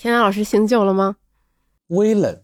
[0.00, 1.16] 天南老师醒酒了吗？
[1.88, 2.38] 微冷，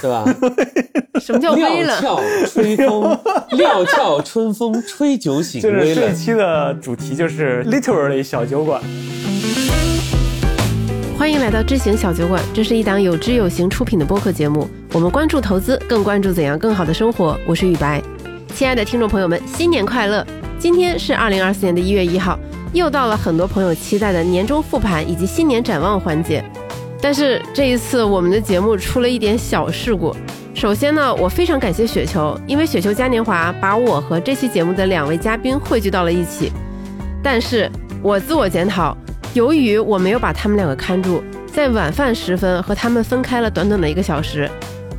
[0.00, 0.24] 对吧？
[1.20, 2.00] 什么叫微冷料冷？
[2.00, 3.18] 峭春风，
[3.58, 5.96] 料峭春风吹酒醒，就是。
[5.96, 8.80] 这一期的主题就是 literally 小酒馆。
[11.18, 14.68] 欢迎来到知行小酒馆，这是一档有知有行出品的播客节目。
[14.92, 17.36] 我们关注投资，更关注怎样更好的生活。
[17.44, 18.00] 我是雨白，
[18.54, 20.24] 亲爱的听众朋友们，新年快乐！
[20.56, 22.38] 今天是二零二四年的一月一号，
[22.72, 26.44] 又到了很多朋友期待的年终复盘以及新年展望环节。
[27.02, 30.14] 但是这一次我们的节目出了一点小事故。
[30.54, 36.52] 首先呢，我非常感谢雪球，因为雪球嘉年华把我和这期节目的两位嘉宾汇聚到了一起。
[37.20, 37.68] 但是
[38.00, 38.96] 我自我检讨，
[39.34, 41.20] 由于我没有把他们两个看住，
[41.52, 44.48] 在晚饭时分和他们分开了短短的一个小时。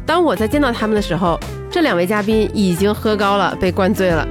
[0.05, 1.39] 当我在见到他们的时候，
[1.71, 4.27] 这两位嘉宾已经喝高了，被灌醉了。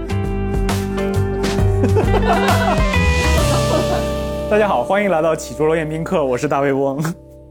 [4.50, 7.02] 大家好，欢迎来到起桌楼宴宾客，我是大胃翁。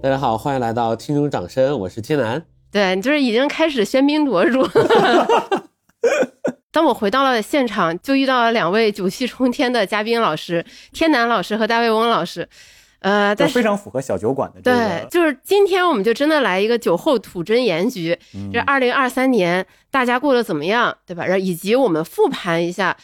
[0.04, 2.44] 大家好，欢迎来到听众掌声，我是天南。
[2.72, 4.68] 对，就是已经开始喧宾夺主。
[6.74, 12.50] 当我回到了现场，就遇到了两位酒气冲天的嘉宾老师，天南老师和大卫翁老师。
[13.02, 18.18] 呃，就但是非常符合小酒馆的这对，就是今天我们就真的来一个酒后吐真言局。
[18.34, 21.24] 嗯这二零二三年大家过得怎么样，对吧？
[21.24, 22.98] 然后以及我们复盘一下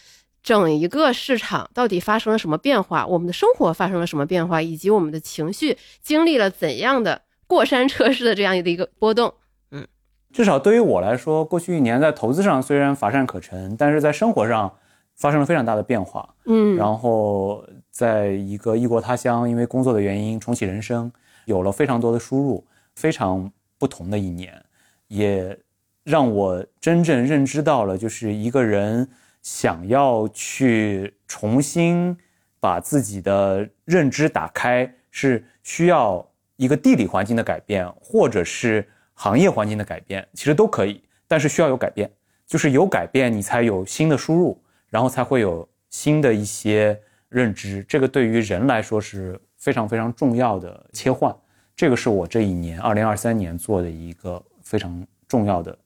[0.47, 9.33] 整一个市场到底发生了什么变化，我们的生活发生了什么变化，以及我们的情绪经历了怎样的过山车式的这样的一个波动。
[9.71, 9.85] 嗯
[10.31, 14.73] 至少对于我来说，过去一年在投资上虽然乏善可陈，但是在生活上
[15.17, 16.33] 发生了非常大的变化。
[16.45, 21.11] 嗯，然后在一个异国他乡，因为工作的原因重启人生，
[21.43, 24.63] 有了非常多的输入，非常不同的一年，
[25.09, 25.59] 也
[26.05, 29.09] 让我真正认知到了，就是一个人
[29.47, 32.17] 想要去重新
[32.59, 42.11] 把自己的认知打开，是需要一个地理环境的改变，或者是行业环境的改变，其实都可以，但是需要有改变，
[42.45, 44.61] 就是有改变，你才有新的输入。
[44.89, 46.97] 然后才会有新的一些
[47.29, 51.33] 认知，这个对于人来说是非常非常重要的切换。
[51.73, 55.77] 这个是我这一年，二零二三年做的一个非常重要的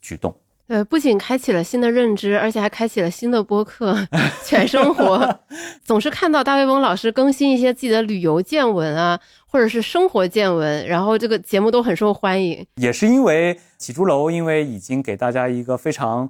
[0.00, 0.34] 举动。
[0.68, 3.96] 呃，不仅开启了新的认知，而且还开启了新的播客
[4.44, 5.40] 全生活。
[5.84, 12.66] 总是看到大卫翁老师更新一些自己的旅游见闻啊，或者是生活见闻，然后这个节目都很受欢迎。
[12.76, 16.28] 也是因为起朱楼，因为已经给大家一个非常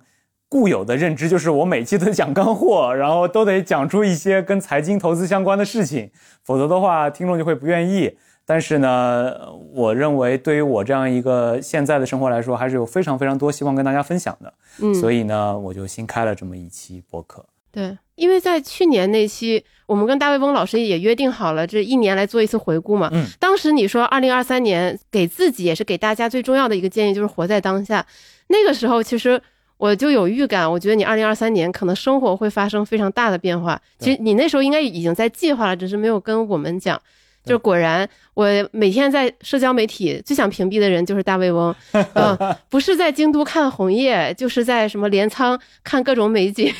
[0.50, 6.10] 固有的认知，就是我每期都讲干货，然后都得讲出一些跟财经投资相关的事情，
[6.44, 8.18] 否则的话听众就会不愿意。
[8.48, 9.34] 但是呢，
[9.74, 14.54] 我认为对于我这样一个现在的生活来说，还是有非常非常多希望跟大家分享的。
[14.80, 17.44] 嗯，所以呢，我就新开了这么一期播客。
[17.72, 23.10] 对，因为在去年那期，我们跟大卫翁老师也约定好了，这一年来做一次回顾嘛。
[23.12, 28.06] 嗯，当时你说二零二三年给自己也是给大家最重要的一个建议，就是活在当下。
[28.46, 29.42] 那个时候其实
[29.76, 33.82] 我就有预感，我觉得你二零二三年可能生活会发生非常大的变化。
[33.98, 37.02] 其实你那时候应该已经在计划了，只是没有跟我们讲。
[37.46, 42.36] 就果然，我每天在社交媒体最想屏蔽的人就是大胃翁，嗯，
[42.68, 46.74] 不是在京都看红叶，就是在什么镰仓看各种美景。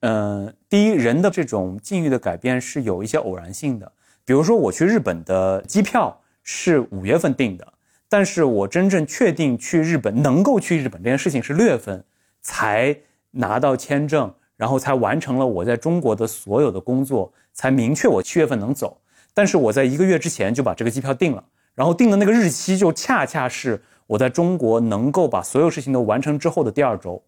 [0.00, 3.92] 嗯、 第一，人的这种境遇的改变是有一些偶然性的。
[4.24, 7.72] 比如说，我去日本的机票是五月份订的，
[8.08, 12.02] 但是我真正确定去日本能够去日本这件事情是六月份
[12.42, 12.98] 才
[13.30, 18.98] 拿到签证，然后才完成了我在中国的所有的工作，才明确我七月份能走。
[19.34, 27.22] 但是我在一个月之前就把这个机票订了，然后定的那个日期就恰恰是我在中国能够把所有事情都完成之后的第二周，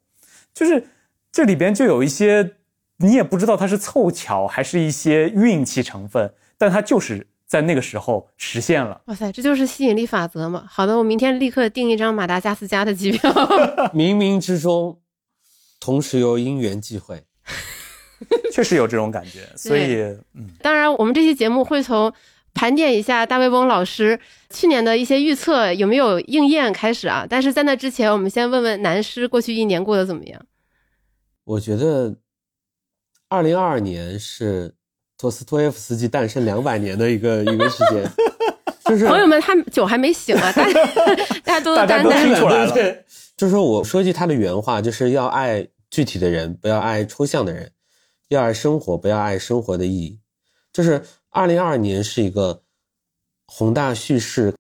[0.55, 0.87] 就是
[1.33, 2.53] 这里边就有一些
[2.99, 9.00] 你也不知道它是凑巧还是一些运气成分，但它就是在那个时候实现了。
[9.06, 10.65] 哇塞，这就是吸引力法则嘛！
[10.69, 13.31] 好的，我明天立刻订一张马达加斯加的机票。
[13.93, 15.00] 冥冥之中，
[15.81, 17.25] 同时有因缘际会。
[18.53, 19.97] 确实有这种感觉，所以
[20.34, 22.12] 嗯，当然，我们这期节目会从
[22.54, 24.19] 盘点一下大卫翁老师
[24.50, 27.26] 去年的一些预测有没有应验开始啊。
[27.29, 30.40] 但是在那之前，我们先问问南师过去一年过得怎么样？
[31.44, 32.17] 我觉得，
[33.29, 34.75] 二零二二年是
[35.19, 38.02] 托斯托耶夫斯基诞生两百年的一个一个时间，
[38.87, 40.85] 就是 朋友们，他酒还没醒啊，大家
[41.44, 42.25] 大家都担待。
[42.25, 42.75] 听出来了
[43.37, 47.67] 就是说我说一句他的原话，就是要爱具体的人，不要爱抽象的人；
[48.28, 50.20] 要爱生活，不要爱生活的意义。
[50.73, 52.62] 就是二零二二年是一个
[53.46, 54.55] 宏大叙事，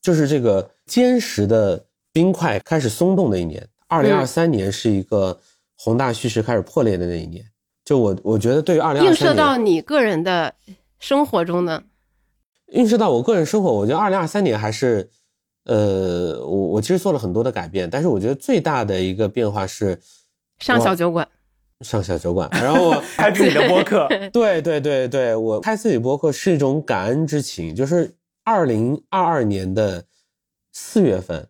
[0.00, 3.68] 就是这个坚实的冰块开始松动的一年。
[3.88, 5.40] 二零二三年是一个
[5.76, 7.44] 宏大叙事开始破裂的那一年。
[7.84, 10.54] 就我我觉得对于二零映二三年，射到你个人的
[10.98, 11.82] 生活中呢？
[12.68, 15.10] 映射到我个人生活，我觉得二零二三年还是，
[15.64, 20.00] 呃，我我其实做了很多的改变，但是我觉得最大的一个变化是
[20.58, 21.28] 上小酒馆，
[21.82, 28.14] 上小酒馆，然后我 开自己的播客， 对对对对，我开自己播客是一种感恩之情，就是
[28.44, 30.04] 二零二二年的
[30.72, 31.48] 四月份，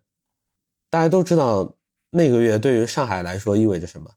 [0.91, 1.75] 大家都知道
[2.11, 4.11] 那个月对于上海来说意味着什么，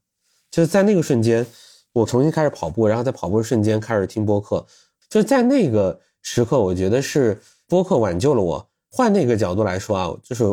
[0.50, 1.46] 就是在那个瞬间，
[1.92, 4.66] 我重新开始跑步，然后在跑步的瞬间开始听播客，
[5.08, 8.68] 就在那个时刻，我觉得是播客挽救了我。
[8.90, 10.44] 换那个角度来说啊，就是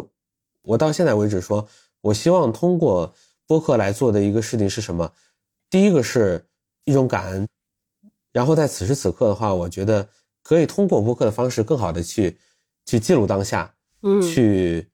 [0.64, 1.66] 我到现在为止说，
[2.02, 3.14] 我希望通过
[3.48, 5.10] 播客来做的一个事情是什么？
[5.74, 6.46] 第一个是
[6.86, 7.48] 一种感恩，
[8.32, 10.08] 然后在此时此刻的话，我觉得
[10.44, 12.38] 可以通过播客的方式，更好的去
[12.86, 13.74] 去记录当下，
[14.04, 14.88] 嗯，去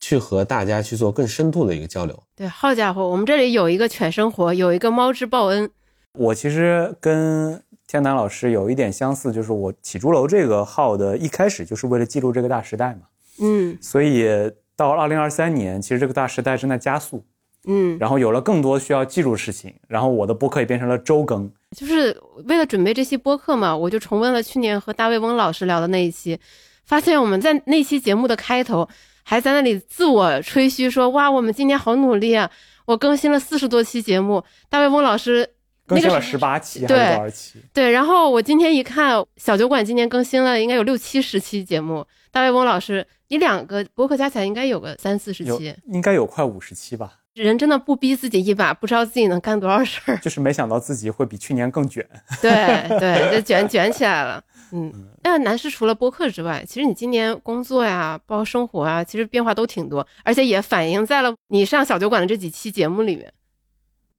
[0.00, 2.20] 去和大家去做更深度的一个交流。
[2.34, 5.70] 对，好家伙，我们这里有一个犬生活，有一个猫之报恩。
[6.14, 13.02] 我其实跟天南老师有一点相似，就是我起朱楼这个号的一开始就是为了记录这个大时代嘛，
[13.38, 14.26] 嗯所以
[14.74, 17.24] 到二零二三年，其实这个大时代正在加速，
[17.66, 26.38] 嗯，然后有了更多需要记住的事情，然后我的播客也变成了周更，就是为了准备这期播客嘛，我就重温了去年和大卫翁老师聊的那一期，
[26.84, 28.88] 发现我们在那期节目的开头
[29.24, 32.48] 还在那里自我吹嘘说：“哇，我们今年好努力啊！
[32.84, 35.48] 我更新了四十多期节目。”大卫翁老师
[35.84, 37.58] 更新了十八期还对是多少期？
[37.74, 42.06] 对，然后我今天一看，小酒馆今年更新了应该有六七十期节目。
[42.30, 50.18] 大卫翁老师，你两个播客加起来应该有个三四十期，应该有快五十期吧，人真的不逼自己一把，不知道自己能干多少事儿。
[50.18, 52.06] 就是没想到自己会比去年更卷。
[52.40, 52.50] 对
[52.98, 54.42] 对， 就卷卷起来了。
[54.72, 54.92] 嗯，
[55.22, 63.32] 那男士除了播客之外，其实你今年工作呀，包括生活啊，其实变化都挺多，而且也反映在了你上小酒馆的这几期节目里面。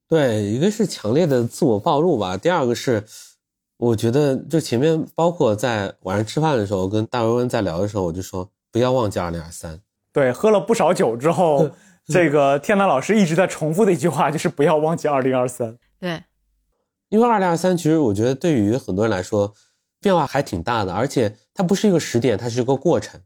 [0.07, 3.03] 对，一个是强烈的自我暴露吧，第二个是，
[3.77, 9.79] 我觉得就前面包括在晚上吃饭的时候跟大文文在聊的时候，我就说不要忘记二零二三。
[10.13, 11.69] 对，喝了不少酒之后，
[12.13, 15.77] 这个天南老师一直在重复的一句话就是不要忘记二零二三。
[15.99, 16.23] 对，
[17.09, 19.53] 因为二零二三其实我觉得对于很多人来说
[19.99, 23.19] 变化还挺大的，而且它不是一个时点，它是一个过程。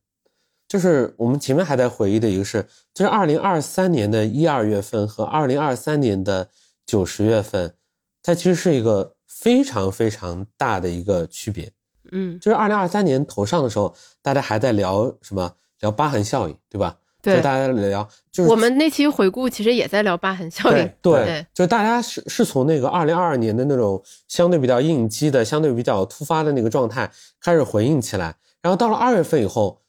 [0.68, 6.50] 就是我们前面还在回忆的一个是，就是二零二三年的一二月份和二零二三年的
[6.86, 7.76] 九十月份，
[8.24, 11.72] 它其实是一个非常非常大的一个区别。
[12.12, 15.54] 嗯，就是二零二三年头上的时候，大家还在聊什么？
[15.82, 16.98] 聊疤痕效应，对吧？
[17.22, 20.92] 对就大家聊，就是我们那期回顾其实也在聊疤痕效应。
[21.02, 27.10] 对就大家是是从那个二零二二年的那种相对比较应激的、相对比较突发的那个状态
[27.40, 29.82] 开始回应起来，然后到了二月份以后，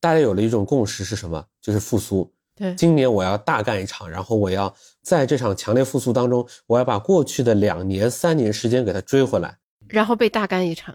[0.00, 1.44] 大家有了一种共识是什么？
[1.60, 2.30] 就是复苏。
[2.56, 4.72] 对今年我要大干一场，然后我要
[5.02, 9.56] 在这场强烈复苏当中，我要把过去的两年、三年时间给它追回来。
[9.88, 10.94] 然后被大干一场。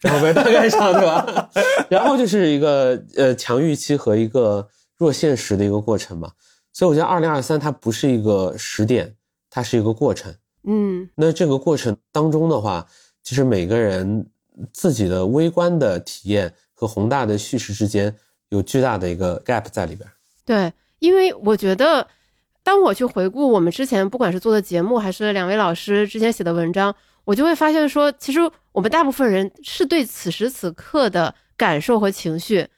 [0.00, 1.50] 然后被大干一场，对吧？
[1.90, 6.32] 然后就是一个呃强预期和一个弱现实的一个过程嘛。
[6.72, 9.16] 所以我觉得二零二三它不是一个时点，
[9.48, 10.34] 它是一个过程。
[10.64, 12.86] 嗯那这个过程当中的话，
[13.22, 14.28] 其实每个人
[14.72, 18.14] 自己的微观的体验和宏大的叙事之间
[18.50, 20.08] 有巨大的一个 gap 在里边。
[20.44, 22.06] 对，因为我觉得，
[22.62, 28.40] 当我去回顾我们之前不管是做的节目，还是两位老师之前写的文章，我就会发现说，其实
[28.72, 32.68] 我们大部分人是对此时此刻的感受和情绪，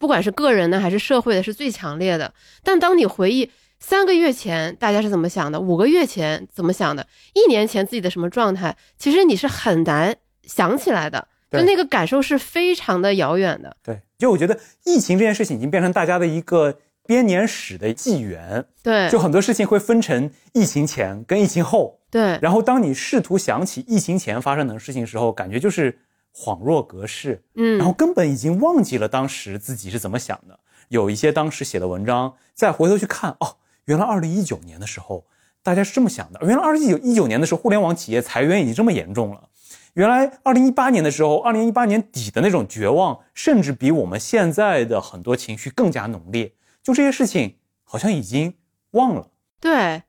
[0.00, 2.32] 不管是个人的还是社会的，是最强烈的。
[2.64, 13.76] 但当你回忆三个月前大家是怎么想的，五个月前怎么想的，一年前自己的什么状态，其实你是很难想起来的，就那个感受是非常的遥远的。
[13.84, 22.00] 对，就我觉得疫情这件事情已经变成大家的一个编年史的纪元，对，就很多事情会分成疫情前跟疫情后。
[22.10, 26.00] 对，然后当你试图想起疫情前发生的事情的时候，感觉就是
[26.40, 30.58] 恍若隔世，嗯，然后根本已经忘记了当时自己是怎么想的。
[30.88, 35.26] 有一些当时写的文章，再回头去看，哦，原来二零一九年的时候
[35.62, 39.48] 大家是这么想的，原来二零一九一九年的时候，互联网企业裁员已经这么严重了。
[39.94, 46.54] 原来二零一八年的时候，二零一八年底的那种绝望，甚至比我们现在的很多情绪更加浓烈。
[46.82, 48.54] 就这些事情，好像已经
[48.92, 49.28] 忘了，
[49.60, 50.02] 对，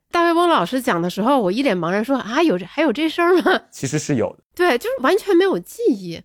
[0.52, 3.62] 老师讲的时候，我一脸茫然说啊，有这还有这事儿吗？
[3.72, 4.44] 其实是有的。
[4.54, 6.22] 对，就是完全没有记忆。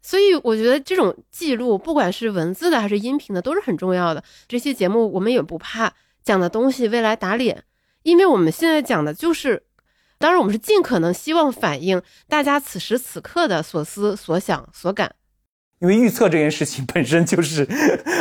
[0.00, 4.22] 所以我觉得这种记录，不管是文字的还是音频的，都是很重要的。
[4.46, 5.92] 这期节目我们也不怕
[6.22, 7.64] 讲的东西未来打脸，
[8.04, 9.64] 因为我们现在讲的就是，
[10.16, 15.14] 当然我们是尽可能希望反映大家此时此刻的所思所想所感。
[15.80, 17.64] 因为预测这件事情 本身就是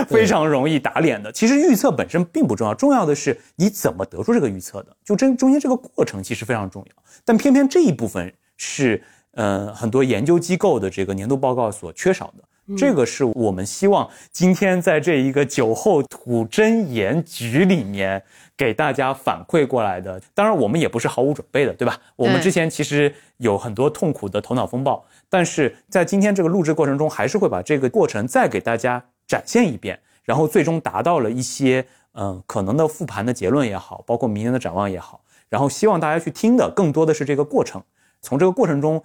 [0.07, 1.31] 非常容易打脸的。
[1.31, 7.03] 其实预测本身并不重要，重要的是你怎么得出这个预测的，就这中间这个过程其实非常重要。
[7.25, 12.43] 但偏偏这一部分是呃很多研究机构的这个年度报告所缺少的。
[12.75, 18.21] 这个是我们希望今天在这一个酒后吐真言局里面
[18.57, 20.21] 给大家反馈过来的。
[20.33, 21.97] 当然，我们也不是毫无准备的，对吧？
[22.17, 37.81] 我们之前其实有很多痛苦的头脑风暴，但是在今天这个录制过程中，还是会把这个过程再给大家展现一遍，然后最终达到了一些嗯可能的复盘的结论也好，包括明年的展望也好，然后希望大家去听的更多的是这个过程，
[38.21, 39.01] 从这个过程中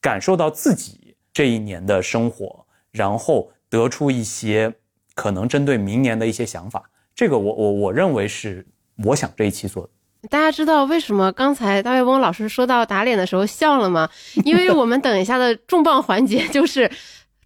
[0.00, 2.63] 感受到自己这一年的生活。
[2.94, 4.72] 然后得出一些
[5.14, 8.64] 可能针对明年的一些想法，这个我我我认为是
[9.04, 9.90] 我想这一期做的。
[10.30, 14.08] 大家知道为什么刚才大卫翁老师说到打脸的时候笑了吗？
[14.44, 16.90] 因为我们等一下的重磅环节就是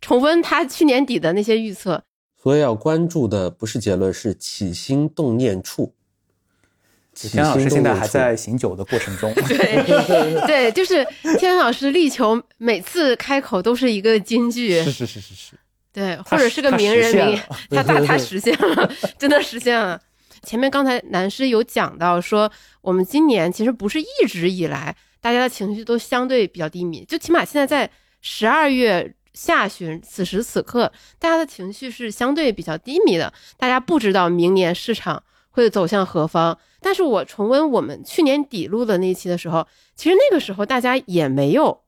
[0.01, 2.05] 重温他去年底的那些预测。
[2.41, 5.95] 所以要关注的不是结论，是起心动念处。
[7.27, 9.33] 天老师现在还在醒酒的过程中。
[9.49, 9.83] 对
[10.47, 11.03] 对，就是
[11.39, 14.75] 天老师力求每次开口都是一个金句。
[14.85, 15.53] 是是是是是。
[15.91, 19.99] 对，或者是个名人名， 他他他实现了，真的实现了。
[20.45, 22.49] 前面刚才南师有讲到说，
[22.83, 35.21] 我们今年其实不是一直以来大家的情绪都相对比较低迷，就起码现在在十二月下旬此时此刻，大家的情绪是相对比较低迷的，大家不知道明年市场
[35.51, 36.57] 会走向何方。
[36.81, 41.81] 但是我重温我们去年底录的那一期的时候，其实那个时候大家也没有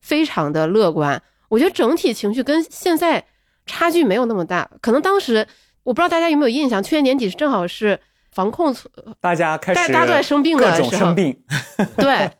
[0.00, 1.22] 非常的乐观。
[1.48, 3.24] 我觉得整体情绪跟现在
[3.66, 4.70] 差距没有那么大。
[4.80, 5.46] 可能当时
[5.82, 7.98] 我不知道大家有没有印象，去年年底是正好是
[8.32, 8.74] 防控，
[9.20, 11.42] 大家开始大家都在生病的时候，生病。
[11.96, 12.30] 对，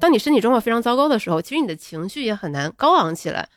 [0.00, 3.48] 当你身体状况非常糟糕的时候，其实你的情绪也很难高昂起来。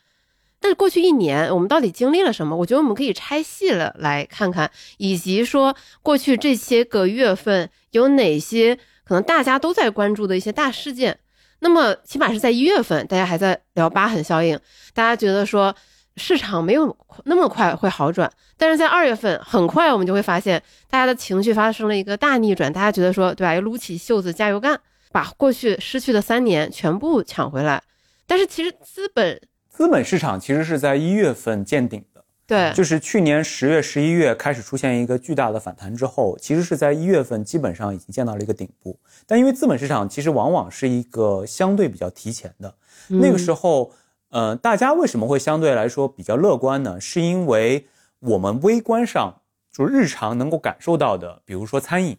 [0.60, 2.56] 但是过去一年，我们到底经历了什么？
[2.56, 11.16] 我觉得我们可以拆细了来看看，以及说过去这些个月份有哪些可能大家都在关注的一些大事件。
[11.60, 14.58] 那么起码是在一月份，大家还在聊疤痕效应，
[14.94, 15.72] 大家觉得说
[16.16, 18.28] 市场没有那么快会好转。
[18.56, 20.60] 但是在二月份，很快我们就会发现，
[20.90, 23.54] 大家的情绪发生了一个大逆转，大家觉得说，对吧？
[23.54, 24.80] 要撸起袖子加油干，
[25.12, 27.80] 把过去失去的三年全部抢回来。
[28.26, 29.40] 但是其实资本。
[29.78, 38.98] 资本市场其实是在一月份见顶的，对，就是去年十月、十一月开始出现一个巨大的反弹之后，其实是在一月份基本上已经见到了一个顶部。
[39.24, 42.74] 但因为资本市场其实往往是一个相对比较提前的，
[43.06, 43.92] 那个时候，
[44.30, 47.00] 呃，大家为什么会相对来说比较乐观呢？
[47.00, 47.86] 是因为
[48.18, 49.42] 我们微观上
[49.72, 52.18] 就日常能够感受到的，比如说餐饮，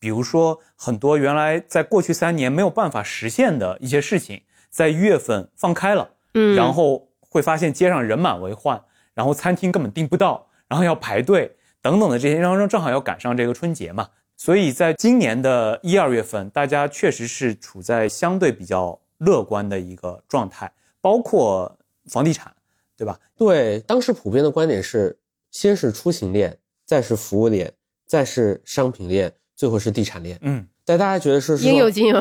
[0.00, 6.14] 比如说很多原来在过去三年没有办法实现的一些事情，在一月份放开了。
[6.34, 8.82] 嗯，然后会发现街上人满为患，
[9.14, 22.54] 然后餐厅根本订不到，然后要排队等等的这些，然后正好要赶上这个春节嘛，所以在今年的一二月份，大家确实是处在相对比较乐观的一个状态，包括房地产，
[22.96, 23.18] 对吧？
[23.36, 25.18] 对，当时普遍的观点是，
[25.50, 27.72] 先是出行链，再是服务链，
[28.06, 30.38] 再是商品链，最后是地产链。
[30.42, 32.20] 嗯，但大家觉得是应有尽有，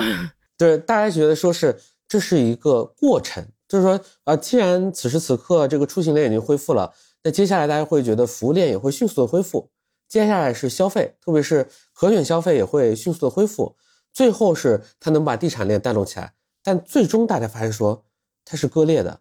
[0.58, 3.46] 对，大家觉得说是这是一个过程。
[3.69, 6.91] 就是说，啊，既然此时此刻这个出行链已经恢复了，
[7.23, 9.69] 那接下来大家会觉得服务链也会迅速的恢复，
[10.07, 13.75] 接下来是消费，特别是可选消费也会迅速的恢复，
[14.11, 16.33] 最后是它能把地产链带动起来。
[16.63, 18.03] 但最终大家发现说，
[18.43, 19.19] 它是割裂的，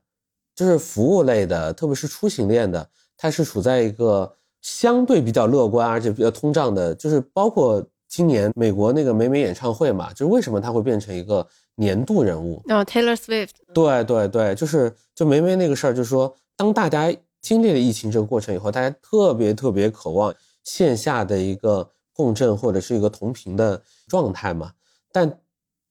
[0.57, 2.89] 就是服务类的，特别是出行链的，
[3.19, 11.47] 它是处在一个相对比较乐观而且比较通胀的，就是包括今年美国那个美美演唱会嘛，就是为什么它会变成一个。
[11.81, 24.73] 年度人物哦，Taylor Swift，对对对，就是就梅梅那个事儿，就是说，当大家经历了疫情这个过程以后，大家特别特别渴望线下的一个共振或者是一个同频的状态嘛。
[25.13, 25.39] 但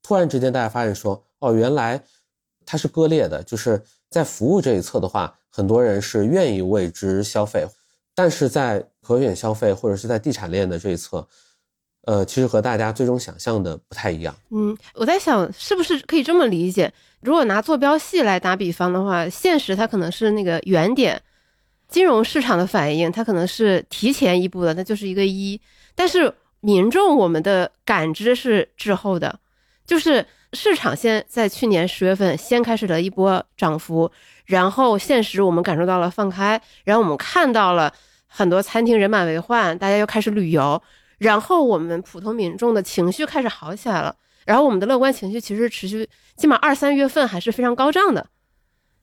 [0.04, 2.04] 突然之间，大家发现说，哦，原来
[2.66, 7.66] 它是割裂的，就是在服务这一侧的话，很多人是愿意为之消费，
[8.14, 11.26] 但是在可选消费或者是在地产链的这一侧。
[12.08, 14.34] 呃，其实和大家最终想象的不太一样。
[14.52, 16.90] 嗯，我在想，是不是可以这么理解？
[17.20, 21.22] 如果拿坐标系来打比方的话，现实它可能是那个原点，
[21.90, 25.60] 金融市场的反应它可能是提前一步的，那就是一个一。
[25.96, 29.38] 但是民众我们的感知是滞后的，
[29.86, 34.10] 就是市场先在去年十月份先开始了一波涨幅，
[34.46, 37.92] 然后现实我们感受到了放开，然后我们看到了
[38.28, 40.82] 很多餐厅人满为患，大家又开始旅游。
[41.18, 48.28] 然后我们普通民众的情绪开始好起来了，然后我们的乐观情绪其实持续，起码二三月份还是非常高涨的，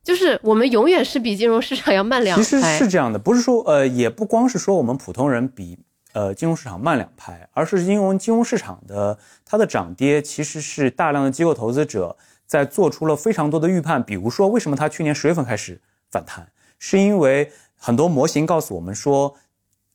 [0.03, 2.45] 就是我们永远是比金融市场要慢两拍。
[2.45, 5.79] 其实是这样的，不是说呃，也不光是说我们普通人比
[6.13, 12.17] 呃金融市场慢两拍，而是因为金融市场的它的涨跌其实是大量的机构投资者
[12.47, 15.81] 在做出了非常多的预判，比如说为什么它去年十月份开始
[16.11, 16.49] 反弹。
[16.79, 19.37] 是因为很多模型告诉我们说，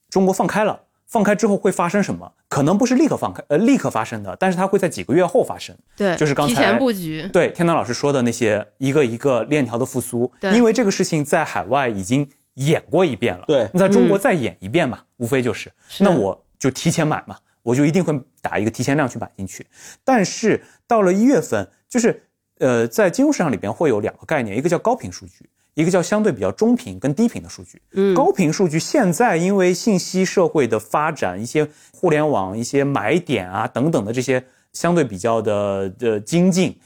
[0.10, 2.32] 中国放开了，放开之后会发生什么？
[2.48, 5.76] 可能不是立刻放开，呃，立刻发生的，但是它会在几个月后发生。
[5.98, 7.28] 对，就是刚才提前布局。
[7.34, 19.66] 对，天堂老师说的那些一个一个链条的复苏，对因为这个事情在海外已经演过一遍了，对那在中国再演一遍嘛，无非就是，是那我就提前买嘛，我就一定会打一个提前量去买进去。
[20.04, 22.22] 但是到了一月份，就是
[22.60, 25.50] 呃，在金融市场里边会有两个概念，一个叫高频数据，
[25.80, 27.82] 一个叫相对比较中频跟低频的数据。
[27.94, 34.44] 嗯，高频数据现在因为信息社会的发展，一些互联网、一些买点啊等等的这些
[34.74, 36.78] 相对比较的的精进，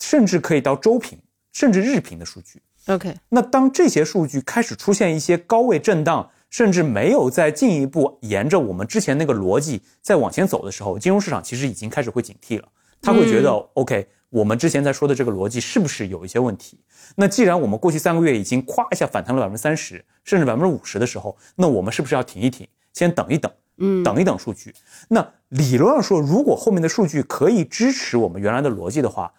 [0.00, 1.18] 甚至可以到周频
[1.52, 2.62] 甚至日频的数据。
[2.86, 12.68] OK，那当这些数据开始出现一些高位震荡，甚至没有再进一步沿着我们之前那个逻辑再往前走的时候，金融市场其实已经开始会警惕了。
[13.02, 16.78] 他会觉得、OK，我们之前在说的这个逻辑是不是有一些问题？
[17.14, 23.50] 那既然我们过去三个月已经咵一下反弹了百分之三十，甚至百分之五十的时候，那我们是不是要停一停，先等一等？
[23.78, 24.74] 嗯，等一等数据。
[25.08, 29.32] 那理论上说，如果后面的数据可以支持我们原来的逻辑的话，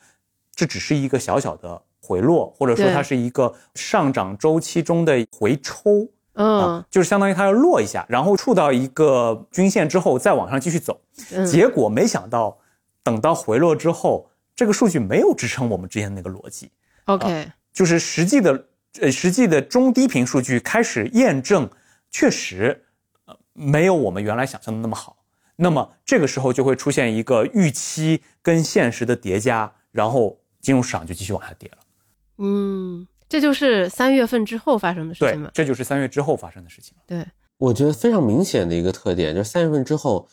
[0.55, 11.01] 这只是一个小小的回落，或者说它是一个上涨周期中的回抽嗯啊，就是相当于它要落一下，然后触到一个均线之后再往上继续走。
[11.31, 12.57] 嗯结果没想到，
[13.03, 16.71] 等到回落之后，这个数据没有支撑我们之前那个逻辑。
[17.05, 18.67] OK，就是实际的
[18.99, 21.69] 呃实际的中低频数据开始验证，
[22.09, 22.83] 确实
[23.25, 25.15] 呃没有我们原来想象的那么好。
[25.55, 31.77] 那么这个时候就会出现一个预期跟现实的叠加，然后金融市场就继续往下跌了。
[32.39, 37.03] 嗯，这就是三月份之后发生的事对情嘛？，这就是三月之后发生的事情了。
[37.07, 37.25] 对，
[37.57, 40.27] 我觉得非常明显的一个特点，就是三月份之后，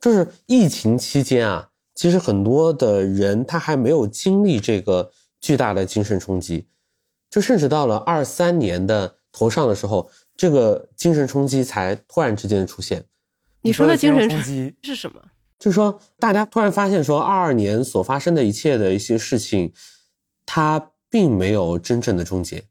[0.00, 5.10] 就是疫情期间啊，其实很多的人他还没有经历这个
[5.40, 6.68] 巨大的精神冲击，
[7.28, 13.02] 就甚至到了二三年的头上的时候，这个精神冲击才突然之间出现。
[13.62, 15.20] 你说的精神冲击，是什么？
[15.58, 19.72] 就是说，大家突然发现说，二二年所发生的一切的一些事情，
[20.44, 22.62] 它并没有真正的终结。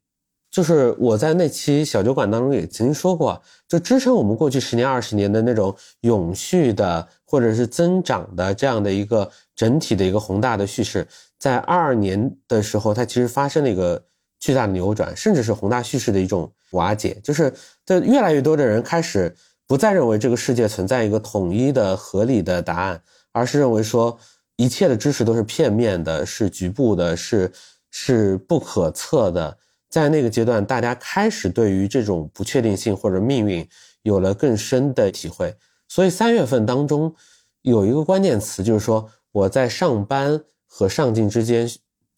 [0.51, 11.07] 就是我在那期小酒馆当中也曾经说过，就支撑我们过去十年、二十年的那种永续的或者是增长的这样的一个整体的一个宏大的叙事，
[11.39, 14.03] 在二二年的时候，它其实发生了一个
[14.39, 17.19] 巨大的扭转，甚至是宏大叙事的一种瓦解。
[17.23, 17.51] 就是
[17.85, 19.35] 这越来越多的人开始
[19.67, 24.17] 不再认为这个世界存在一个统一的合理的答案，而是认为说
[24.55, 27.51] 一切的知识都是片面的，是局部的，是
[27.89, 29.57] 是不可测的。
[29.89, 33.67] 在那个阶段，大家开始对于这种不确定性或者命运
[34.03, 35.55] 有了更深的体会。
[35.95, 37.15] 所以三月份当中
[37.61, 41.65] 有一个关键词，就是说我在上班和上进之间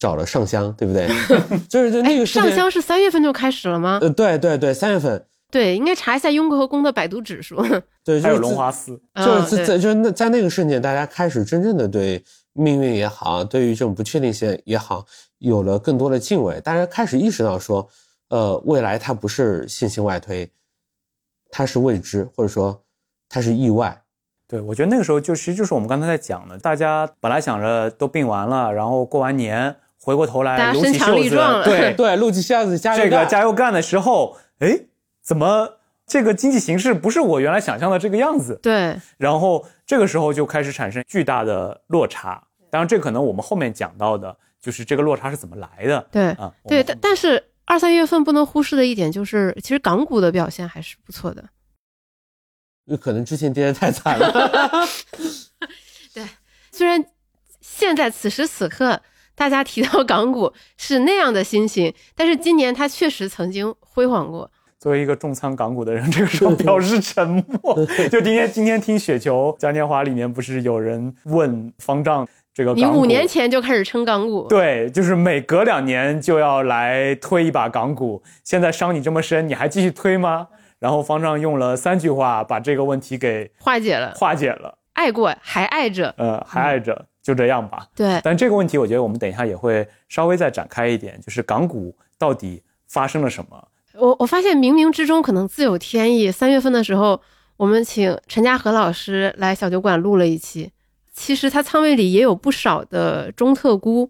[0.00, 1.06] 找了上香，对不对？
[1.70, 4.00] 就是就那个哎上香是三月份就开始了吗？
[4.02, 7.54] 呃，对对对，三月份，对，应该查一下雍和宫的百度指数。
[8.02, 15.06] 对，还有就是自龙华寺，就是嗯在就是那在那个瞬间，大家开始真正的对命运也好，对于这种不确定性也好，
[15.38, 16.60] 有了更多的敬畏。
[16.62, 17.88] 大家开始意识到说，
[18.30, 20.50] 呃，未来它不是信心外推，
[21.52, 22.82] 它是未知，或者说
[23.28, 24.02] 它是意外。
[24.46, 34.86] 对，我觉得那个时候就其实就是我们刚才在讲的，大家本来想着都病完了，然后过完年回过头来撸家身强起袖子力壮了，对 对，撸起袖子加油这个干加油干的时候，哎，
[35.22, 38.58] 怎么这个经济形势不是我原来想象的这个样子？
[38.62, 42.42] 对，然后这个时候就开始产生巨大的落差。
[42.70, 46.06] 当然，这可能我们后面讲到的，就是这个落差是怎么来的。
[46.10, 51.44] 对啊，对，但但是二三月份不能忽视的一点就是，其实港股的表现还是不错的。
[52.88, 54.32] 有可能之前跌得太惨了。
[56.14, 56.24] 对
[56.72, 57.04] 虽然
[57.60, 59.00] 现在此时此刻
[59.34, 64.50] 大家提到港股是那样的心情，但是今年它确实曾经辉煌过。
[64.78, 67.28] 作为一个重仓港股的人，这个时候表示沉
[67.62, 67.74] 默。
[68.10, 80.48] 就今天今天听雪球嘉年华里面不是有人问方丈这个你五年前就开始撑港股，对，就是每隔两年就要来推一把港股，现在伤你这么深，你还继续推吗？
[80.78, 86.14] 然后方丈用了三句话把这个问题给化解了，化解了，爱过还爱着。
[86.16, 87.86] 呃，还爱着，就这样吧。
[87.96, 93.68] 对，但这个问题，我觉得我们等一下也会稍微再展开一点，就是港股到底发生了什么？
[93.94, 96.30] 我我发现冥冥之中可能自有天意。
[96.30, 97.20] 三月份的时候，
[97.56, 100.70] 我们请陈嘉禾老师来小酒馆录了一期，
[101.12, 104.08] 其实他仓位里也有不少的中特估，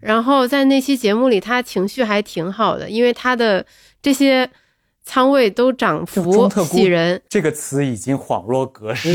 [0.00, 3.64] 然后在那期节目里，他情绪还挺好的，因为他的
[4.02, 4.50] 这些
[5.08, 7.18] 仓位都涨幅喜人。
[7.30, 9.10] 这个词已经恍若隔世，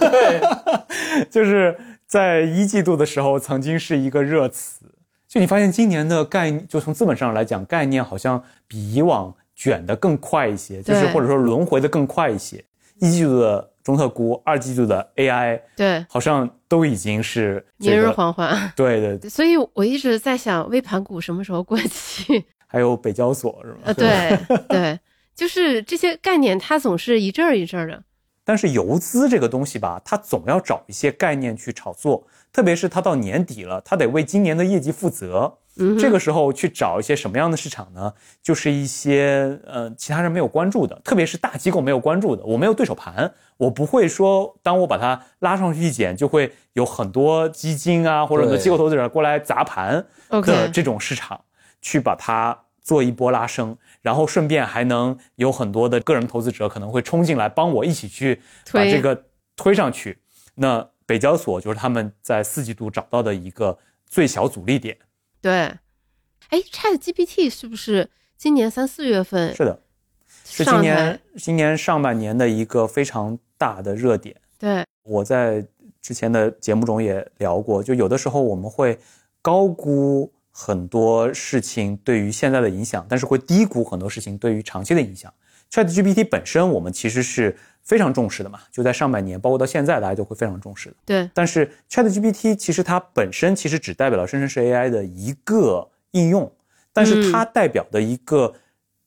[0.00, 0.40] 对，
[1.30, 4.84] 就是在一季度的时候曾经是一个热词。
[5.28, 12.64] 就你发现今年的概念，就从资本上来讲，概念好像比以往卷得更快一些，就是或者说轮回的更快一些。
[12.98, 18.50] 一季度的中特估，二季度的 AI，对，好像都已经是这明日个黄花。
[18.74, 22.44] 对对，对所以我一直在想，微盘股什么时候过期？
[22.66, 23.78] 还有北交所是吗？
[23.84, 24.98] 呃，对 对，
[25.36, 28.02] 就是这些概念，它总是一阵儿一阵儿的。
[28.42, 35.58] 但是游资这个东西吧，它总要找一些概念去炒作，特别是它到年底了，它得为今年的业绩负责。
[35.78, 38.14] 嗯，这个时候去找一些什么样的市场呢？
[38.42, 42.42] 就是一些呃其他人没有关注的，特别是大机构没有关注的。
[42.44, 51.42] 我没有对手盘，我不会说当我把它拉上去一剪，就会有很多基金啊或者很多机构投资者过来砸盘的这种市场，
[51.82, 58.40] 去把它做一波拉升，然后顺便还能有很多的个人投资者可能会冲进来帮我一起去
[58.72, 59.24] 把这个
[59.56, 60.20] 推上去。
[60.54, 64.96] 那北交所就是他们在四季度找到的一个最小阻力点。
[65.40, 65.52] 对。
[66.50, 69.82] 哎，Chat GPT 是不是今年三四月份是的，
[70.44, 71.20] 是今年？
[71.36, 74.36] 今年上半年的一个非常大的热点。
[74.56, 75.66] 对，我在
[76.00, 78.96] 之前的节目中也聊过，就有的时候我们会
[79.42, 85.30] 高估很多事情对于现在的影响，但是会低估很多事情对于长期的影响。
[85.70, 90.96] ChatGPT 本身我们其实是非常重视的嘛，就在上半年，包括到现在，大家都会非常重视的。
[91.04, 96.50] 对，但是 ChatGPT 其实它本身其实只代表了生成式 AI 的一个应用，
[96.90, 98.54] 但是它代表的一个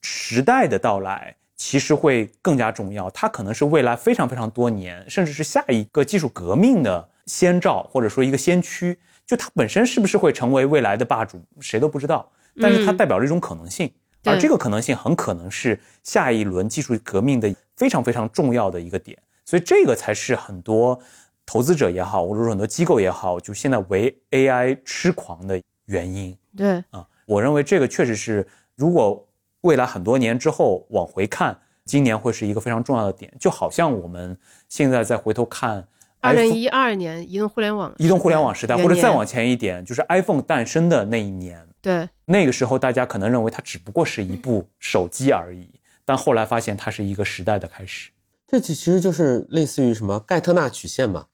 [0.03, 3.09] 时代的到来，其实会更加重要。
[3.09, 8.99] 它可能是未来非常非常多年，甚至是下一个技术革命的先兆，或者说一个先驱。
[9.29, 12.27] 就它本身是不是会成为未来的霸主，谁都不知道。
[12.59, 13.87] 但是它嗯代表着一种可能性，
[14.23, 19.15] 对而这个可能性很可能是下一轮技术革命的非常非常重要的一个点。
[19.45, 20.99] 所以这个才是很多
[21.45, 27.07] 投资者也好，或者说很多机构也好，就现在为 AI 痴狂的原因对，啊。
[27.27, 29.23] 我认为这个确实是，如果
[29.61, 33.31] 未来很多年之后往回看，今年会是一个非常重要的点。
[33.39, 34.35] 就好像我们
[34.67, 35.87] 现在再回头看
[36.21, 45.69] 二零一二年移动互联网，移动互联网时代，或者再往前一点，就是 iPhone 诞生的那一年，对，那个时候大家可能认为它只不过是一部手机而已，
[46.03, 48.11] 但后来发现它是一个时代的开始。
[48.47, 51.27] 这其实就是类似于什么盖特纳曲线嘛，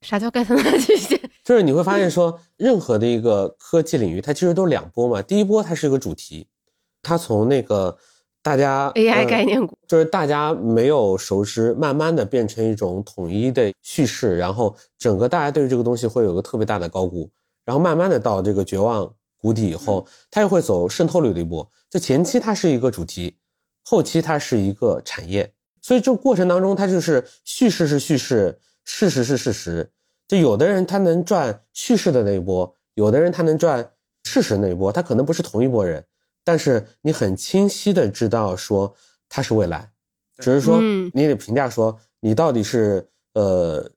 [0.00, 1.18] 啥叫盖特纳曲线？
[1.44, 5.22] 就是你会发现说，任何的一个科技领域，它其实都是两波嘛。
[5.22, 6.48] 第一波它是一个主题，
[7.02, 7.96] 它从那个
[8.46, 17.28] 大家 AI 呃概念股，就是大家没有熟知，慢慢的变成一种统一的叙事，然后整个大家对于这个东西会有个特别大的高估，
[17.64, 21.68] 然后慢慢的到这个绝望谷底以后，它又会走渗透率的一波。
[21.90, 23.36] 就前期它是一个主题，
[23.82, 29.90] 后期它是一个产业，所以这个过程当中，它就是叙事是叙事，事实是事实。
[30.28, 33.90] 就有的人他能赚叙事的那一波，有的人他能赚
[34.22, 36.04] 事实那一波，他可能不是同一波人，
[36.46, 38.94] 但是你很清晰的知道说
[39.28, 39.90] 它是未来。
[40.38, 43.90] 只是说嗯你得评价说你到底是呃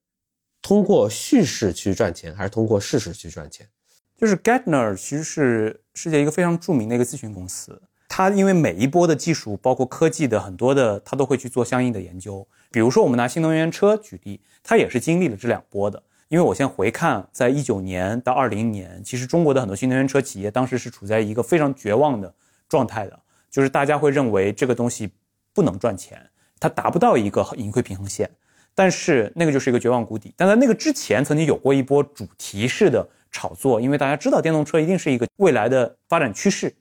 [0.62, 3.69] 通过叙事去赚钱，还是通过事实去赚钱。
[4.17, 12.45] 就是 Gartner 其实是世界一个非常著名的一个咨询公司，它因为每一波的技术，包括科技的很多的，它都会去做相应的研究。
[12.71, 16.03] 比如说，我们拿新能源车举例，它也是经历了这两波的。
[16.30, 22.32] 因为我先回看，在一九年到二零年，其实中国的很多新能源车企业当时是处在一个非常绝望的
[22.68, 25.10] 状态的，就是大家会认为这个东西
[25.56, 26.24] 不能赚钱，
[26.60, 28.30] 它达不到一个盈亏平衡线。
[28.76, 30.32] 但是那个就是一个绝望谷底。
[30.38, 36.72] 但在那个之前，曾经有过一波主题式的炒作，因为大家知道电动车一定是一个未来的发展趋势。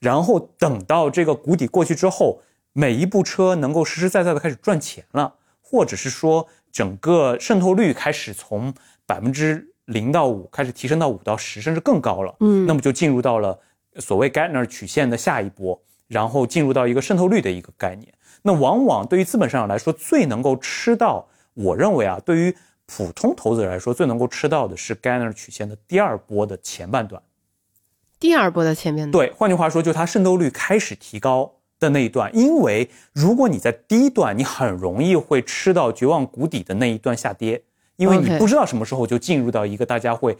[0.00, 2.42] 然后等到这个谷底过去之后，
[2.72, 8.74] 每一部车能够实实在在的开始赚钱了，或者是说整个渗透率开始从
[9.06, 12.34] 百分之零到五开始提升到五到十，甚至更高了。
[12.40, 13.58] 嗯那么就进入到了
[13.96, 18.12] 所谓 Gartner 曲线的下一波，然后进入到一个渗透率的一个概念。
[18.42, 22.56] 那往往对于资本市场来说，最能够吃到，我认为啊，对于
[22.86, 27.22] 普通投资者来说，最能够吃到的是 Gartner 曲线的第二波的前半段。
[28.18, 32.34] 第二波的前面段，对，换句话说，就它渗透率开始提高的那一段。
[32.34, 37.62] 因为如果你在第一段，你很容易会吃到绝望谷底的那一段下跌，
[37.96, 40.36] 因为你不知道什么时候就进入到一个大家会。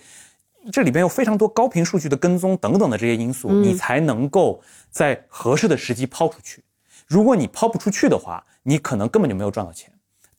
[0.71, 6.63] 这里边有非常多高频数据的跟踪等等的这些因素，嗯你才能够在合适的时机抛出去。
[7.09, 9.93] 如果你抛不出去的话，你可能根本就没有赚到钱。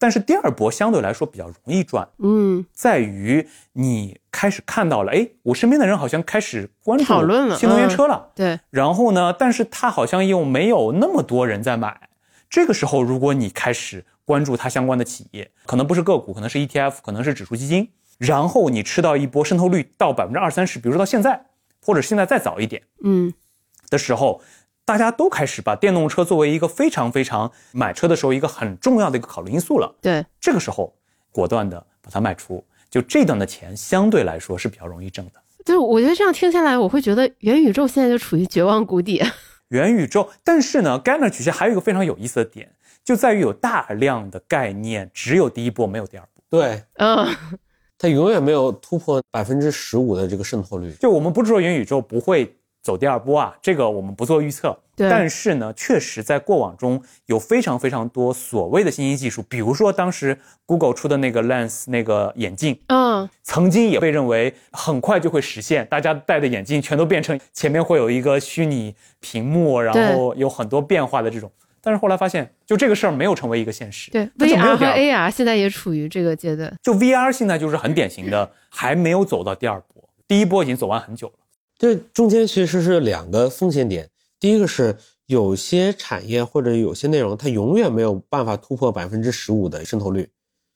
[0.04, 8.32] 但是第二波相对来说比较容易赚，嗯，在于你开始看到了，哎，我身边的人好像开始关注讨论了新能源嗯车了。
[8.36, 12.10] 对，然后呢，但是它好像又没有那么多人在买。
[12.50, 17.88] 这个时候，如果你开始关注它相关的企业，可能不是个股，可能是 ETF，可能是指数基金，
[18.18, 21.46] 然后你吃到一波渗透率到百分之二三十，比如说到现在，
[21.82, 23.34] 或者现在再早一点嗯，
[23.90, 24.42] 的时候，
[24.86, 29.96] 大家都开始把电动车作为一个非常非常买车的时候一个很重要的一个考虑因素了。
[30.02, 30.94] 对，这个时候
[31.32, 35.34] 果断的把它卖出，就这段的钱相对来说是比较容易挣的。
[35.64, 39.24] 就是我觉得这样听下来，我会觉得元宇宙现在就处于绝望谷底。
[39.70, 46.44] 元宇宙，但是呢，Gartner 曲线还有一个非常有意思的点，就在于有大量的概念只有第一波没有第二波。
[46.50, 47.28] 对，嗯，
[47.98, 50.92] 它永远没有突破百分之十五的这个渗透率。
[51.00, 54.78] 就我们不是说元宇宙不会走第二波啊，这个我们不做预测。
[54.96, 71.52] 对但是呢，确实在过往中有非常非常多所谓的新兴技术，比如说当时 Google 出的那个 Lens 那个眼镜，嗯，曾经也被认为很快就会实现，大家戴的眼镜全都变成前面会有一个虚拟屏幕，然后有很多变化的这种。
[71.82, 74.12] 但是后来发现，就这个事儿没有成为一个现实。
[74.12, 76.72] 对，VR 和 AR 现在也处于这个阶段。
[76.84, 81.34] 就 VR 现在就是很典型的，还没有走到第二波，第一波已经走完很久了。
[81.84, 90.30] 这中间其实是两个风险点，第一个是有些产业或者有些内容，它永远没有办法突破百分之十五的渗透率，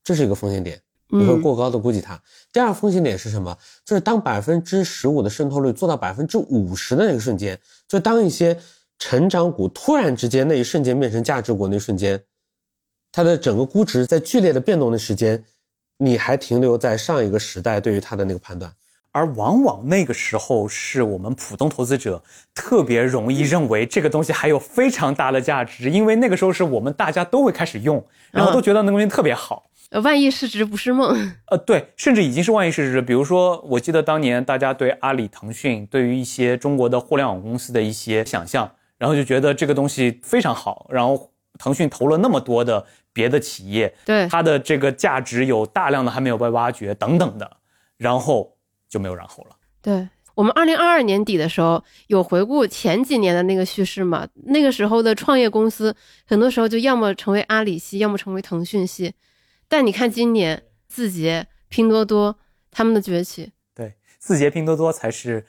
[0.03, 2.21] 这是一个风险点，你会嗯，过高的估计它。
[2.51, 3.57] 第二个风险点是什么？
[3.85, 8.59] 就是当百分之十五的渗透率做到百分之五十的那个瞬间，就当一些
[8.99, 12.21] 成长股突然之间那一瞬间变成价值股那瞬间，
[13.13, 15.41] 它的整个估值在剧烈的变动的时间，
[15.99, 18.69] 你还停留在上一个时代对于它的那个判断。
[19.17, 22.21] 而往往那个时候是我们普通投资者
[22.53, 29.63] 特别容易认为这个东西还有非常大的价值，因为那个时候是我们大家都会开始用，然后都觉得那个东西特别好。
[29.89, 31.15] 呃万亿市值不是梦。
[31.47, 33.01] 呃，对，甚至已经是万亿市值。
[33.01, 40.87] 比如说，我记得当年大家对阿里、腾讯，对于一些中国的互联网公司的一些想象，然后就觉得这个东西非常好。
[40.89, 47.49] 然后腾讯投了那么多的别的企业，对，它的这个价值有大量的还没有被挖掘，等等的，
[47.97, 48.56] 然后
[48.89, 49.55] 就没有然后了。
[49.81, 50.07] 对。
[50.35, 54.27] 我们二零二二年底的时候有回顾前几年的那个叙事嘛？
[54.45, 55.95] 那个时候的创业公司，
[56.27, 59.15] 很多时候就要么成为阿里系，要么成为腾讯系。
[59.67, 62.37] 但你看今年字节、拼多多
[62.69, 65.47] 他们的崛起，对，字节、拼多多才是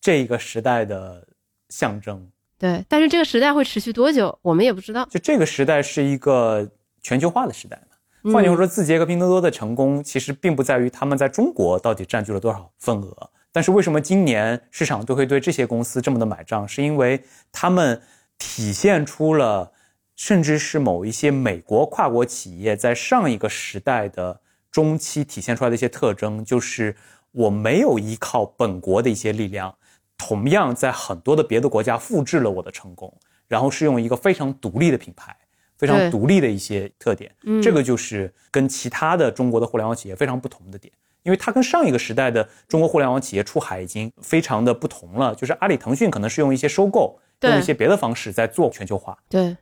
[0.00, 1.28] 这一个时代的
[1.68, 2.28] 象征。
[2.58, 2.84] 对。
[2.88, 5.06] 但是这个时代会持续多久，我们也不知道。
[5.08, 6.68] 就这个时代是一个
[7.00, 7.87] 全球化的时代嘛。
[8.32, 18.00] 换句话说，字节和拼多多的成功其实并不在于他们在中国到底占据了多少份额，但是为什么今年市场都会对这些公司这么的买账，是因为他们
[18.38, 19.72] 体现出了，
[20.16, 26.96] 甚至是某一些美国跨国企业在上一个时代的中期体现出来的一些特征，就是
[27.32, 29.74] 我没有依靠本国的一些力量，
[30.16, 33.12] 同样在很多的别的国家复制了我的成功，
[33.46, 35.36] 然后是用一个非常独立的品牌。
[35.78, 45.34] 非常独立的一些特点，嗯这个就是跟其他的中国的互联网企业非常不同的点，因为它跟上一个时代的中国互联网企业出海已经非常的不同了。
[45.34, 49.16] 就是阿里、腾讯可能是用一些收购，用一些别的方式在做全球化。
[49.28, 49.56] 对，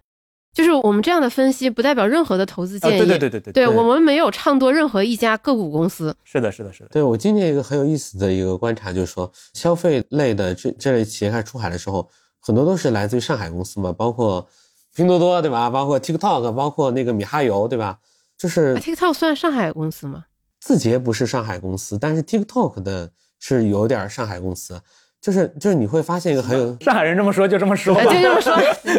[0.54, 2.98] 就是我们这样的分析不代表任何的投资啊，建议。
[3.00, 6.16] 对对对对对，对我们没有唱多任何一家个股公司。
[6.24, 12.08] 是的，是的，是的，对我今年一个很有意思的一个观察，就是说消费类的这这类企业开始出海的时候，
[12.40, 14.48] 很多都是来自于上海公司嘛，包括
[14.96, 15.68] 拼多多对吧？
[15.68, 17.98] 包括 TikTok，包括那个米哈游对吧？
[18.38, 20.24] 就是啊 TikTok 算上海公司吗？
[20.58, 24.80] 字节不是上海公司，但是 TikTok 的是有点上海公司，
[25.20, 27.94] 就是就是你会发现一个很有上海人这么说就这么说。
[28.02, 28.56] 就这么说。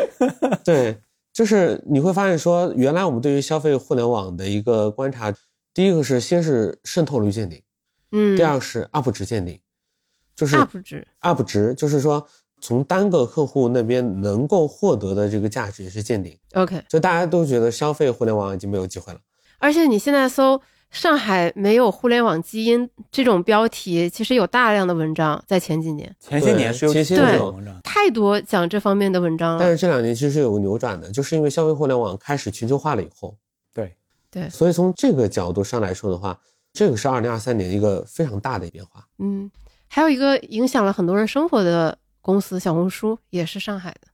[0.63, 1.01] 对，
[1.33, 5.33] 就是你会发现说，原来我们对于消费互联网的一个观察，
[5.73, 7.61] 第一个是先是渗透率见顶，
[8.11, 9.59] 嗯，第二个是 UP 值见顶，
[10.35, 12.27] 就是 UP 值，UP 值，就是说
[12.59, 16.83] 从单个客户那边能够获得的这个价值也是见顶，OK。
[16.89, 19.19] 就大家都觉得消费互联网已经没有机会了。
[19.59, 29.59] 而且你现在搜“上海没有互联网基因”这种标题，其实有大量的文章在前几年，前些年是有前些年这种文章，太多讲这方面的文章了。
[29.59, 33.35] 但是这两年其实有个扭转的，就是因为消费互联网开始全球化了以后，
[33.73, 33.95] 对，
[34.29, 36.39] 对，所以从这个角度上来说的话，
[36.71, 39.05] 这个是二零二三年一个非常大的变化。
[39.17, 39.49] 嗯，
[39.87, 44.09] 还有一个影响了很多人生活的公司，小红书也是上海的。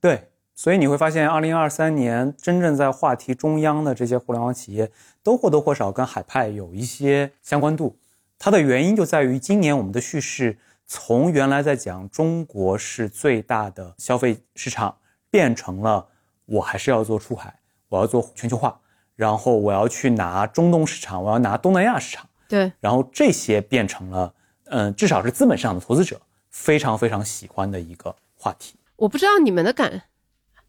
[0.00, 4.90] 对，所以你会发现，二零二三年真正在话题中央的这些互联网企业，
[5.22, 7.98] 都或多或少跟海派有一些相关度。
[8.38, 14.96] 它的原因就在于，今年我们的叙事从原来在讲中国是最大的消费市场，
[15.30, 16.08] 变成了
[16.46, 18.80] 我还是要做出海，我要做全球化，
[19.16, 22.26] 然后我要去拿中东市场，我要拿东南亚市场。
[22.48, 24.32] 对，然后这些变成了，
[24.64, 26.18] 嗯，至少是资本上的投资者
[26.60, 28.74] 非常非常喜欢的一个话题。
[28.96, 30.02] 我不知道你们的感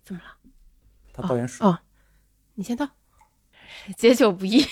[0.05, 0.37] 怎么了？
[1.11, 1.67] 他倒点水。
[1.67, 1.77] 哦，
[2.55, 2.87] 你先到，
[3.97, 4.63] 解酒不易。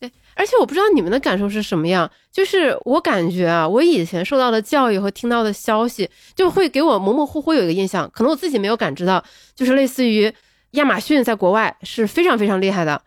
[0.00, 10.34] 对，而且我不知道你们的感受是什么样，就是我感觉啊，我以前受到的教育和听到的消息，就会给我模模糊糊有一个印象，可能我自己没有感知到，就是类似于
[10.72, 13.00] 亚马逊在国外是非常非常厉害的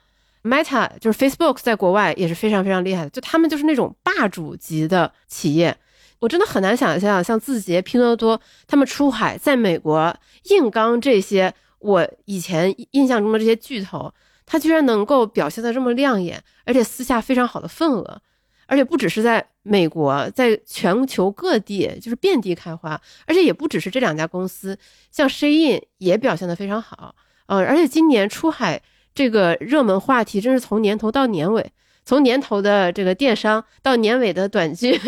[0.44, 5.78] ，Meta 就是 Facebook 在国外也是非常非常厉害的，就他们就是那种霸主级的企业。
[6.20, 10.16] 我真的很难想象，像字节、拼多多他们出海，在美国
[10.52, 14.14] 硬刚这些我以前印象中的这些巨头，
[14.46, 18.22] 他居然能够表现的这么亮眼，而且私下非常好的份额，
[18.68, 24.78] 而且不只是在美国，在全球各地就是遍地开花，而且也不只是这两家公司，
[25.10, 27.16] 像 Shein 也表现的非常好，
[27.48, 28.80] 呃，而且今年出海
[29.14, 31.72] 这个热门话题，真是从年头到年尾，
[32.06, 35.00] 从年头的这个电商到年尾的短剧。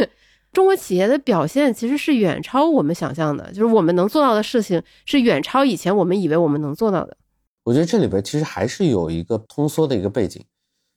[0.52, 7.18] 中国企业的表现其实是远超我们想象的，就是我们能做到的事情是远超以前我们以为我们能做到的。
[7.63, 10.44] 我觉得这里边其实还是有一个通缩的一个背景，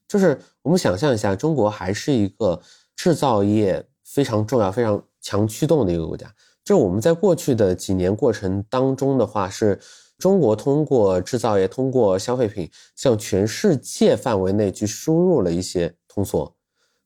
[0.07, 2.61] 就是我们想象一下，中国还是一个
[2.95, 6.27] 制造业非常重要、非常强驱动的一个国家。
[6.63, 9.79] 就是我们在过去的几年过程当中的话，是
[10.17, 16.55] 中国通过制造业、通过消费品向全世界范围内去输入了一些通缩，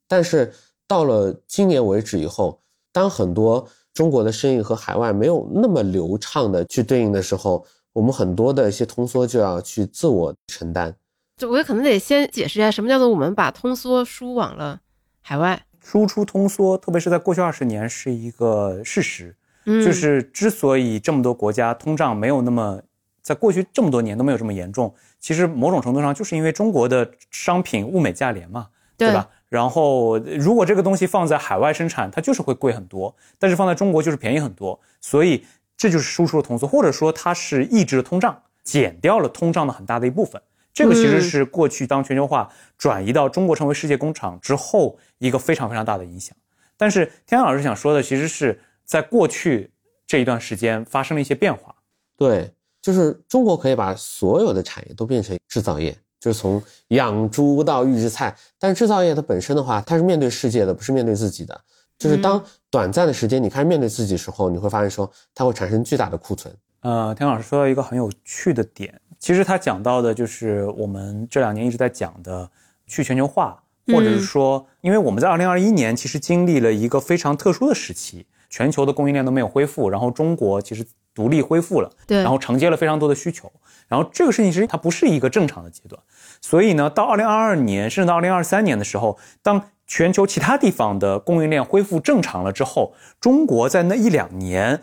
[0.07, 0.53] 但是。
[0.87, 2.59] 到了今年为止以后，
[2.91, 10.93] 当很多中国的生意和海外没有那么流畅的去对应的时候，我们很多的一些通缩就要去自我承担。
[11.37, 14.81] 就我可能得先解释一下，什么叫做我们把通缩输往了
[15.21, 19.33] 海外，输出通缩，特别是在过去二十年是一个事实。
[19.65, 22.81] 嗯，就是之所以这么多国家通胀没有那么，
[23.21, 29.29] 在过去这么多年都没有这么严重，其实某种程度上就是因为中国的商品物美价廉嘛，对吧？
[29.49, 34.79] 然后，如果这个东西放在海外生产，它就是会贵很多；但是放在中国就是便宜很多。
[35.01, 35.43] 所以
[35.75, 40.41] 这就是输出的通缩，或者说它是抑制了通胀，减掉了通胀的很大的一部分。
[40.73, 46.33] 这个其实是过去当全球化转移到中国成为世界工厂之后一个非常非常大的影响。
[46.77, 49.69] 但是天安老师想说的，其实是在过去
[50.07, 51.75] 这一段时间发生了一些变化。
[52.15, 55.95] 对，就是中国可以把所有的产业都变成制造业。
[56.19, 61.59] 就是从养猪到预制菜，但是制造业它本身的话，它是面对世界的，不是面对自己的。
[61.97, 62.39] 就是当
[62.69, 66.55] 短暂的时间你开始面对自己的时候，你会发现说它会产生巨大的库存。
[66.81, 72.47] 呃，田老师说到一个很有趣的点，其实他讲到的就是我们这两年一直在讲的
[72.85, 83.51] 去全球化，或者是说，因为我们在二零二一年其实经历了一个非常特殊的时期，全球的供应链都没有恢复，然后中国其实独立恢复了，对，然后承接了非常多的需求。
[83.87, 86.01] 然后这个事情其实它不是一个正常的阶段，
[86.39, 94.81] 所以呢，到二零二二年甚至到二零二三年的时候，当全球其他地方的供应链恢复正常了之后，中国在那一两年，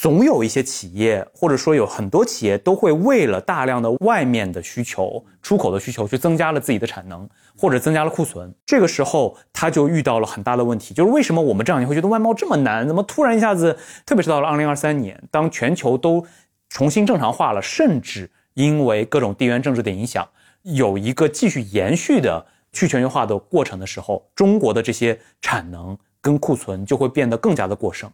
[0.00, 8.50] 总有一些企业或者说有很多企业都会为了大量的外面的需求、出口的需求，去增加了自己的产能或者增加了库存。
[8.64, 12.88] 这个时候他就遇到了很大的问题，就是为什么我们这两年会觉得外贸这么难？
[12.88, 16.26] 怎么突然一下子，特别是到了二零二三年，当全球都
[16.70, 20.26] 重新正常化了，甚至因为各种地缘政治的影响，
[20.62, 28.10] 有一个继续延续的去全球化的过程的时候，中国的这些产能跟库存就会变得更加的过剩。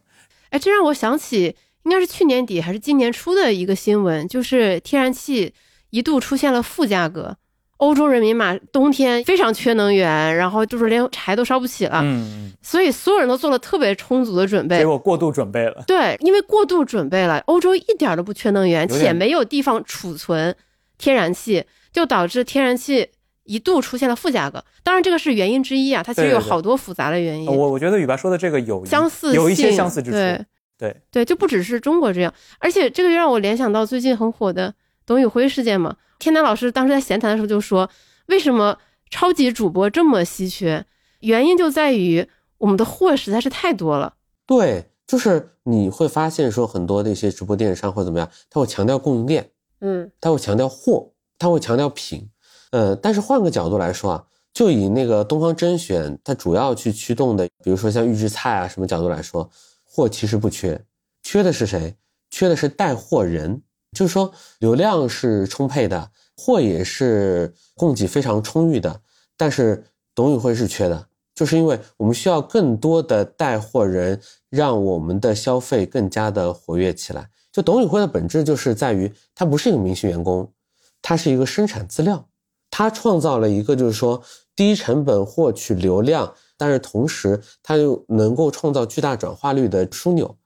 [0.49, 5.53] 哎，这让我想起，应该是去年底还是今年初的一个新闻，就是天然气
[5.89, 7.37] 一度出现了负价格。
[7.77, 15.83] 欧洲人民嘛，冬天非常缺能源，然后就是连柴都烧不起了，嗯，所以所有人都做了特别充足的准备，结果过度准备了。
[15.87, 20.53] 对，因为过度准备了，欧洲一点都不缺能源，且没有地方储存
[20.97, 23.07] 天然气，就导致天然气
[23.45, 24.61] 一度出现了负价格。
[24.83, 27.47] 当然，这个是原因之一啊，它其实有好多复杂的原因。
[27.47, 30.43] 我我觉得宇白说的这个有相似，有一些相似之处。
[30.77, 34.73] 对对对，就不只是中国这样，而且这个又让我联想到最近很火的
[35.05, 35.95] 董宇辉事件嘛。
[36.19, 37.89] 天南老师当时在闲谈的时候就说。
[38.27, 38.77] 为什么
[39.09, 40.85] 超级主播这么稀缺？
[41.21, 44.15] 原因就在于我们的货实在是太多了。
[44.45, 52.29] 对，就是你会发现说很多的一些直播电商或者怎么样，他会强调供应链，嗯，他会强调货，他会强调品，
[52.71, 59.49] 呃，但是换个角度来说啊，就以那个东方甄选，它主要去驱动的，比如说像预制菜啊什么角度来说，
[59.97, 60.79] 货其实不缺，
[61.23, 61.95] 缺的是谁？
[62.29, 66.11] 缺的是带货人，就是说流量是充沛的。
[66.35, 69.01] 货也是供给非常充裕的，
[69.35, 69.83] 但是
[70.13, 74.21] 董宇辉是缺的，就是因为我们需要更多的带货人，
[74.51, 77.27] 让我们的消费更加的活跃起来。
[77.51, 80.53] 就董宇辉的本质就是在于，他不是一个明星员工，
[81.01, 82.29] 他是一个生产资料，
[82.69, 84.21] 他创造了一个就是说
[84.55, 90.37] 低成本获取流量，但是同时他又能够创造巨大转化率的枢纽。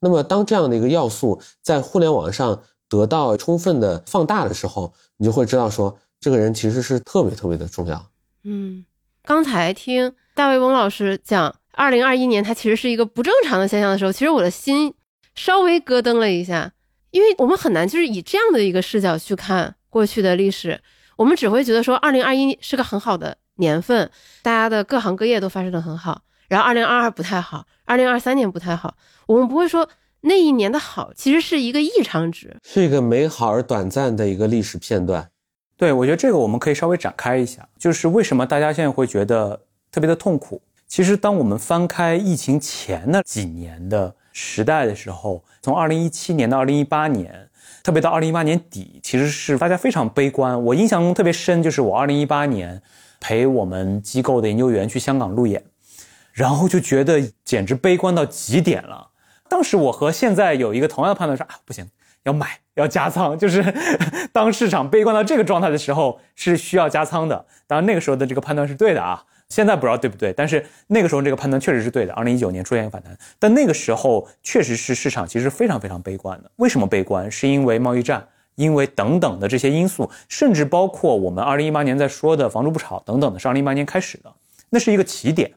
[0.00, 8.10] 那么当这样的一个要素在互联网上，得到充分的放大的时候，你就会知道说，这个人其实是特别特别的重要。
[8.42, 8.84] 嗯，
[9.22, 14.94] 刚才听大卫翁老师讲，二零二一年它其实是一个不正常的现象的时候，其实我的心
[15.34, 16.72] 稍微咯噔了一下，
[17.10, 20.80] 因为我们很难就是以这样的一个视角去看过去的历史，
[21.16, 24.10] 我们只会觉得说二零二一是个很好的年份，
[24.42, 28.96] 大家的各行各业都发生的很好，然后二零二二不太好，二零二三年不太好，
[29.26, 29.88] 我们不会说
[30.22, 35.30] 那一年的好其实是一个异常值，是一个美好而短暂的一个历史片段。
[35.76, 39.60] 对，我觉得这个我们可以稍微展开一下，就是为什么大家现在会觉得
[39.92, 40.60] 特别的痛苦？
[40.86, 47.48] 其实，当我们翻开疫情前那几年的时代的时候，从二零一七年到二零一八年，
[47.84, 50.60] 特别到二零一八年底，其实是大家非常悲观。
[50.64, 52.82] 我印象中特别深，就是我二零一八年
[53.20, 55.62] 陪我们机构的研究员去香港路演，
[56.32, 59.10] 然后就觉得简直悲观到极点了。
[59.48, 61.86] 当时我和现在有一个同样的判断说啊，不行。
[62.24, 63.64] 要买要加仓，就是
[64.30, 67.46] 当市场悲观到这个状态的时候，是需要加仓的。
[67.66, 72.12] 当然那个时候的这个判断是对的啊，现在不知道对不对，但是那个时候这个判断确实是对的。
[72.12, 76.50] 二零一九年出现一个反弹，但那个时候确实是市场其实非常非常悲观的。
[76.56, 77.30] 为什么悲观？
[77.30, 78.28] 是因为贸易战，
[78.60, 84.30] 因为等等的这些因素，甚至包括我们二零一八年在说的“房住不炒”等等的，是二零一八年开始的，
[84.68, 85.52] 那是一个起点。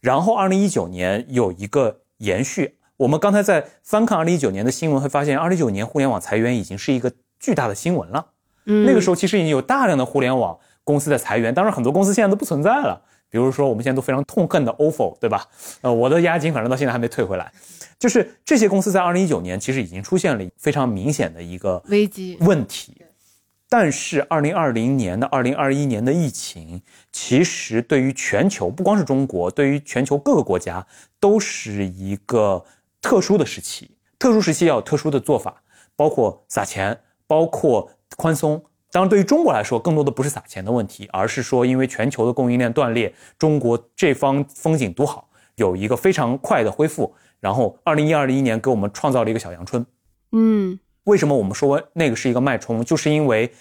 [0.00, 2.74] 然后二零一九年有一个延续。
[2.96, 8.26] 我们刚才在翻看二零一九年的新闻，会发现二零一九年互联网裁员已经是一个巨大的新闻了。
[8.66, 13.00] 嗯，那个时候其实已经有大量的互联网公司在裁员，当然很多公司现在都不存在了。
[13.30, 15.46] 比如说我们现在都非常痛恨的 ofo，对吧？
[15.80, 17.50] 呃，我的押金反正到现在还没退回来。
[17.98, 23.02] 就是这些公司在二零一九年其实已经出现了非常明显的一个危机问题。
[23.68, 30.86] 但是二零二零年的二零二一年的疫情，其实对于全球不光是中国，对于全球各个国家
[31.18, 32.66] 都是一个。
[33.02, 35.62] 特殊的时期，特殊时期要有特殊的做法，
[35.96, 38.62] 包括撒钱，包括宽松。
[38.92, 47.14] 当然，对于中国来说，更多的不是撒钱的问题，而是说，因为全球的供应链断裂，中国这方风景独好，有一个非常快的恢复。
[47.38, 49.86] 然后，二零一二零一年给我们创造了一个小阳春。
[50.32, 52.84] 嗯，为什么我们说那个是一个脉冲？
[52.84, 53.52] 就是因为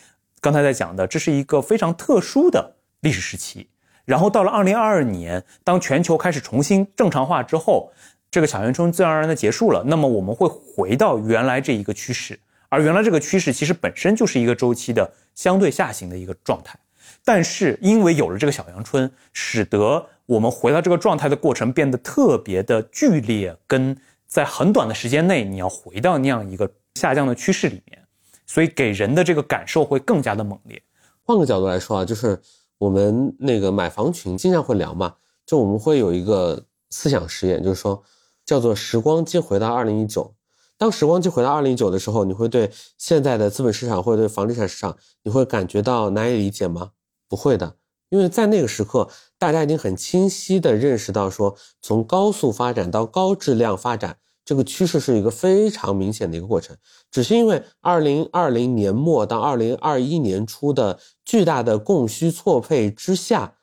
[0.41, 3.69] 刚才在讲的，这是一个非常特殊的历史时期。
[4.05, 7.91] 然后到了二零二二年，当全球开始重新正常化之后。
[8.31, 16.79] 这个小阳春自然而然的结束了，那么我们会回到原来这一个趋势，而原来这个趋势其实本身就是一个周期的相对下行的一个状态，
[17.25, 23.97] 但是因为有了这个小阳春，使得我们回到这个状态的过程变得特别的剧烈，跟
[24.27, 28.01] 在很短的时间内你要回到那样一个下降的趋势里面，
[28.45, 30.81] 所以给人的这个感受会更加的猛烈。
[31.23, 32.39] 换个角度来说啊，就是
[32.77, 35.15] 我们那个买房群经常会聊嘛，
[35.45, 38.03] 就我们会有一个思想实验，就是说。
[38.45, 40.33] 叫做时光机回到二零一九。
[40.79, 46.91] 当时光机回到二零一九的时候，你会对现在的资本市场或者对房地产市场，你会感觉到难以理解吗？
[47.27, 47.75] 不会的，
[48.07, 54.15] 因为在那个时刻，大家已经很清晰的认识到，说从高速发展到高质量发展，
[54.45, 56.77] 这个趋势是一个非常明显的一个过程。
[57.11, 63.55] 只是因为二零二零年末到二零二一年初的巨大的供需错配之下。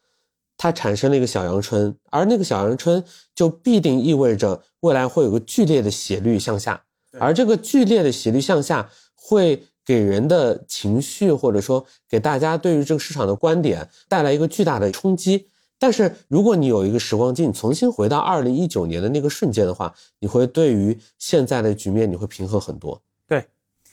[0.59, 3.05] 它产生了一个小阳春，而那个小阳春
[3.35, 6.85] 就必定意味着未来会有个剧烈的斜率向下，
[7.19, 15.49] 而这个剧烈的斜率向下会给人的情绪或者说给大家对于这个市场的观点带来一个巨大的冲击。
[15.79, 23.03] 但是如果你有一个时光镜，重新回到二零一九年的那个瞬间的话，你会对于现在的局面你会平和很多。
[23.29, 23.47] 对，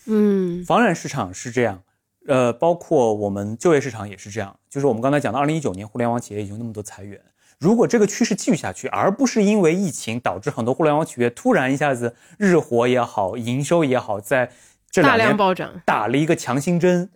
[0.05, 1.83] 嗯，房产市场是这样。
[2.25, 7.19] 呃，包括我们就业市场也是这样，就是我们刚才讲的，二零一九年互联网企业已经那么多裁员，
[7.63, 14.51] 如果这个趋势继续下去，而不是因为疫情导致很多互联网企业突然一下子日活也好，营收也好，在
[14.91, 17.09] 这两年暴涨，打了一个强心针，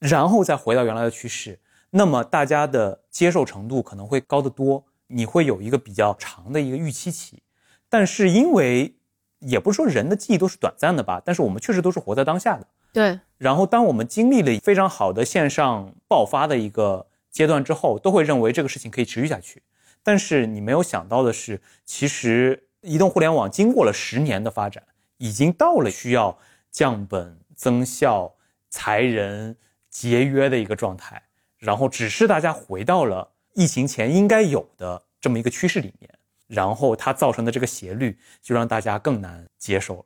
[0.00, 1.60] 然后再回到原来的趋势，
[1.90, 7.40] 那么大家的接受程度可能会高得多，你会有一个比较长的一个预期期，
[7.88, 8.96] 但是因为
[9.38, 12.66] 也不是说人的记忆都是短暂的吧，但是我们确实都是活在当下的。
[12.92, 19.62] 对，然后当我们经历了非常好的线上爆发的一个阶段之后，都会认为这个事情可以持续下去。
[20.08, 24.82] 但是你没有想到的是，其实移动互联网经过了十年的发展，
[25.18, 26.38] 已经到了需要
[26.70, 28.34] 降本增效、
[28.70, 29.58] 裁人
[29.90, 31.24] 节约的一个状态。
[31.58, 36.10] 然后只是大家回到了疫情前应该有的这么一个趋势里面，
[36.46, 40.04] 然后它造成的这个斜率就让大家更难接受了。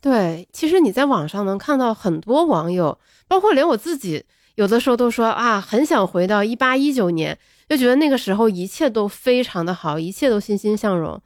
[0.00, 4.24] 对，其实你在网上能看到很多网友，包括连我自己，
[4.56, 7.38] 有的时候都说啊，很想回到一八一九年，
[7.68, 11.20] 就觉得那个时候一切都非常的好，一切都欣欣向荣。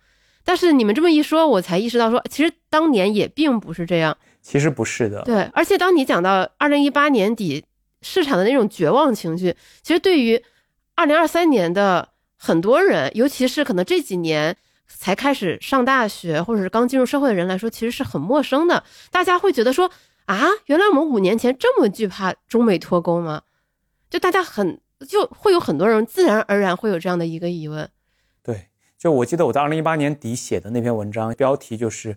[0.44, 4.16] 但是你们这么一说，我才意识到说，其实当年也并不是这样。
[4.40, 5.22] 其实不是的。
[5.22, 7.64] 对，而且当你讲到二零一八年底
[8.00, 10.40] 市场的那种绝望情绪，其实对于
[10.94, 14.56] 二零二三年的很多人，尤其是可能这几年
[14.86, 18.84] 才开始上大学或者是刚进入社会的人来说，其实是很陌生的。
[19.10, 19.90] 大家会觉得说
[20.26, 23.42] 啊，原来我们五年前这么惧怕中美脱钩吗？
[24.10, 27.88] 就大家很就会有很多人自然而然会有这样的一个疑问。
[28.42, 28.68] 对，
[28.98, 32.16] 就我记得我在二零一八年底写的那篇文章，标题就是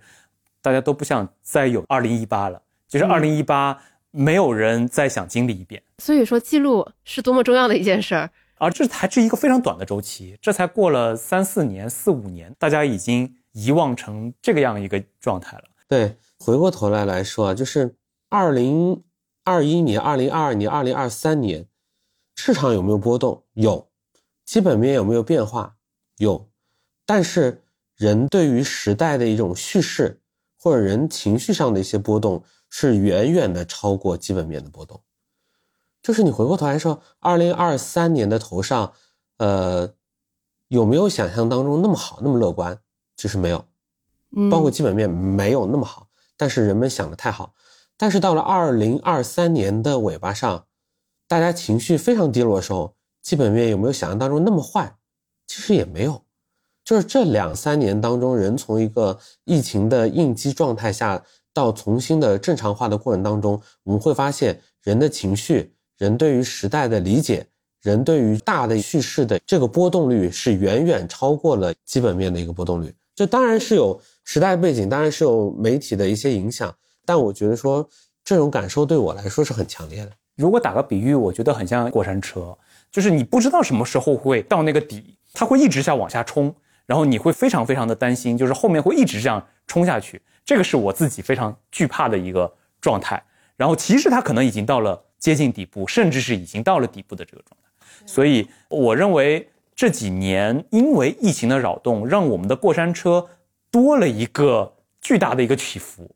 [0.61, 3.81] 大家都不想再有二零一八了，就是二零一八
[4.11, 5.81] 没有人再想经历一遍。
[5.99, 8.29] 所以说，记录是多么重要的一件事儿。
[8.57, 15.63] 而这还是一个非常短的周期，这才过了三四年、四五年，大家已经遗忘成这个样一个状态了。
[15.87, 17.95] 对，回过头来来说啊，就是
[18.29, 19.03] 二零
[19.43, 21.67] 二一年、二零二二年、二零二三年，
[22.35, 23.43] 市场有没有波动？
[23.53, 23.89] 有，
[24.45, 25.75] 基本面有没有变化？
[26.17, 26.47] 有，
[27.07, 27.63] 但是
[27.95, 30.21] 人对于时代的一种叙事，
[30.59, 35.01] 或者人情绪上的一些波动，是远远的超过基本面的波动。
[36.03, 38.93] 就是你回过头来说，二零二三年的头上，
[39.37, 39.91] 呃，
[40.67, 42.79] 有没有想象当中那么好，那么乐观？
[43.17, 43.65] 其实没有，
[44.51, 46.07] 包括基本面没有那么好，
[46.37, 47.55] 但是人们想的太好。
[48.01, 50.65] 但是到了二零二三年的尾巴上，
[51.27, 54.95] 大家情绪非常低落的时候，基本面有没有想象当中那么坏？
[55.45, 56.21] 其实也没有。
[56.85, 61.21] 就是这两三年当中，人从一个疫情的应激状态下
[61.53, 65.75] 到重新的正常化的过程当中，我们会发现人的情绪。
[65.97, 67.45] 人对于时代的理解，
[67.81, 72.95] 人对于大的叙事的这个波动率是远远超过了基本面的一个波动率。
[73.13, 76.73] 这当然是有时代背景，当然是有媒体的一些影响，
[77.09, 77.89] 但我觉得说
[78.23, 80.11] 这种感受对我来说是很强烈的。
[80.35, 82.55] 如果打个比喻，我觉得很像过山车，
[82.91, 86.53] 就是你不知道什么时候会到那个底，它会一直下往下冲，
[86.85, 90.21] 然后你会非常非常的担心，就是后面会一直这样冲下去。
[90.45, 93.23] 这个是我自己非常惧怕的一个状态。
[93.57, 95.03] 然后其实它可能已经到了。
[95.19, 97.69] 接近底部，甚至是已经到了底部的这个状态，
[98.05, 103.27] 所以我认为这几年因为疫情的扰动，让我们的过山车
[103.69, 106.09] 多了一个巨大的一个起伏，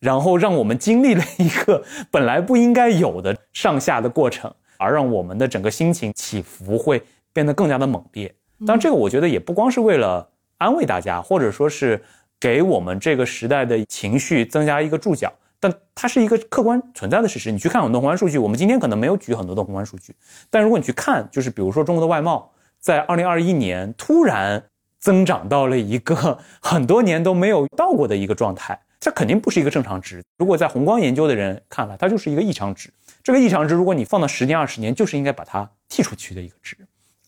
[0.00, 8.34] 然后让我们经历了一个 本来不应该有的上下的过程，而让我们的整个心情起伏会变得更加的猛烈。
[8.66, 10.28] 但这个我觉得也不光是为了
[10.58, 12.02] 安慰大家，或者说是
[12.40, 15.32] 给我们这个时代的情绪增加一个注脚。
[15.60, 17.50] 但它是一个客观存在的事实。
[17.50, 20.14] 你去看很多宏观数据，我们今天可能没有举很多的宏观数据，
[20.50, 24.62] 但如果你去看，就是比如说中国的外贸，在二零二一年突然
[25.00, 30.22] 增长到了一个 很多年都没有到过的一个状态，这肯定不是一个正常值。
[30.36, 32.90] 如果在宏观研究的人看来，它就是一个异常值。
[33.22, 36.76] 这个异常值，如果你放到十年、二十年，就是应该把它剔出去的一个值。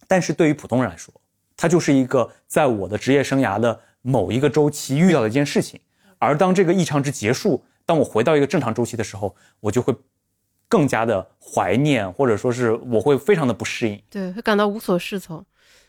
[0.08, 1.12] 但是对于普通人来说，
[1.56, 5.78] 它就是一个在我的职业生涯的某一个周期遇到的一件事情。
[6.18, 9.94] 而当这个异常值结束，当我回到一个正常周期的时候，我就会
[10.68, 15.44] 更加的怀念，或者说是我会非常的不适应，对，会感到无所适从，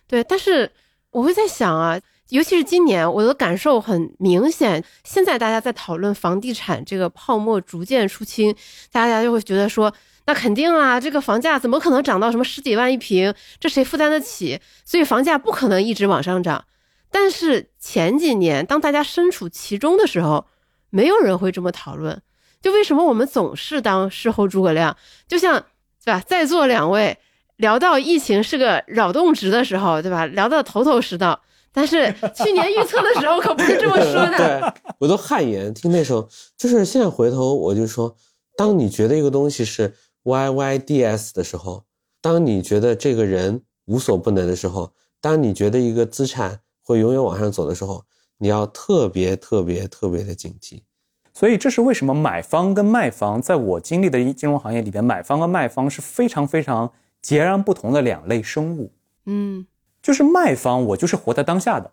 [0.08, 0.24] 对。
[0.24, 0.72] 但是
[1.10, 2.00] 我会在想啊，
[2.32, 4.82] 尤其是今年，我的感受很明显。
[5.04, 8.56] 现在大家在讨论房地产这个泡沫逐渐出清，
[8.90, 9.94] 大家就会觉得说，
[10.26, 13.34] 那肯定啊，这个房价怎么可能涨到什么十几万一平？
[13.60, 14.62] 这谁负担得起？
[14.86, 16.64] 所以房价不可能一直往上涨。
[17.12, 20.48] 但是前几年，当大家身处其中的时候，
[20.90, 22.22] 没有人会这么讨论，
[22.62, 24.96] 就为什么我们总是当事后诸葛亮？
[25.28, 25.66] 就像
[26.06, 27.18] 对吧，在座两位
[27.58, 30.26] 聊到疫情是个扰动值的时候，对吧？
[30.28, 31.42] 聊到头头是道，
[31.74, 34.38] 但是去年预测的时候可不是这么说的。
[34.38, 38.16] 对我都汗颜，听那时候就是现在回头我就说，
[38.58, 39.94] 当你觉得一个东西是
[40.24, 41.84] Y Y D S 的时候，
[42.22, 48.04] 当你觉得这个人无所不能的时候，当你觉得一个资产会永远往上走的时候。
[48.44, 50.82] 你要特别特别特别的警惕，
[51.32, 56.92] 所以这是为什么买方跟卖方在我经历的金融行业里边，买方和卖方是非常非常
[57.22, 58.92] 截然不同的两类生物。
[59.28, 59.68] 嗯，
[60.02, 61.92] 就是卖方，我就是活在当下的，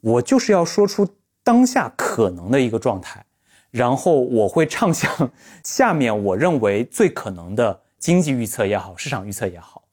[0.00, 1.08] 我就是要说出
[1.42, 3.24] 当下可能的一个状态，
[3.70, 5.30] 然后我会畅想
[5.64, 9.84] 下面我认为最可能的经济预测也好，市场预测也好。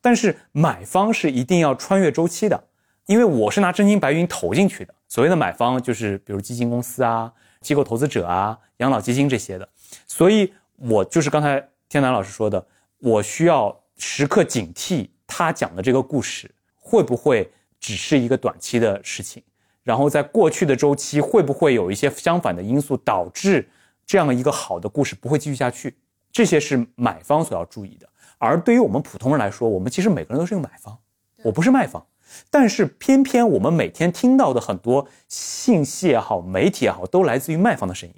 [0.00, 2.64] 但是买方是一定要穿越周期的，
[3.06, 4.94] 因为我是拿真金白银投进去的。
[5.08, 9.68] 所谓的买方就是比如基金公司啊、机构投资者啊、养老基金这些的，
[10.06, 12.64] 所以我就是刚才天南老师说的，
[13.00, 16.50] 我需要时刻警惕他讲的这个故事
[16.90, 19.40] 会不会只是一个短期的事情，
[19.84, 23.68] 然后在过去的周期会不会有一些相反的因素导致
[24.04, 25.96] 这样一个好的故事不会继续下去，
[26.32, 28.08] 这些是买方所要注意的。
[28.38, 30.98] 而对于我们普通人来说，我们其实每个人都是个买方，
[31.44, 32.04] 我不是卖方。
[32.50, 38.14] 但是偏偏我们每天听到的很多信息也好，媒体也好，都来自于卖方的声音。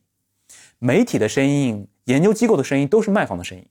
[0.78, 3.66] 媒体的声音、研究机构的声音都是卖方的声音。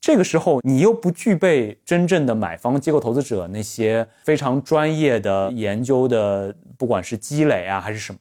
[0.00, 8.20] 这个时候你又不具备真正的买方机构投资者那些非常专业的研究的，不管是积累啊还是什么，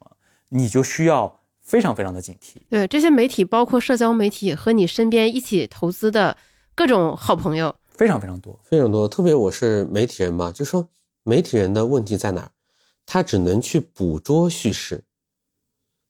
[0.49, 2.57] 你就需要非常非常的警惕。
[2.69, 6.35] 对这些媒体，包括社交媒体和你身边一起投资的
[6.73, 9.07] 各种好朋友，非常非常多，非常多。
[9.07, 10.89] 特别我是媒体人嘛，就说
[11.23, 12.51] 媒体人的问题在哪儿？
[13.05, 15.03] 他只能去捕捉叙事，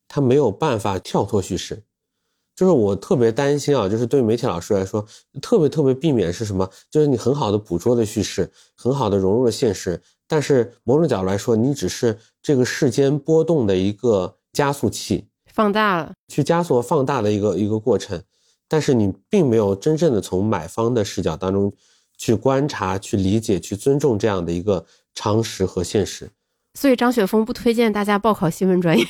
[0.08, 1.84] 他没有办法跳脱叙事。
[2.58, 5.06] 就是我特别担心啊，就是对媒体老师来说，
[5.40, 6.68] 特别特别避免是什么？
[6.90, 18.20] 就是你很好的捕捉了叙事，很好的融入了现实，但是某种角度来说，你只是这个世间波动的一个加速器，放大了，去加速放大的一个一个过程，
[18.68, 21.72] 但是你并没有真正的从买方的视角当中
[22.18, 24.84] 去观察、去理解、去尊重这样的一个
[25.14, 26.28] 常识和现实。
[26.74, 29.06] 所以张雪峰不推荐大家报考新闻专业。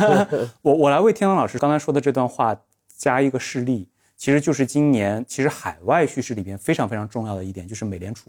[0.62, 2.58] 我我来为天狼老师刚才说的这段话。
[2.98, 8.28] 加一个事例，其实就是今年其实海外叙事里边非常非常重要的一点，就是美联储。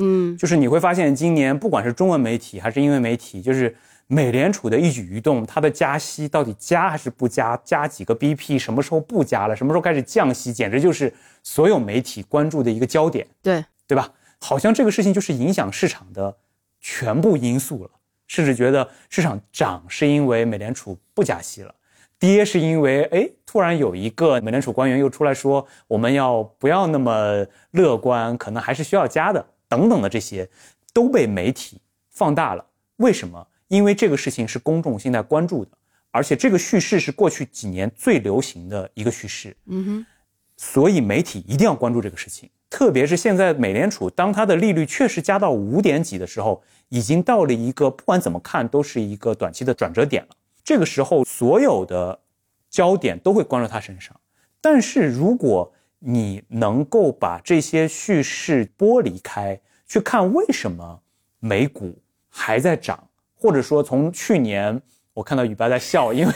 [0.00, 3.74] 嗯，就是你会发现今年不管是中文媒体还是英文媒体，就是
[4.06, 11.12] 美联储的一举一动，它的加息到底加还是不加，加几个 BP，什么时候不加了，什么时候开始降息，简直就是
[11.42, 13.26] 所有媒体关注的一个焦点。
[13.42, 14.12] 对，对吧？
[14.40, 16.36] 好像这个事情就是影响市场的
[16.80, 17.90] 全部因素了，
[18.28, 21.74] 甚至觉得市场涨是因为美联储不加息了。
[22.18, 30.48] 跌是因为哎，突然有一个美联储官员又出来说，我们要不要那么乐观，可能还是需要加的，等等的这些，
[30.92, 32.64] 都被媒体放大了。
[32.96, 33.46] 为什么？
[33.68, 35.70] 因为这个事情是公众现在关注的，
[36.10, 39.54] 而且这个叙事是过去几年最流行的一个叙事。
[39.66, 40.06] 嗯哼，
[40.56, 50.28] 所以媒体一定要关注这个事情，特别是现在美联储当它的利率确实加到五点几的时候，已经到了一个不管怎么看都是一个短期的转折点了。
[50.68, 52.20] 这个时候，所有的
[52.68, 54.14] 焦点都会关注他身上。
[54.60, 61.00] 但是，如果你能够把这些叙事剥离开，去看为什么
[61.38, 61.96] 美股
[62.28, 64.78] 还在涨，或者说从去年，
[65.14, 66.32] 我看到雨白在笑，因 为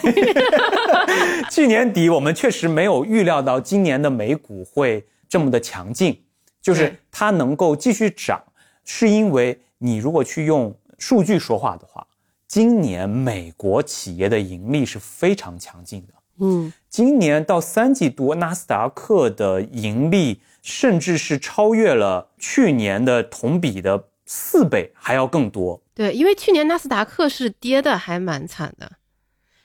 [1.51, 6.19] 去年底我们确实没有预料到今年的美股会这么的强劲，
[6.63, 8.43] 就是它能够继续涨，
[8.83, 12.07] 是因为你如果去用数据说话的话。
[12.53, 25.83] 今年美国企业的盈利是非常强劲的，嗯，今年到三季度，纳斯达克的盈利甚至是超越了去年的同比的四倍还要更多。
[25.95, 28.99] 对，因为去年纳斯达克是跌的还蛮惨的，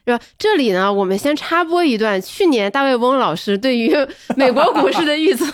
[0.05, 0.23] 是吧？
[0.37, 3.93] 这里呢，我们先插播一段去年大卫翁老师对于
[4.37, 5.45] 美国股市的预测。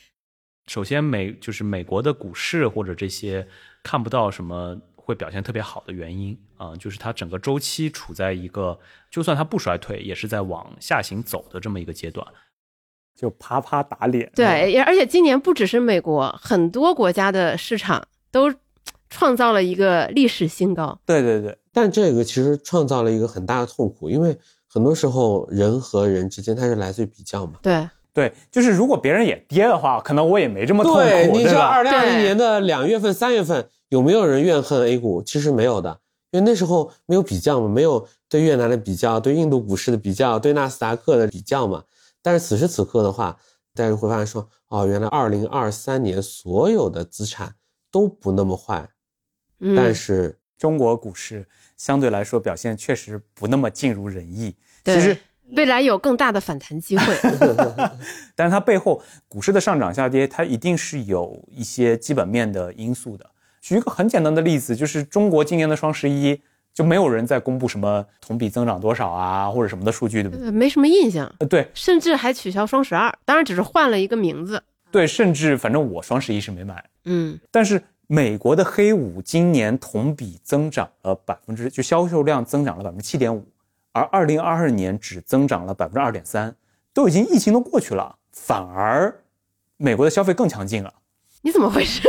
[0.66, 3.46] 首先，美就是美国的股市或者这些
[3.82, 4.80] 看不到什么。
[5.06, 8.78] 会表现特别好的原因啊，就是它整个周期处在一个，
[9.10, 12.26] 就算它不衰退，也是在往下行走的这么一个阶段，
[13.16, 14.30] 就啪啪打脸。
[14.34, 18.52] 对，而且今年不只是美国，很多国家的市场都
[19.10, 20.98] 创造了一个历史新高。
[21.04, 24.36] 对对对，但这个其实创造了一个很大的痛苦，因为
[24.68, 27.54] 很多时候人和人之间它是来自于比较嘛。
[27.62, 33.68] 对对，就是如果别人也跌的话，可能我也没这么痛苦，对你说二零二零年的两月份、三月份。
[33.90, 35.22] 有没有人怨恨 A 股？
[35.22, 36.00] 其实没有的，
[36.34, 41.84] 因为那时候没有比较嘛，没有对越南的比较，对印度股市的比较，对纳斯达克的比较嘛。
[42.20, 43.38] 但是此时此刻的话，
[43.72, 47.54] 大家会发现说，哦，原来二零二三年所有的资产
[47.88, 48.88] 都不那么坏，
[49.60, 54.56] 嗯但是中国股市相对来说表现确实不那么尽如人意。
[54.84, 55.16] 其实
[55.52, 57.16] 未来有更大的反弹机会，
[58.34, 63.30] 但是它背后股市的上涨下跌，它一定是有一些基本面的因素的。
[63.64, 66.38] 举一个很简单的例子，就是中国今年的双十一
[66.74, 70.50] 就没有人在公布什么同比增长多少啊，或者什么的数据，对不对？
[70.50, 71.34] 没什么印象。
[71.38, 74.62] 呃，对，甚至还取消双十二，当然只是换了一个名字。
[74.90, 76.84] 对，甚至反正我双十一是没买。
[77.06, 83.42] 嗯，但是美国的黑五今年同比增长了百分之，就销售量增长了百分之七点五，
[83.92, 86.54] 而二零二二年只增长了百分之二点三，
[86.92, 89.22] 都已经疫情都过去了，反而
[89.78, 90.92] 美国的消费更强劲了。
[91.40, 92.02] 你怎么回事？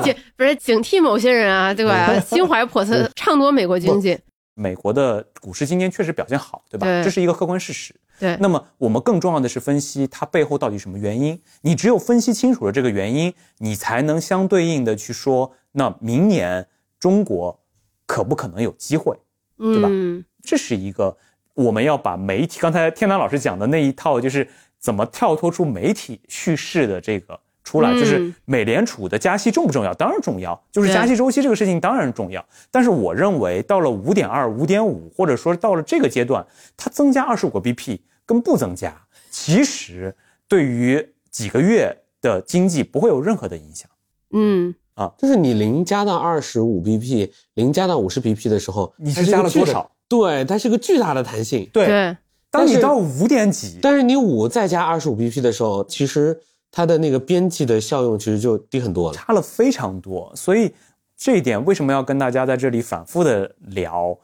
[0.00, 2.18] 警不是警惕某些人啊，对吧？
[2.20, 4.18] 心怀叵测，唱夺美国经济。
[4.54, 6.86] 美国的股市今天确实表现好，对吧？
[6.86, 7.94] 对，这是一个客观事实。
[8.18, 8.36] 对。
[8.38, 11.40] 那么我们更重要的是分析它背后到底什么原因。
[11.62, 16.66] 你只有分析清楚了这个原因，你才能相对应的去说，那明年
[17.00, 17.58] 中国
[18.06, 19.16] 可不可能有机会，
[19.56, 19.88] 对吧？
[19.90, 20.22] 嗯。
[20.42, 21.16] 这是一个
[21.54, 24.46] 我们要把媒体刚才天南老师讲的那一套，就是
[24.78, 27.40] 怎么跳脱出媒体叙事的这个。
[27.64, 29.94] 出来就是美联储的加息重不重要？
[29.94, 32.44] 当然重要，就是加息周期这个事情当然重要。
[32.70, 36.44] 但是我认为到了五点二、五点五，或者说到了这个阶段，
[36.76, 38.94] 它增加二十五个 BP 跟不增加，
[39.30, 40.14] 其实
[40.48, 43.88] 对于几个月的经济不会有任何的影响。
[44.32, 49.90] 嗯，啊就是你零加到二十五 bp，零加到五十 bp 的时候，你是加了多少？
[50.08, 51.68] 对，它是个巨大的弹性。
[51.72, 52.16] 对，
[52.50, 56.38] 当你到五点几，但是你五再加二十五 bp 的时候，其实
[56.72, 59.16] 它的那个边际的效用其实就低很多了。
[59.16, 60.74] 差了非常多，所以
[61.16, 64.18] 这一点为什么要跟大家在这里反复的聊？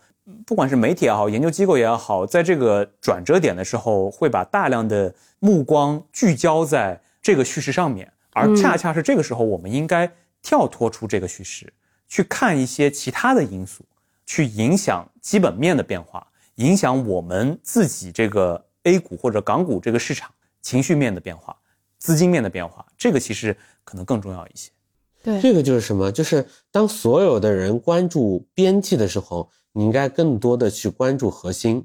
[0.44, 10.11] 不管是媒体也好，研究机构也好，在这个转折点的时候，会把大量的目光聚焦在这个叙事上面，而恰恰是这个时候，我们应该
[10.42, 11.72] 跳脱出这个叙事，
[12.09, 13.84] 去看一些其他的因素，
[14.26, 16.26] 去影响基本面的变化，
[16.57, 20.30] 影响我们自己这个 A 股或者港股这个市场
[20.61, 21.57] 情绪面的变化、
[21.99, 24.70] 资金面的变化，这个其实可能更重要一些。
[25.22, 26.12] 对，这个就是什么？
[26.12, 31.82] 就是当所有的人关注边际的时候，你应该更多的去关注核心；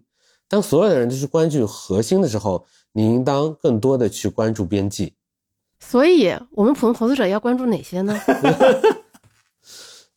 [0.47, 5.15] 当所有的人都去关注核心的时候，你应当更多的去关注边际。
[5.79, 8.17] 所以我们普通投资者要关注哪些呢？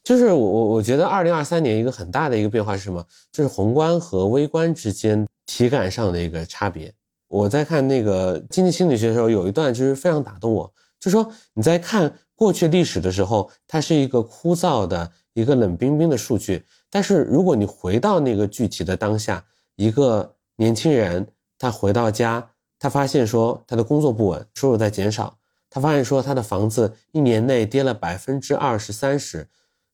[0.04, 3.04] 就是我我我觉得二零二三年一个很大的一个变化是什么？
[3.32, 6.94] 就是宏观和微观之间体感上的一个差别。
[7.28, 21.26] 我在看那个经济心理学的时候，有一段就是非常打动我，就说你在看过去历史的时候，它是一个枯燥的一个冷冰冰的数据，但是如果你回到那个具体的当下，一个年轻人
[21.58, 25.36] 他回到家，他发现说他的工作不稳，收入在减少，
[25.68, 29.48] 他发现说他的房子一年内跌了百分之二十三十。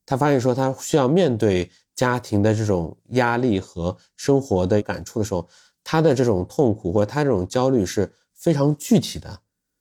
[0.05, 5.49] 他发现说，他需要面对家庭的这种压力和生活的感触的时候，
[5.85, 9.41] 他的这种痛苦或者他这种焦虑是非常具体的，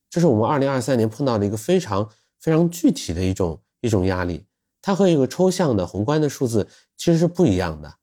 [0.10, 4.45] 这是我们二零二三年碰到的一个非常非常具体的一种一种压力。
[4.82, 7.93] 它和一个抽象的宏观的数字其实是不一样的，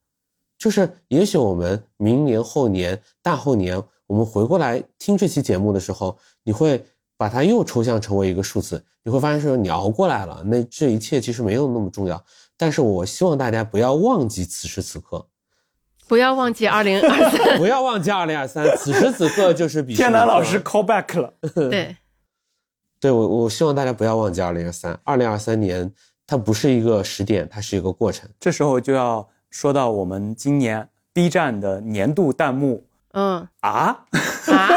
[0.56, 6.84] 就是也许我们明年、后年、大后年，我们回过来听这期节目的时候，你会。
[7.20, 12.24] 把它又抽象成为一个数字，你会发现说你熬过来了，那这一切其实没有那么重要。
[12.56, 15.26] 但是我希望大家不要忘记此时此刻，
[16.08, 17.58] 不要忘记二零二三。
[17.58, 21.96] 不要忘记二零二三，此时此刻就是比天南老师 call back 了， 对，
[22.98, 25.92] 对我我希望大家不要忘记二零二三，二零二三年
[26.26, 28.28] 它不是一个时点，它是一个过程。
[28.40, 32.86] 这时候就要说到我们今年 B 站的年度弹幕。
[33.12, 33.46] 嗯。
[33.60, 34.04] 啊。
[34.46, 34.68] 啊，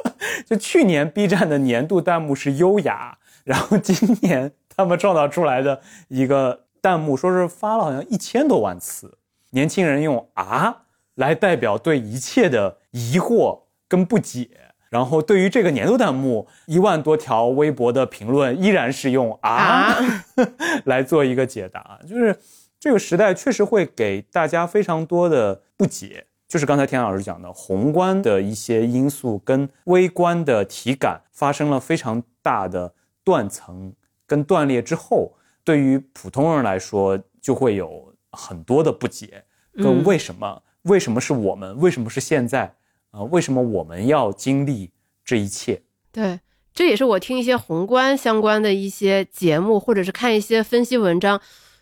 [0.46, 9.18] 就去年 B 站的年度弹幕是优雅，然后今年他们创造出来的一个弹幕，说是发了好像一千多万次，
[9.50, 10.82] 年轻人用啊
[11.14, 14.48] 来代表对一切的疑惑跟不解，
[14.90, 19.96] 然后对于这个年度弹幕一万多条微博的评论依然是用啊
[20.84, 22.38] 来做一个解答，就是
[22.78, 26.26] 这个时代确实会给大家非常多的不解。
[26.46, 33.92] 就是刚才田老师讲的，宏观的一些因素跟微观的体感发生了非常大的断层
[34.26, 38.07] 跟断裂之后，对于普通人来说，就会有
[38.38, 40.62] 很多的不解，跟为什么？
[40.82, 41.76] 为什么是我们？
[41.78, 42.76] 为什么是现在？
[43.10, 44.92] 啊、为什么我们要经历
[45.24, 45.82] 这一切？
[46.12, 46.40] 对，
[46.72, 51.40] 这也是我听一些宏观相关的一些节目，或者是看一些分析文章，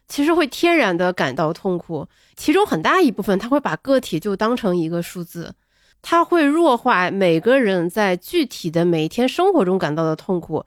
[0.09, 2.09] 其实会天然的感到痛苦。
[2.37, 5.55] 其中很大一部分，他会把个体就当成一个数字，
[6.01, 10.65] 他会弱化每个人在具体的每一天生活中感到的痛苦，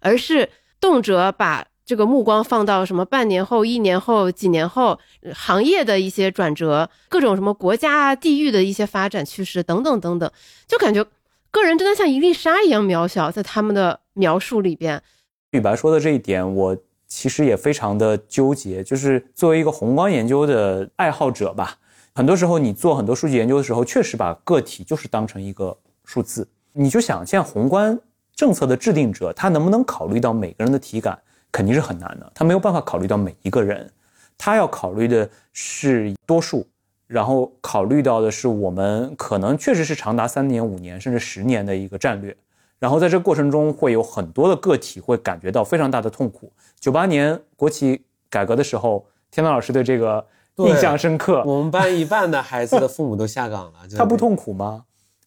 [0.00, 4.98] 而是动辄把这个目光放到什么半年后、一年后、几年后
[5.34, 10.32] 行业的一些转折，各种什么国家、地域的一些发展趋势等等等等，
[10.66, 11.04] 就感觉
[11.50, 15.02] 个人真的像一粒沙一样渺小，在他们的描述里边。
[15.50, 16.74] 宇白说的这一点，我
[17.06, 18.82] 其实也非常的纠结。
[18.82, 21.76] 就是作为一个宏观研究的爱好者吧，
[22.14, 25.76] 很多时候你做很多数据研究的时候，确实把个体就是当成一个
[26.06, 26.48] 数字。
[26.72, 28.00] 你就想，现在宏观
[28.34, 31.20] 政策的制定者，他能不能考虑到每个人的体感，
[31.52, 32.32] 肯定是很难的。
[32.34, 33.88] 他没有办法考虑到每一个人，
[34.36, 36.66] 他要考虑的是多数，
[37.06, 42.36] 然后考虑到的是我们可能确实是长达三年、五年甚至十年的一个战略。
[42.78, 46.52] 然后在这个过程中，会有很多的个体会感觉到非常大的痛苦。
[46.80, 50.26] 九八年国企改革的时候，天南老师对这个
[50.56, 51.44] 印象深刻。
[51.46, 54.84] 我们班一半的孩子的父母都下岗了， 他不痛苦吗？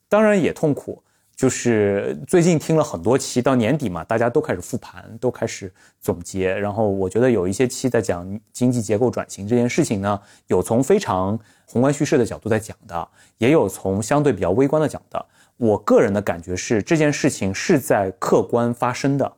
[0.10, 1.02] 当然也痛苦。
[1.36, 6.54] 就是最近听了很多期，到年底嘛，大家都开始复盘，都开始总结。
[6.54, 13.08] 然后我觉得有一些期在讲经济结构转型这件事情呢，有从非常宏观叙事的角度在讲的，
[13.38, 15.26] 也有从相对比较微观的讲的。
[15.58, 19.32] 我个人的感觉是，这件事情是在客观发生的，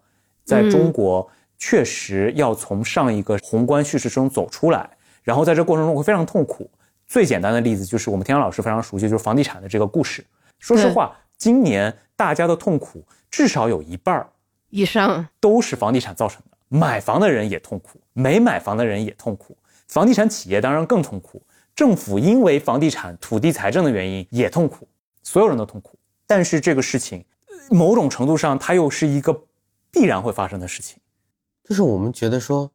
[0.44, 1.28] 在中国
[1.58, 4.90] 确实要从上一个宏观叙事中走出来，
[5.24, 6.70] 然后在这过程中会非常痛苦。
[7.08, 10.24] 最简单的例子就是我们天阳老师非常熟悉，就是房地产的这个故事。
[10.60, 14.30] 说实话，今年大家的痛苦至少有一半儿
[14.70, 16.58] 以上，都是房地产造成的。
[16.68, 19.58] 买房的人也痛苦，没买房的人也痛苦，
[19.88, 21.42] 房地产企业当然更痛苦，
[21.74, 24.86] 政府因为房地产土地财政的原因也痛苦，
[25.24, 25.98] 所有人都痛苦。
[26.26, 27.24] 但是这个事情，
[27.70, 29.46] 某种程度上它又是一个
[29.92, 31.00] 必然会发生的事情。
[31.64, 32.72] 就是我们觉得说，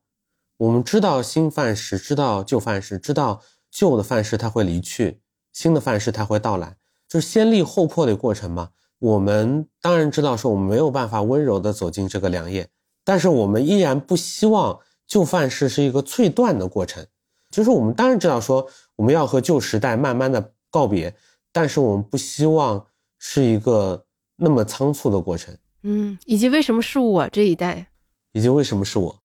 [0.56, 5.20] 我们知道新范式，知道旧范式，知道旧的范式它会离去，
[5.52, 6.76] 新的范式它会到来，
[7.12, 8.70] 就是先立后破的过程嘛。
[8.98, 12.66] 我们当然知道说，我们没有办法温柔的走进这个良夜。
[13.04, 17.06] 但是我们依然不希望旧范式是一个脆断的过程，
[17.50, 21.14] 就是我们当然知道说我们要和旧时代慢慢的告别，
[21.52, 22.86] 但是我们不希望
[23.18, 24.06] 是一个
[24.36, 25.54] 那么仓促的过程。
[25.82, 27.88] 嗯，以及为什么是我这一代，
[28.32, 29.22] 以及为什么是我？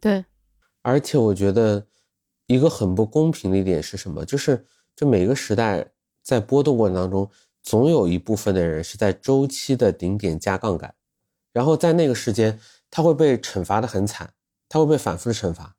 [0.00, 0.24] 对，
[0.82, 1.86] 而且我觉得
[2.48, 4.24] 一个很不公平的一点是什么？
[4.24, 4.66] 就是
[4.96, 5.86] 这每个时代
[6.28, 7.26] 在波动过程当中，
[7.62, 10.92] 总有一部分的人是在周期的顶点加杠杆，
[11.54, 12.60] 然后在那个时间。
[12.90, 14.32] 他会被惩罚的很惨，
[14.66, 15.76] 他会被反复的惩罚，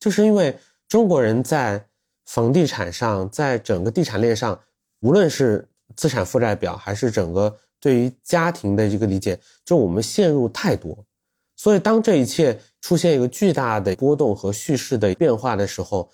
[0.00, 1.86] 就是因为中国人在
[2.26, 4.60] 房地产上，在整个地产链上，
[4.98, 11.06] 无论是资产负债表，还是整个对于家庭的一个理解，就我们陷入太多，
[11.54, 16.10] 所以当这一切出现一个巨大的波动和叙事的变化的时候，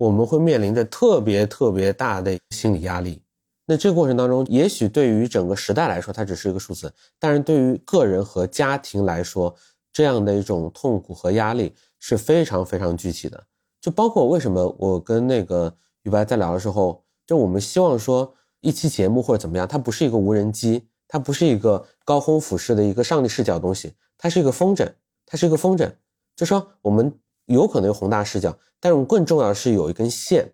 [0.00, 3.20] 我们会面临着特别特别大的心理压力。
[3.66, 9.54] 那这个过程当中，也许对于整个时代来说，它只是一个数字，但是对于个人和家庭来说，
[9.92, 13.44] 这样的一种痛苦和压力是非常非常具体的，
[13.78, 18.32] 就包括为什么我跟那个于白在聊的时候，就我们希望说
[18.62, 24.90] 一期节目或者怎么样，它不是一个无人机，它不是一个高空俯视的一个上帝视角的东西，它是一个风筝，
[25.26, 25.92] 它是一个风筝，
[26.34, 27.12] 就说我们
[27.54, 30.50] 有可能有宏大视角，但是更重要的是有一根线，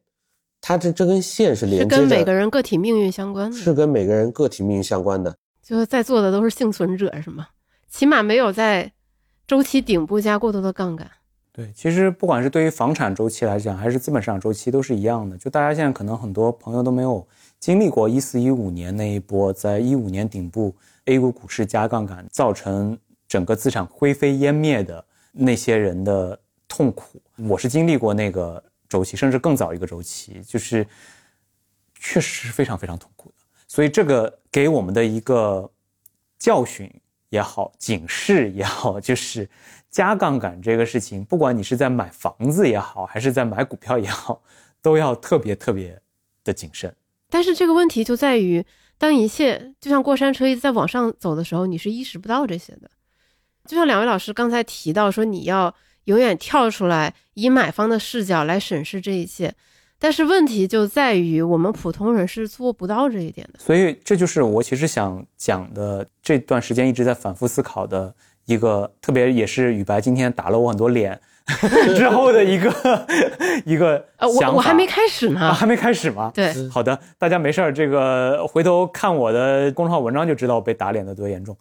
[0.60, 7.46] 它这这根线是连接是跟每个人个体命运相关的，是跟每个人个体命运相关的，就是在座的都是幸存者是吗？
[7.88, 8.92] 起码没有在。
[9.48, 11.08] 周期顶部加过多的杠杆，
[11.52, 15.38] 对，其实不管是对于房产周期来讲，还是资本市场周期，都是一样的。
[15.38, 17.24] 就大家现在可能很多朋友都没有
[17.60, 20.74] 经历过一四一五年那一波，在一五年顶部
[21.04, 27.22] A 股股市加杠杆，造成整个资产灰飞烟灭的那些人的痛苦。
[27.36, 30.86] 我是经历过那个周期，甚至更早一个周期，就是
[31.98, 33.44] 确实是非常非常痛苦的。
[33.68, 35.70] 所以这个给我们的一个
[36.38, 36.92] 教训。
[37.30, 39.50] 也好，警示也好， 就是
[39.90, 44.40] 加杠杆这个事情，不管你是在买房子也好，还是在买股票也好，
[44.80, 46.00] 都要特别特别
[46.44, 46.94] 的谨慎。
[47.28, 48.64] 但是这个问题就在于，
[48.96, 52.88] 当一切就像过山车一直在往上走的时候，你是意识不到这些的。
[53.66, 55.74] 就像两位老师刚才提到说，你要
[56.06, 59.54] 永远跳出来，以买方的视角来审视这一切。
[59.98, 63.58] 但是问题就在于，我们普通人是做不到这一点的。
[63.58, 71.18] 所以这就是我其实想讲的，这段时间一直在反复思考的一个，特别也是雨白今天打了我很多脸
[71.96, 73.06] 之后的一个
[73.64, 76.30] 一个呃，我我还没开始呢，还没开始吗？
[76.34, 81.56] 对，好的，大家没事儿，这个回头看我的公众号文章就知道被打脸的多严重。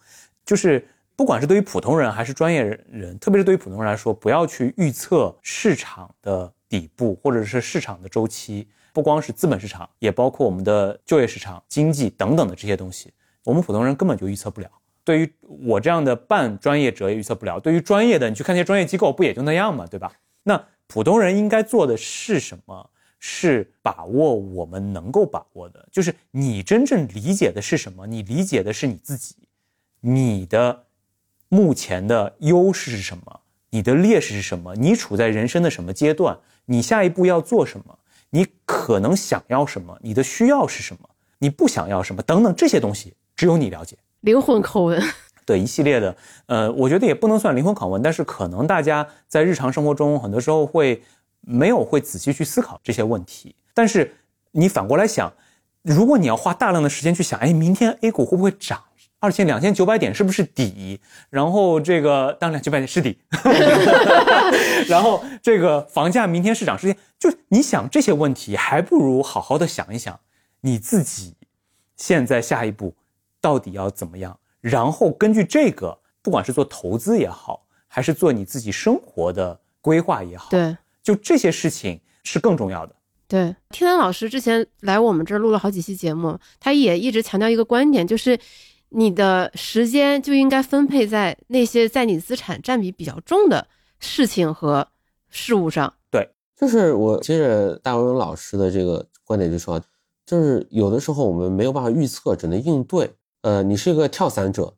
[0.46, 0.86] 就是
[1.16, 6.52] 不管是对于普通人还是专业人，特别是对于普通人来说，不要去预测市场的。
[6.68, 13.14] 底部或者是市场的周期，不光是资本市场，也包括我们的就业市场、经济等等的这些东西，
[13.44, 14.70] 我们普通人根本就预测不了。
[15.04, 17.60] 对于我这样的半专业者也预测不了。
[17.60, 20.12] 对于专业的，你去看那些专业机构，不也就那样嘛，对吧？
[20.44, 22.90] 那普通人应该做的是什么？
[23.20, 28.08] 是把握我们能够把握的，就是你真正理解的是什么？
[28.08, 29.36] 你理解的是你自己，
[30.02, 30.85] 你的
[31.56, 33.40] 目前的优势是什么？
[33.70, 34.76] 你的劣势是什么？
[34.76, 36.38] 你处在人生的什么阶段？
[36.66, 37.98] 你下一步要做什么？
[38.32, 39.98] 你可能想要什么？
[40.02, 41.10] 你的需要是什么？
[41.40, 42.22] 你不想要什么？
[42.24, 43.96] 等等这些东西，只有你了解。
[44.20, 45.02] 灵魂拷问，
[45.46, 51.02] 对一系列的，呃，我觉得也不能算灵魂拷问，但是可能大家在日常生活中很多时候会
[51.40, 53.56] 没有会仔细去思考这些问题。
[53.74, 54.14] 但是
[54.52, 55.32] 你反过来想，
[55.84, 58.82] 如果你要花大量的时间去想，哎，明天 A 股会不会涨？
[59.26, 61.02] 二千两千九百点是不是底？
[61.32, 63.18] 然后这个当然九百点是底，
[64.88, 70.20] 然后这个房价明天市场是跌，就你想这些问题，还不如好好的想一想
[70.62, 71.34] 你自己
[71.96, 72.94] 现在下一步
[73.42, 82.96] 到底要怎么样，然后根据这个，不管是做投资也好，还是做你自己生活的规划也好，对，就这些事情是更重要的。
[83.28, 88.38] 对，天南老师之前来我们这儿录了好几期节目，他也一直强调一个观点，就是。
[88.98, 93.68] 你的时间就应该分配在那些在你资产占比比较重的
[94.00, 94.88] 事情和
[95.28, 95.94] 事物上。
[96.10, 99.82] 对，就是我接着大文老师的这个观点就说，
[100.26, 103.14] 就是有的时候我们没有办法预测，只能应对。
[103.42, 104.74] 呃，你是一个跳伞者，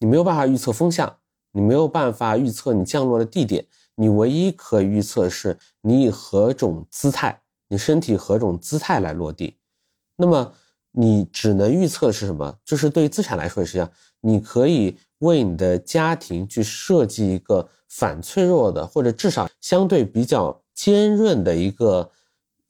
[0.00, 1.16] 你没有办法预测风向，
[1.52, 9.56] 你没有办法预测你降落的地点，你唯一可以预测是你以何种姿态，你身体何种姿态来落地。
[10.16, 10.52] 那么
[10.92, 12.54] 你只能预测是什么？
[12.64, 13.90] 就是对于资产来说也是一样，
[14.20, 22.10] 你可以为你的家庭去设计一个反脆弱的，或者至少相对比较坚韧的一个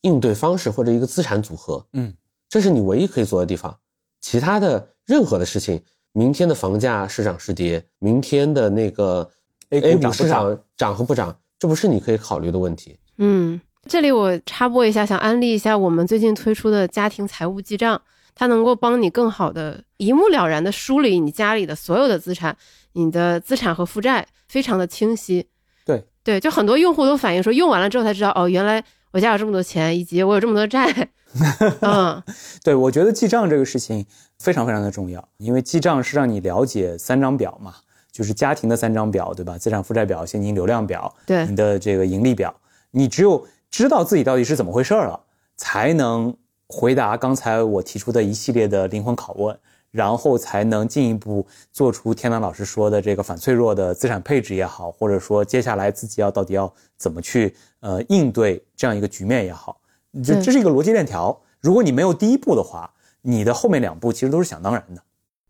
[0.02, 1.84] 应对方式，或者一个资产组合。
[1.92, 2.14] 嗯，
[2.48, 3.76] 这是你唯一可以做的地方。
[4.20, 9.28] 其他的任何的事情，明天的房价是涨是跌，明天的那个
[9.70, 12.98] A 股市场涨和不涨，这不是你可以考虑的问题。
[13.18, 18.00] 嗯，这里我插播一下，想安利一下我们最近推出的家庭财务记账，
[18.34, 22.56] 它能够帮你更好的一目了然的梳理你家里的所有的资产，
[22.92, 25.48] 你的资产和负债非常的清晰。
[25.84, 31.08] 对对，就很多用户都反映说，用完了之后才知道，哦，原来我家有这么多钱，以及我有这么多债。
[31.80, 32.22] 嗯，
[32.62, 34.04] 对，我觉得记账这个事情
[34.38, 37.74] 非常非常的重要，因为记账是让你了解三张表嘛，
[38.12, 39.56] 就是家庭的三张表，对吧？
[39.56, 42.54] 资产负债表、现金流量表，对你的这个盈利表，
[42.90, 45.20] 你只有知道自己到底是怎么回事儿了，
[45.56, 46.36] 才能
[46.72, 49.56] 回答刚才我提出的一系列的灵魂拷问，
[49.90, 59.78] 然后才能进一步做出天南老师说的这个反脆弱的资产配置也好，或者说接下来自己要到底要怎么去呃应对这样一个局面也好。
[60.24, 61.38] 这这是一个逻辑链条。
[61.60, 65.02] 如果你没有第一步的话，你的后面两步其实都是想当然的。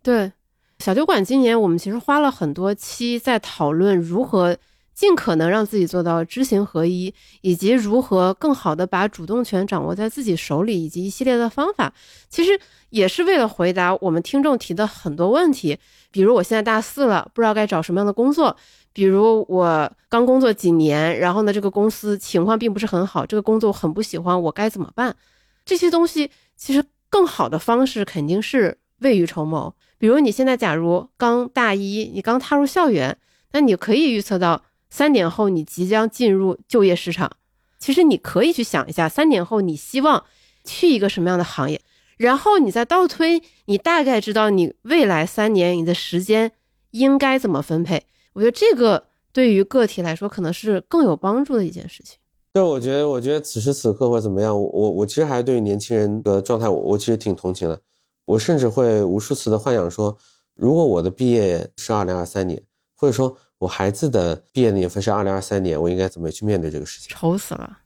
[0.02, 0.32] 对，
[0.80, 4.56] 小酒馆今年我们其实花了很多期在讨论如何
[4.94, 11.92] 尽可能让自己做到知行合一，以及如何更好的把主动权掌握在自己手里，以及一系列的方法。
[12.28, 12.58] 其实
[12.90, 15.78] 也是为了回答我们听众提的很多问题，
[16.10, 18.56] 比如我现在大四了，不知道该找什么样的工作。
[18.92, 25.16] 比如我刚工作几年，然后呢，这个公司情况并不是很好，这个工作我很不喜欢，我该怎么办？
[25.64, 29.74] 这些东西其实更好的方式肯定是未雨绸缪。
[29.96, 33.16] 比如你现在假如刚大一，你刚踏入校园，
[33.52, 34.62] 那你可以预测到
[34.92, 37.32] 三年后你即将进入就业市场。
[37.78, 40.22] 其实你可以去想一下，三年后你希望
[40.64, 41.80] 去一个什么样的行业，
[42.18, 46.52] 然后你再倒推，你大概知道你未来三年你的时间
[46.90, 48.04] 应该怎么分配。
[48.34, 52.18] 我觉得这个对于个体来说可能是更有帮助的一件事情。
[52.52, 57.80] 对，我觉得，我觉得此时此刻或者怎么样，我我我其实还对年轻人的状态，我我其实挺同情的。
[58.26, 60.18] 我甚至会无数次的幻想说，
[60.54, 62.62] 如果我的毕业是二零二三年，
[62.94, 67.16] 或者说我孩子的毕业年份是二零二三年，我应该怎么去面对这个事情？
[67.16, 67.78] 愁死了。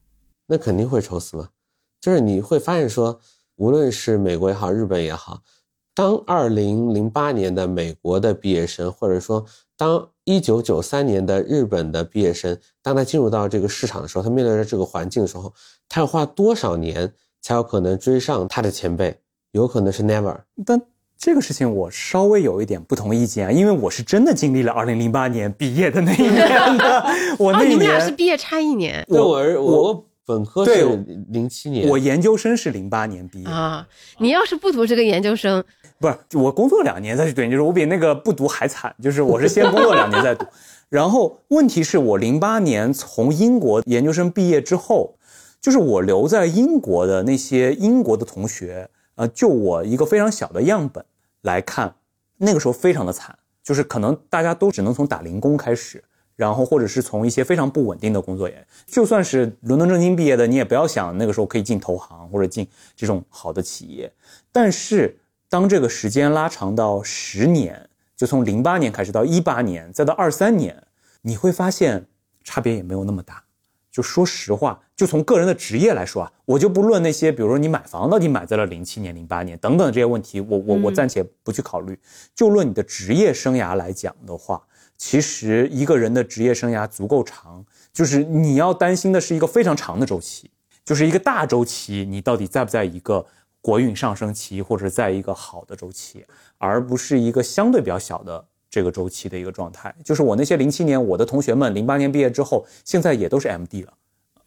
[0.46, 1.50] 那肯定会愁死嘛。
[2.00, 3.20] 就是你会发现说，
[3.56, 5.42] 无论是美国也好，日本也好，
[5.94, 9.44] 当二零零八年的美国的毕业生，或者说
[9.76, 15.52] 当一九九三年的日本的毕业生，当他进入到这个市场的时候，他面对着这个环境的时候，
[15.90, 17.12] 他要花多少年
[17.42, 19.20] 才有可能追上他的前辈？
[19.50, 20.34] 有可能是 never。
[20.64, 20.80] 但
[21.18, 26.36] 这个事情我稍微有一点不同意见啊，因为我是真的经历了2008年毕业的那一年
[26.78, 27.04] 的，
[27.38, 33.86] 我哦，那一你们俩年是毕业差一年对我我我本科对是零七年，我研究生是零八年毕业，啊！
[34.18, 35.62] 你要是不读这个研究生，
[36.00, 40.44] 不是我工作两年再去读研究生，我比那个不读还惨，就是我是先工作两年再读。
[40.90, 45.16] 然后问题是我零八年从英国研究生毕业之后，
[45.60, 51.04] 就是我留在英国的那些英国的同学，呃，就我一个非常小的样本
[51.42, 51.96] 来看，
[52.38, 56.02] 那个时候非常的惨，就是可能大家都只能从打零工开始。
[56.36, 64.12] 然后，或者是从一些非常不稳定的工作也，就算是伦敦政经毕业的，你也不要想那个时候可以进投行或者进这种好的企业。
[64.52, 70.86] 但是，当这个时间拉长到十年，就从零八年开始到一八年，再到二三年，
[71.22, 72.06] 你会发现
[72.44, 73.42] 差别也没有那么大。
[73.96, 81.98] 就说实话，就从个人的职业来说啊，我就不论那些，比如说你买房到底买在了零七年、零八年等等这些问题，我我我嗯暂且不去考虑。
[82.34, 84.62] 就论你的职业生涯来讲的话，
[84.98, 90.50] 其实一个人的职业生涯足够长，就是你要担心的是一个非常长的周期，
[90.84, 93.24] 就是一个大周期，你到底在不在一个
[93.62, 96.22] 国运上升期，或者在一个好的周期，
[96.58, 98.44] 而不是一个相对比较小的
[98.76, 99.94] 这个周期的一个状态。
[100.04, 103.92] 就是我那些零七年我的同学们，零八年毕业之后，现在也都是 MD 了，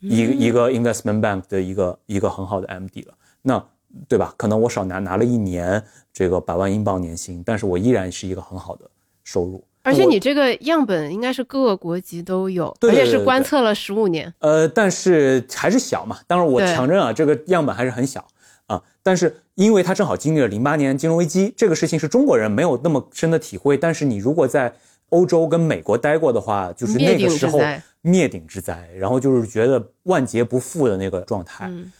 [0.02, 3.66] 一个一个 investment bank 的一个一个很好的 MD 了，那
[4.08, 4.32] 对吧？
[4.38, 8.88] 可能我少拿拿了一年这个百万英镑年薪，但是我依然是一个很好的
[9.24, 9.64] 收入。
[9.82, 14.32] 而且你这个样本应该是各个国籍都有，对对而且是观测了十五年。
[14.40, 16.20] 呃，但是还是小嘛。
[16.28, 18.28] 当然，我对承认啊，这个样本还是很小
[18.70, 18.82] 啊。
[19.03, 23.78] 但是因为他正好经历了零八年金融危机，这个事情是中国人没有那么深的体会。
[23.78, 24.74] 但是你如果在
[25.09, 27.59] 欧洲跟美国待过的话，就是那个时候
[28.01, 31.65] 灭顶之灾，然后就是觉得万劫不复的那个状态。
[31.67, 31.91] 嗯，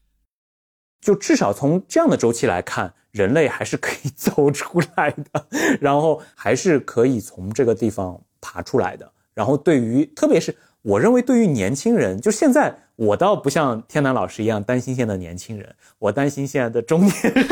[1.01, 5.47] 就至少从这样的周期来看，人类还是可以 走出来的，
[5.82, 9.11] 然后还是可以从这个地方爬出来的。
[9.34, 17.45] 然后对于，特别是我认为对于年轻人，就现在我倒不像天南老师一样担心现在的年轻人，我担心现在的中年人。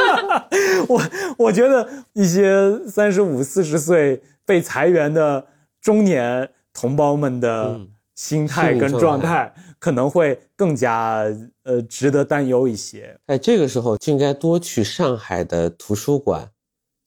[0.86, 1.02] 我
[1.38, 5.46] 我觉得一些三十五、四十岁被裁员的
[5.80, 7.80] 中年同胞们的
[8.14, 11.24] 心态跟状态，可能会更加
[11.62, 13.18] 呃值得担忧一些。
[13.26, 16.50] 哎，这个时候就应该多去上海的图书馆，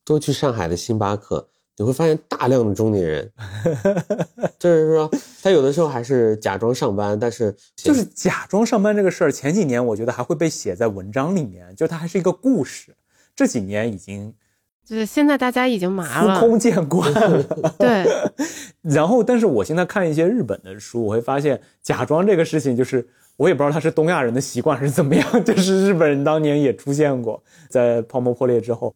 [0.04, 1.50] 多去上海的星巴克。
[1.76, 3.32] 你会发现大量的中年人，
[4.60, 5.10] 就是说
[5.42, 12.96] 他有的时候还是假装上班，但是就是假装上班这个事儿，前几年我觉得还会被写在文章里面，就它还是一个故事。
[13.36, 14.32] 这几年已经，
[14.86, 17.44] 就是现在大家已经麻了，司空见惯了。
[17.80, 18.06] 对。
[18.84, 28.94] 然后，但是我现在看一些日本的书，我会发现假装这个事情，就是我也不知道他是东亚人的习惯还是怎么样， 就是日本人当年也出现过，在泡沫破裂之后，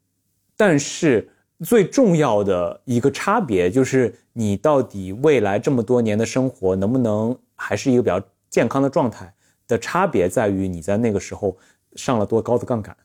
[0.55, 1.27] 但是。
[1.63, 9.33] 最重要的一个差别就是，你到底未来这么多年的生活能不能还是一个比较健康的状态
[9.67, 11.57] 的差别，在于你在那个时候
[11.95, 12.95] 上了多高的杠杆。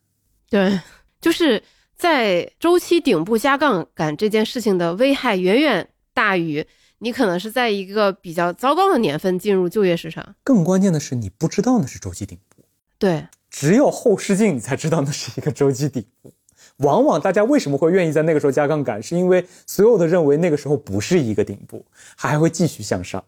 [0.51, 0.79] 对，
[1.21, 1.63] 就是
[1.97, 6.67] 在周期顶部加杠杆这件事情的危害远远大于
[6.99, 10.35] 你可能是在一个比较糟糕的年份进入就业市场。
[10.45, 12.63] 更关键的是，你不知道那是周期顶部。
[12.99, 16.35] 对，只有后视镜你才知道那是一个周期顶部。
[16.79, 21.85] 往往大家为什么会愿意在那个时候加杠杆，是因为所有的认为那个时候不是一个顶部，
[22.17, 23.23] 还会继续向上。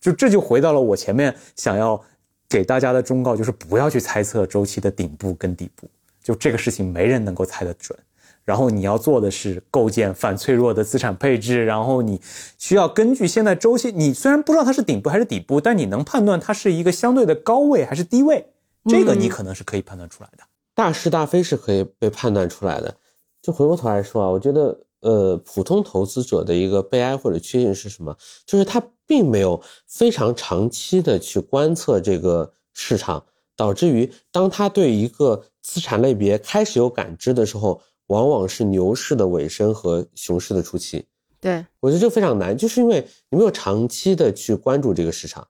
[0.00, 2.02] 就这就回到了我前面想要
[2.48, 5.88] 给大家的忠告，就是不要去猜测周期的顶部跟底部，
[6.22, 7.98] 就这个事情没人能够猜得准。
[8.42, 12.20] 然后你要做的是构建反脆弱的资产配置，然后你
[12.58, 18.44] 需要根据现在周期，你虽然不知道它是顶部还是底部，但你能判断它是一个相对的高位还是低位，
[18.88, 20.42] 这个你可能是可以判断出来的。
[20.74, 22.94] 大是大非是可以被判断出来的。
[23.42, 28.16] 就回过头来说啊，我觉得，呃，普通投资者的一个悲哀或者缺陷是什么？
[28.46, 33.24] 就是他并没有非常长期的去观测这个市场，
[33.56, 41.06] 导致于当他对一个资产类别开始有感知的时候，往往是牛市的尾声和熊市的初期。
[41.40, 45.48] 对我觉得这非常难，就是因为你没有长期的去关注这个市场。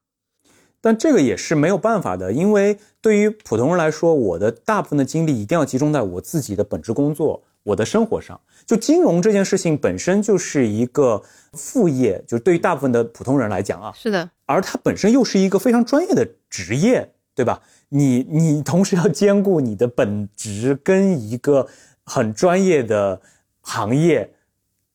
[0.81, 8.41] 但这个也是没有办法的，因为对于普通人来说，我的大部分的精力一定要集中在我自己的本职工作、我的生活上。
[8.65, 11.23] 就金融这件事情本身就是一个
[11.53, 14.31] 副业，就是对于大部分的普通人来讲啊，是的。
[14.47, 17.61] 而它本身又是一个非常专业的职业，对吧？
[17.91, 21.67] 你你同时要兼顾你的本职跟一个
[22.05, 23.21] 很专业的
[23.61, 24.33] 行业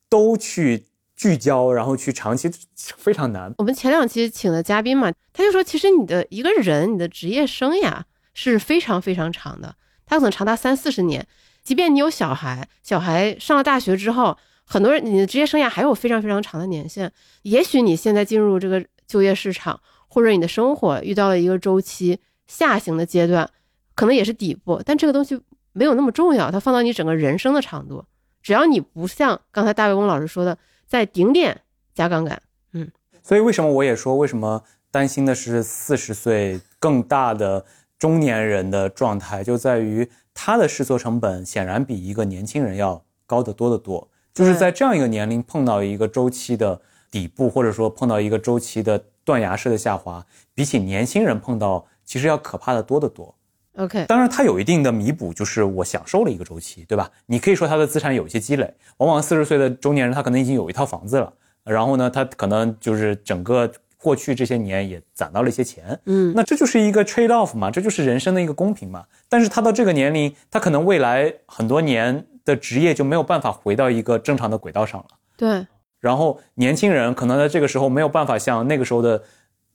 [0.08, 0.86] 都去。
[1.16, 3.52] 聚焦，然后去长期 非常难。
[3.56, 8.02] 我们前两期请的嘉宾嘛，他就说，其实你的一个人，你的职业生涯
[8.34, 11.26] 是非常非常长的，他可能长达三四十年。
[11.62, 17.10] 即便你有小孩，小孩上了大学之后，很多人你的职业生涯还有非常非常长的年限。
[17.42, 23.50] 也许你现在进入这个就业市场，或者你的生活遇到了一个周期下行的阶段，
[23.94, 25.40] 可能也是底部，但这个东西
[25.72, 26.50] 没有那么重要。
[26.50, 28.04] 它放到你整个人生的长度，
[28.42, 30.58] 只要你不像刚才大卫翁老师说的。
[30.86, 31.62] 在顶点
[31.94, 32.40] 加杠杆，
[32.72, 32.90] 嗯，
[33.22, 37.64] 所以为什么我也说为什么担心的是四十岁更大的
[37.98, 44.08] 中年人的状态，就在于他的试错成本显然比一个年轻人要高得多得多。
[44.32, 46.80] 就是在这样一个年龄碰到一个周期的
[47.10, 53.34] 底部，或者说碰到一个周期的断崖式的下滑，比起年轻人碰到其实要可怕的多得多。
[53.76, 57.10] OK，当然它有一定的弥补，就是我享受了一个周期，对吧？
[57.26, 61.30] 你可以说他的资产有一些积累，往往四十岁的中年人他可能已经有一套房子了，
[61.62, 69.04] 然后呢，他可能就是整个过去这些年也攒到了一些钱，嗯，那这就是一个 trade off 嘛，这就是人生的一个公平嘛。
[69.28, 75.66] 但是他到这个年龄，他可能未来很多年的职业就没有办法回到一个正常的轨道上了，对。
[76.00, 79.22] 然后年轻人可能在这个时候没有办法像那个时候的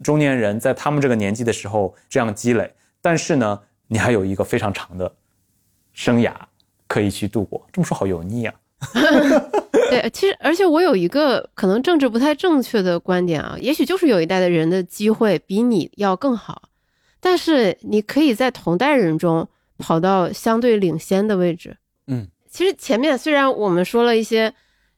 [0.01, 3.59] 中年人在他们这个年纪的时候这样积累，但是呢。
[3.91, 5.13] 你还有一个非常长的
[5.91, 6.31] 生涯
[6.87, 8.55] 可以去度过，这么说好油腻啊！
[9.89, 16.69] 对，其实而且我有一个可能政治不太正确的观点啊，也许就是有一代的人的机会比你要更好，
[17.19, 19.45] 但是你可以在同代人中
[19.77, 21.75] 跑到相对领先的位置。
[22.07, 24.53] 嗯，其实前面虽然我们说了一些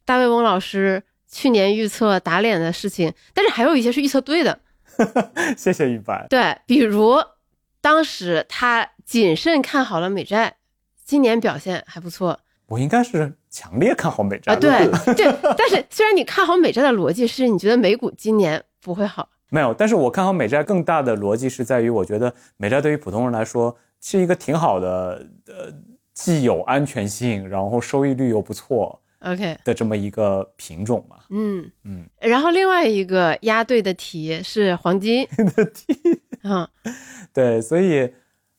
[0.06, 4.60] 大卫翁老师去年预测打脸的事情，但是还有一些是预测对的。
[5.58, 6.28] 谢谢玉白。
[6.30, 7.18] 对，比如。
[7.84, 10.56] 当时他谨慎看好了美债，
[11.04, 12.40] 今年表现还不错。
[12.68, 14.72] 我应该是强烈看好美债啊，对
[15.14, 15.26] 对。
[15.58, 19.74] 但是虽然你看好美债的逻辑是你觉得美股今年不会好，没有。
[19.74, 25.70] 但是我看好美债更大的逻辑是在于，我觉得美债对于普通人来说是一个挺好的，呃，
[26.14, 31.18] 既有安全性，然后收益率又不错，OK，的这么一个品种嘛。
[31.30, 35.94] 嗯嗯，然后另外一个押对的题是黄金 的题，
[36.46, 36.68] 嗯
[37.34, 38.14] 对，所以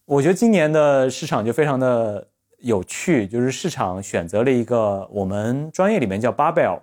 [0.05, 2.27] 我觉得今年的市场就非常的
[2.59, 6.81] 有趣，就是市场选择了一个我们专业里面叫 barbell，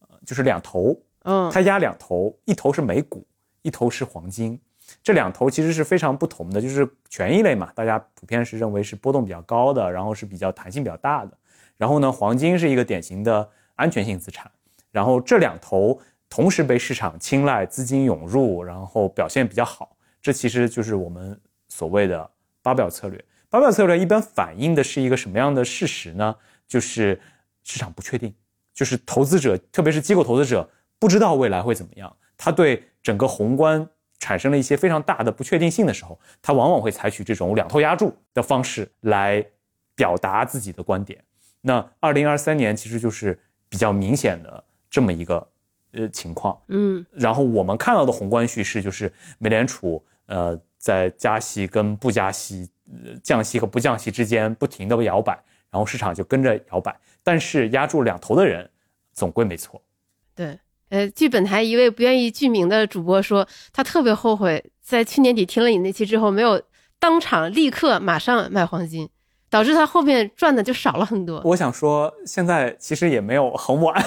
[0.00, 3.26] 呃就是两头，嗯它压两头，一头是美股，
[3.62, 4.58] 一头是黄金。
[5.02, 11.32] 这两头其实是非常不同的，就是权益类嘛，大家普遍是认为是波动比较高的，然后是比较弹性比较大的。
[11.76, 14.48] 然后呢，黄金是一个典型的安全性资产。
[14.92, 16.00] 然后这两头
[16.30, 19.95] 同时被市场青睐，资金涌入，然后表现比较好。
[20.26, 22.28] 这其实就是我们所谓的
[22.60, 23.24] 八表策略。
[23.48, 26.34] 八表策略一般反映的是一个什么样的事实呢？
[26.66, 27.20] 就是
[27.62, 28.34] 市场不确定，
[28.74, 32.16] 就是投资者，特别是机构投资者，不知道未来会怎么样。
[32.36, 33.88] 他对整个宏观
[34.18, 39.46] 产生了一些非常大的不确定性的时候，他往往会采取这种两头压住的方式来
[39.94, 41.22] 表达自己的观点。
[41.60, 43.38] 那二零二三年其实就是
[43.68, 45.48] 比较明显的这么一个
[45.92, 46.60] 呃情况。
[46.66, 52.68] 嗯然后我们看到的宏观叙事就是美联储呃在加息跟不加息、
[53.22, 55.32] 降息和不降息之间不停的摇摆，
[55.70, 56.96] 然后市场就跟着摇摆。
[57.22, 58.70] 但是压住两头的人
[59.12, 59.82] 总归没错。
[60.34, 60.58] 对。
[60.88, 66.62] 呃，据本台一位不愿意具名的主播说，他特别后悔在去年底听了你那期之后，没有
[67.00, 69.08] 当场立刻马上卖黄金，
[69.56, 71.40] 导致他后面赚的就少了很多。
[71.42, 73.94] 我想说，现在其实也没有很晚。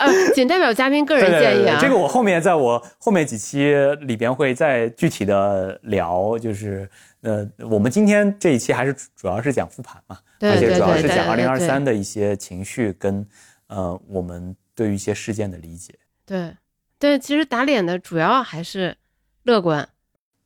[0.00, 1.78] 呃，仅代表嘉宾个人对对对建议啊。
[1.80, 13.24] 这个我后面在我后面几期里边会再具体的聊，就是呃，我们今天这一期还是主要是讲复盘嘛，而且主要是讲二零二三的一些情绪跟
[13.68, 15.94] 呃我们对于一些事件的理解。
[16.26, 16.56] 对
[16.98, 18.96] 对，其实打脸的主要还是
[19.44, 19.88] 乐观。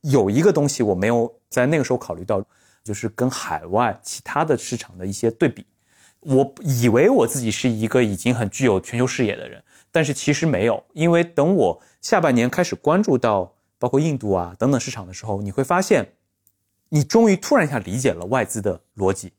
[0.01, 2.45] 有一个东西我没有在那个时候考虑到，
[2.85, 5.65] 就是跟海外其他的市场的一些对比。
[6.21, 16.13] 我以为我自己是一个已经很具有全球视野的人，但是其实没有，因为等我下半年开始关注到包括印度啊等等市场的时候，你会发现，
[16.89, 19.33] 你终于突然一下理解了外资的逻辑，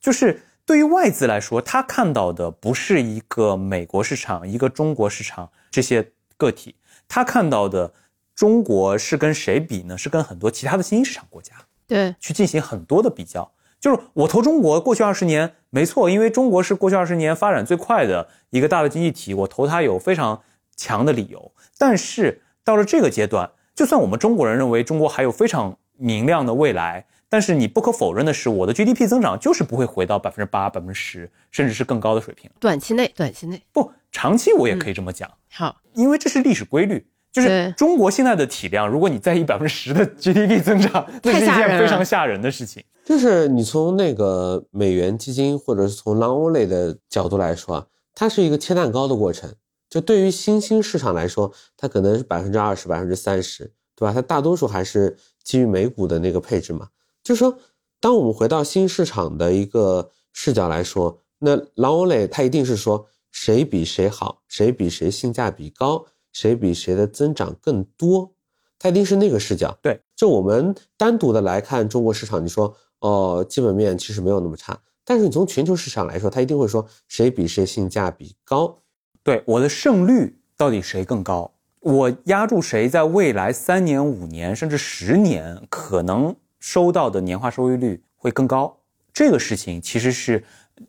[0.00, 6.74] 就是对于外资来说，他看到的不是一个美国市场、一个中国市场这些个体，
[7.06, 7.92] 他看到的
[8.34, 9.96] 中国是跟谁比呢？
[9.96, 11.54] 是跟很多其他的新兴市场国家
[11.86, 13.52] 对去进行很多的比较。
[13.80, 20.40] 就是我投中国过去二十年没错，因为中国是过去二十年发展最快的一个大的经济体，我投它有非常
[20.76, 21.52] 强的理由。
[21.76, 32.48] 但是到了这个阶段，就算我们中国人认为中国还有非常明亮的未来，但是你不可否认的是，我的 GDP 增长就是不会回到百分之八、百分之十，甚至是更高的水平。
[32.60, 35.76] 短期内，短期内不，长期我也可以这么讲，好。
[35.94, 37.04] 因为这是历史规律。
[37.32, 42.84] 就是中国现在的体量，如果你在意百分之十的 GDP 增长，那是一太吓人了件非常吓人的事情。
[43.04, 49.52] 就是你从那个美元基金或者是从 long only 的角度来说啊，它是一个切蛋糕的过程。
[49.88, 54.12] 就对于新兴市场来说，它可能是百分之二十、百分之三十，对吧？
[54.12, 56.88] 它大多数还是基于美股的那个配置嘛。
[57.22, 57.58] 就是说，
[58.00, 68.32] 当我们回到新市场的一个视角来说，那 long only 它一定是说谁比谁好，谁比谁性价比高，谁比谁的增长更多，
[68.78, 69.76] 它一定是那个视角。
[69.82, 78.78] 对，就我们单独的来看中国市场，你说哦，基本面其实没有那么差，但是你从全球市场来说，它一定会说谁比谁性价比高。
[79.22, 81.52] 对我的胜率到底谁更高？
[81.80, 88.78] 我压住谁在未来三年、五年甚至十年可能收到的年化收益率会更高？
[89.12, 90.42] 这个事情其实是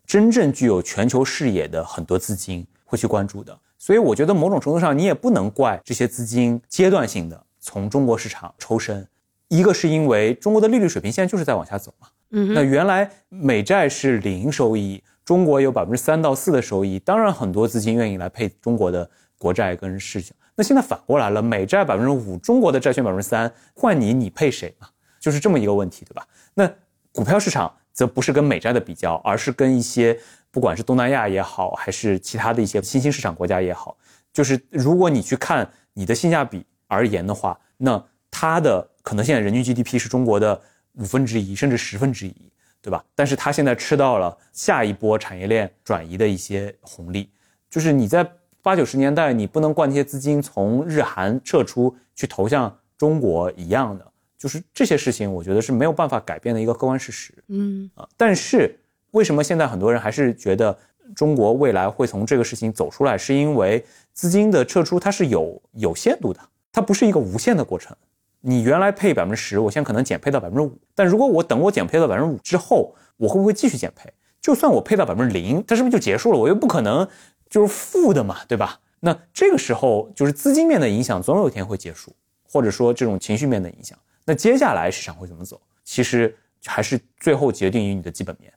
[0.06, 3.58] 真正具有全球视野的很多资金会去关注的。
[3.84, 9.06] 所以我觉得某种程度上你也不能怪这些资金阶段性的从中国市场抽身，
[9.48, 12.08] 一个是因为中国的利率水平现在就是在往下走嘛。
[12.30, 19.06] 嗯，那原来美债是零收益，中国有百分之三到四的收益，当然很多资金愿意来配中国的
[19.36, 20.34] 国债跟市场。
[20.54, 24.88] 那现在反过来了，美债百分之五，中国的债券百分之三，换你你配谁嘛？
[25.20, 26.26] 就是这么一个问题，对吧？
[26.54, 26.66] 那
[27.12, 30.18] 股票市场则不是跟美债的比较，而是跟一些
[30.54, 33.96] 不管是东南亚也好，还是其他的一些新兴市场国家也好，
[34.32, 38.00] 就是如果你去看你的性价比而言的话，那
[38.30, 40.62] 它的可能现在人均 GDP 是中国的
[40.92, 43.04] 五分之一甚至十分之一，对吧？
[43.16, 47.28] 但是它现在吃到了下一波产业链转移的一些红利，
[47.68, 48.24] 就是你在
[48.62, 54.06] 八九十年代你不能灌那些资金从日韩撤出去投向中国一样的，
[54.38, 57.34] 就是这些事情，我觉得是没有办法改变的一个客观事实。
[57.48, 58.08] 嗯啊。
[58.16, 58.78] 但是
[59.14, 60.76] 为什么现在很多人还是觉得
[61.14, 63.16] 中国未来会从这个事情走出来？
[63.16, 66.40] 是因为资金的撤出它是有有限度的，
[66.72, 67.96] 它不是一个无限的过程。
[68.40, 74.12] 你原来配百分之十，我现在可能减配到百分之五，但如果我等我减配到百分之五之后，我会不会继续减配？
[74.40, 76.38] 就算我配到百分之零，它是不是就结束了？
[76.38, 77.06] 我又不可能
[77.48, 78.80] 就是负的嘛，对吧？
[78.98, 82.12] 那这个时候就是资金面的影响总有一天会结束，
[82.42, 83.96] 或者说这种情绪面的影响。
[84.24, 85.60] 那接下来市场会怎么走？
[85.84, 88.52] 其实还是最后决定于你的基本面，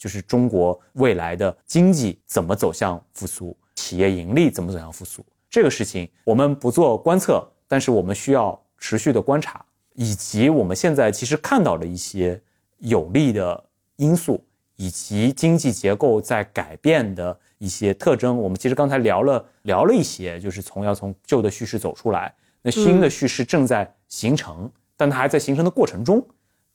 [0.00, 5.22] 就是中国未来的经济怎么走向复苏，企业盈利怎么走向复苏。
[5.50, 9.62] 这个事情我们不做观测，但是我们需要持续的观察，
[9.92, 12.40] 以及我们现在其实看到了一些
[12.78, 13.62] 有利的
[13.96, 14.42] 因素，
[14.76, 18.38] 以及经济结构在改变的一些特征。
[18.38, 26.26] 我们其实刚才聊了聊了一些，就是从要从旧的叙事走出来，那新的叙事正在形成，但它还在形成的过程中。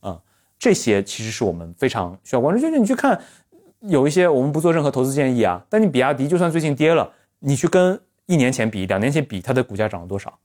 [0.01, 0.21] 啊，
[0.57, 2.61] 这些其实是我们非常需要关注。
[2.61, 3.19] 就是你去看，
[3.81, 7.99] 有一些我们不做任何投资建议啊，但你比亚迪就算最近跌了，你去跟。
[8.27, 10.35] 一年前比两年前比，它的股价涨了多少？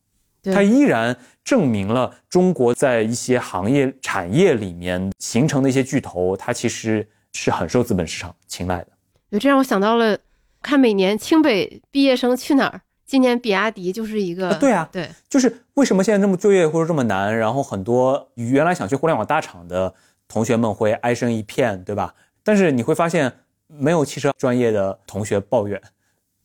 [0.45, 8.89] 它依然证明了中国在一些行业产业里面形成的一些巨头，它其实是很受资本市场青睐的。
[9.31, 10.19] 有这让我想到了，
[10.61, 14.55] 看每年清北毕业生去哪儿，今年比亚迪就是一个。
[14.55, 19.93] 对啊，对，就是为什么现在这么就业或者这么难，然后很多原来想去互联网大厂的
[20.29, 22.15] 同学们会哀声一片，对吧？
[22.45, 23.33] 但是你会发现，
[23.67, 25.83] 没有汽车专业的同学抱怨。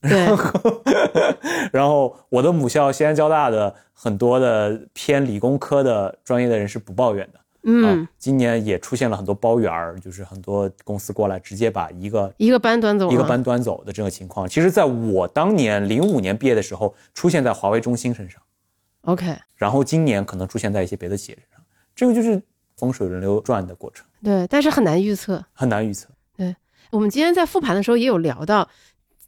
[0.00, 0.82] 然后，
[1.70, 7.38] 然后我的母校西安交大的很多的偏理工科的专业的人是不抱怨的。
[7.68, 14.48] 嗯，今年也出现了很多包圆儿，就是很多公司过来直接把一个一个班端走，一个班端走的这个情况。
[14.48, 18.40] 其实，在我当年零五年毕业的时候，出现在华为中兴身上。
[19.02, 21.64] OK，然后今年可能出现在一些别的企业身上。
[21.94, 22.40] 这个就是
[22.76, 24.06] 风水轮流转的过程。
[24.22, 26.08] 对，但是很难预测，很难预测。
[26.36, 26.54] 对，
[26.90, 28.68] 我们今天在复盘的时候也有聊到。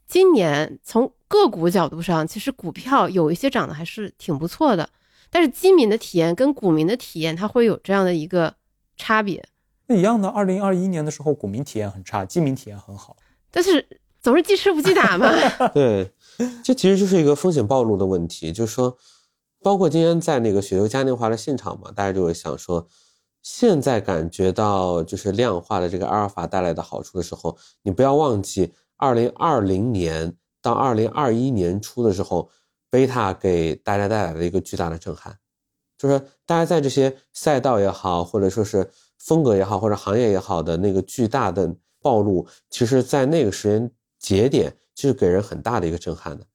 [0.06, 4.88] 今年从个股角度上，其实股票有一些涨得还是挺不错的，
[5.30, 8.54] 但是基民的体验跟股民的体验，它会有这样的一个
[8.96, 9.46] 差别。
[9.86, 13.16] 那一样的，二零二一年的时候，股民体验很差，基民体验很好。
[13.50, 13.86] 但是
[14.20, 15.30] 总是记吃不记打嘛。
[15.72, 16.12] 对，
[16.62, 18.52] 这其实就是一个风险暴露的问题。
[18.52, 18.96] 就是说，
[19.62, 22.86] 包括今天在那个雪球嘉年华的现场嘛，大家就会想说，
[23.42, 28.72] 现在感觉到就是量化的这个阿尔法带来的好处的时候，你不要忘记。
[29.00, 32.50] 二零二零年到二零二一年初的时候，
[32.90, 35.36] 贝塔给大家带来了一个巨大的震撼，
[35.96, 46.46] 就是大家在这些赛道也好，或者说是风格也好，或者行业也好的那个巨大的暴露，其实在那个时间节点就是给人很大的一个震撼的，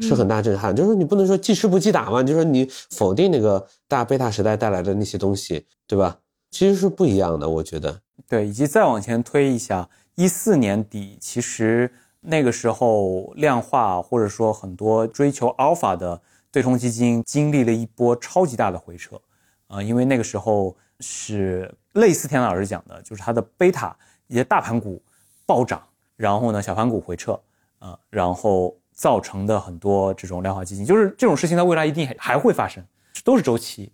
[0.00, 0.74] 是很大震撼。
[0.74, 6.18] 就是你不能说记吃不记打嘛，就是你否定那个大贝塔时代带来的那些东西，对吧？
[6.50, 8.00] 其实是不一样的，我觉得。
[8.28, 9.88] 对，以及再往前推一下。
[10.16, 11.90] 一四年底，其实
[12.20, 16.20] 那个时候量化或者说很多追求 alpha 的
[16.50, 19.20] 对冲基金经历了一波超级大的回撤，
[19.68, 25.02] 啊，因为那个时候是类似田老师讲的，就是它的贝塔一些大盘股
[25.46, 25.82] 暴涨，
[26.16, 27.40] 然后呢小盘股回撤，
[27.78, 32.84] 啊，然后造成的很多这种量化基金，就是这种事情在未来一定还还会发生，
[33.24, 33.92] 都是周期。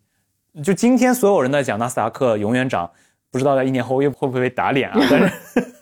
[0.64, 2.90] 就今天所有人在讲纳斯达克永远涨。
[3.28, 4.98] 不知道在一年后又会不会被打脸啊？
[5.10, 5.75] 但是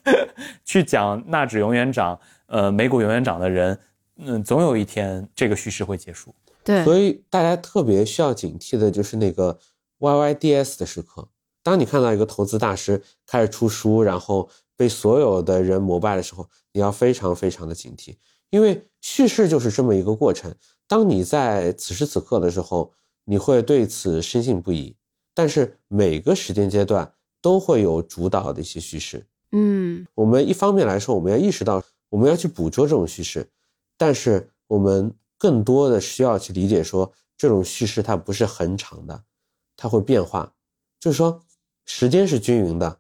[0.75, 3.79] 去讲纳指永远涨，呃，美股永远涨的人，
[4.17, 6.35] 嗯，总有一天这个叙事会结束。
[6.65, 9.57] 对，所以大家特别需要警惕的就是那个
[10.01, 11.29] YYDS 的时刻。
[11.63, 18.17] 当你看到一个投资大师开始出书，然后被所有的人膜拜的时候，你要非常非常的警惕，
[18.51, 20.53] 因为叙事就是这么一个过程。
[20.89, 22.93] 当你在此时此刻的时候，
[23.25, 24.97] 你会对此深信不疑，
[25.33, 27.13] 但是每个时间阶段。
[27.45, 29.23] 都会有主导的一些叙事，
[29.57, 33.49] 嗯，我们一方面来说，我们要意识到我们要去捕捉这种叙事，
[33.97, 39.23] 但是我们更多的需要去理解说，这种叙事它不是很长的，
[39.77, 40.53] 它会变化，
[40.99, 41.41] 就是说
[41.85, 42.99] 时间是均匀的，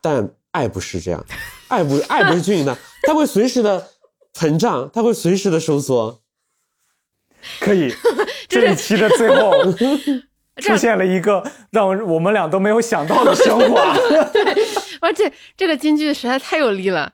[0.00, 1.22] 但爱不是这样，
[1.68, 2.74] 爱不爱不是均匀的，
[3.06, 3.90] 它会随时的
[4.32, 6.22] 膨胀，它会随时的收缩，
[7.60, 7.92] 可以，
[8.48, 9.52] 这一期的最后。
[10.62, 13.98] 出现了一个让我们俩都没有想到的升华。
[14.32, 14.43] 对，
[15.04, 17.12] 而且这个金句实在太有力了。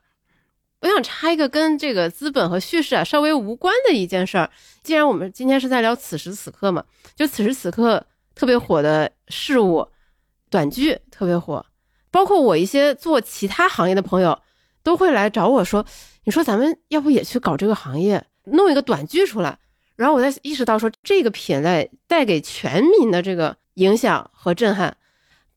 [0.80, 4.48] 我想插一个跟这个资本和叙事啊稍微无关的一件事儿。
[4.82, 6.84] 既然我们今天是在聊此时此刻嘛，
[7.14, 9.86] 就此时此刻特别火的事物，
[10.48, 11.66] 短剧特别火，
[12.10, 14.40] 包括我一些做其他行业的朋友
[14.82, 15.84] 都会来找我说
[16.24, 19.58] ：“你说咱们要不也去搞这个行业，弄一个短剧出来？”
[19.96, 24.96] 然后我才意识到，说这个品类带给全民的这个影响和震撼。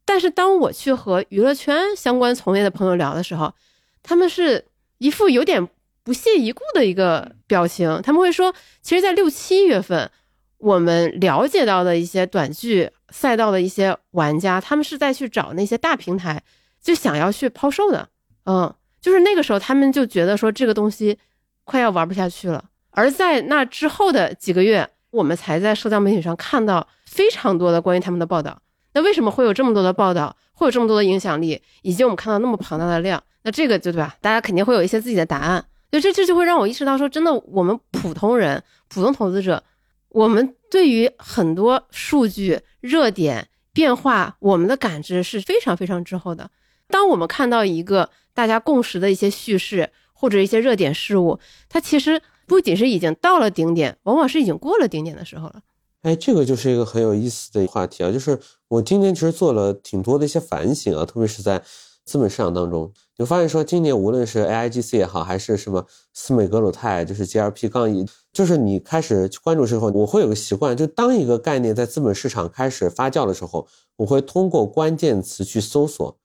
[0.06, 3.54] 但是当我去和娱乐圈相关从业的朋友聊的时候，
[4.02, 4.66] 他们是
[4.98, 5.68] 一副有点
[6.04, 8.02] 不屑一顾的一个表情。
[8.04, 10.12] 他们会说，其实，在六七月份，
[10.58, 16.44] 我们了解到的一些短剧赛道的一些玩家，他们是在去找那些大平台，
[16.82, 18.10] 就想要去抛售的。
[18.46, 21.18] 嗯，就是那个时候他们就觉得说这个东西
[21.64, 22.66] 快要玩不下去了。
[22.92, 28.62] 而在那之后的几个月，我们才在社交媒体上看到非常多的关于他们的报道。
[28.94, 33.22] 那为什么会有这么多的报道，会有这么多的影响力，以及我们看到那么庞大的量？
[33.44, 34.16] 那这个就对吧？
[34.22, 35.66] 大家肯定会有一些自己的答案。
[35.92, 39.64] 所以这这就会让我意识到说，真的，我们普通人、普通投资者，
[40.10, 46.50] 我们对于很多数据、热点变化，我们的感知是非常非常滞后的。
[46.88, 51.40] 当我们看到一个大家共识的一些叙事或者一些热点事物，
[51.70, 55.62] 它其实不仅是已经到了顶点，往往是已经过了顶点的时候了。
[56.04, 58.12] 哎，这个就是一个很有意思的话题啊！
[58.12, 61.64] 就是我今年其实做了挺多的一些反省啊，特别是在
[62.04, 73.66] 资本市场当中，你发现说今年无论是 AIGC 也好，还是什么斯美格鲁肽，就是 GRP 杠一，就是你开始去关注之后，我会有个习惯，就当一个概念在资本市场开始发酵的时候，
[73.96, 76.18] 我会通过关键词去搜索，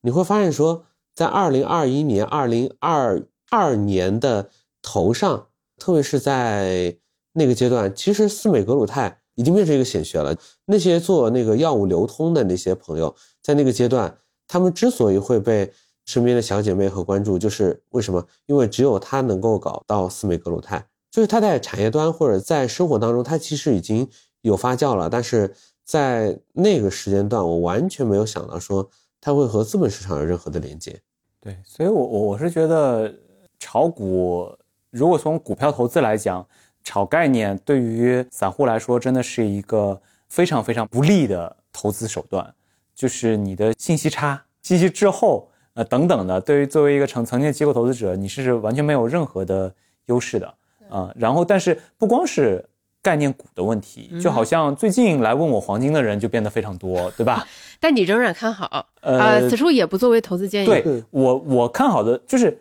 [0.00, 4.48] 你会发现说，在二零二一年、二零二二年的
[4.80, 5.48] 头上，
[5.78, 6.96] 特别是在。
[7.34, 10.34] 那个阶段，其实司美格鲁肽已经变成一个显学了。
[10.66, 14.16] 那些做那个药物流通的那些朋友，在那个阶段，
[14.46, 15.72] 他们之所以会被
[16.04, 18.24] 身边的小姐妹和关注，就是为什么？
[18.46, 24.08] 因为只有他能够搞到司美格鲁肽，就是他在产业端或者在生活当中，他其实已经
[24.42, 25.10] 有发酵了。
[25.10, 25.52] 但是
[25.84, 28.88] 在那个时间段，我完全没有想到说
[29.20, 31.00] 他会和资本市场有任何的连接。
[31.40, 33.12] 对，所以我我我是觉得
[33.58, 34.48] 炒股，
[34.92, 36.46] 如果从股票投资来讲。
[36.84, 39.98] 炒概念对于散户来说，真的是一个
[40.28, 42.54] 非常非常不利的投资手段，
[42.94, 49.74] 就是你的信息差、信息滞后，呃等等的，对于作为一个曾曾经的机构投资者，你是完全没有任何的
[50.06, 50.54] 优势的
[50.90, 51.10] 啊。
[51.16, 52.62] 然后，但是不光是
[53.00, 57.46] 概念股的问题，就好像最近来问我黄金的人就变得非常多，对吧？
[57.80, 60.66] 但你仍然看好，呃，此处也不作为投资建议。
[60.66, 62.60] 对我，我看好的就是。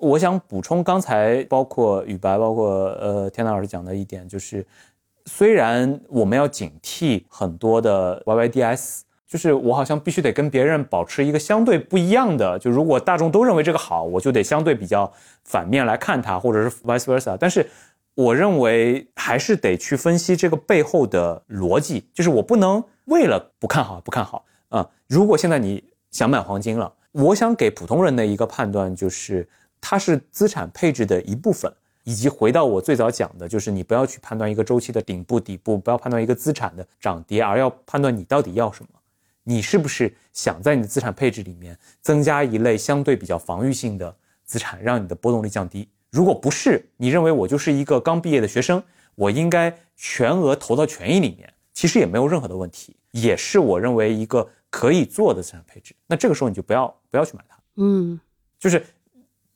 [0.00, 2.70] 我想补充刚才包括宇白，包括
[3.00, 4.66] 呃天南老师讲的一点，就是
[5.26, 15.12] 虽然我们要警惕很多的 YYDS，就是我好像必须得跟别人保持一个相对不一样的，就如果大众都认为这个好，我就得相对比较
[15.44, 17.36] 反面来看它，或者是 vice versa。
[17.38, 17.68] 但是
[18.14, 24.88] 我认为还是得去分析这个背后的逻辑，就是我不能为了不看好不看好啊。
[25.06, 29.46] 如果现在你想买黄金了，我想给普通人的一个判断就是。
[29.80, 31.72] 它是资产配置的一部分，
[32.04, 38.90] 以及回到我最早讲的，就是你不要去判断一个周期的顶部、底部，不要判断一个资产的涨跌，而要判断你到底要什么。
[39.42, 45.88] 你是不是想在你的资产配置里面增加一类相对比较防御性的资产，让你的波动率降低？
[46.10, 48.82] 如果不是，你认为我就是一个刚毕业的学生，
[49.14, 55.94] 我应该全额投到权益里面，其实也没有任何的问题，也是我认为一个可以做的资产配置。
[56.06, 58.20] 那这个时候你就不要不要去买它，嗯，
[58.58, 58.84] 就是。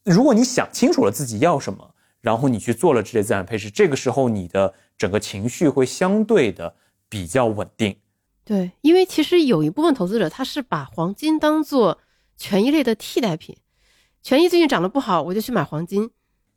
[0.05, 6.75] 如果你想清楚了自己要什么，然后你去做了这些资产配置，这个时候你的整个情绪会相对的
[7.09, 7.97] 比较稳定。
[8.45, 11.99] 对，因为其实有一部分投资者他是把黄金当做
[12.37, 13.57] 权益类的替代品，
[14.23, 16.11] 权益最近涨得不好，我就去买黄金，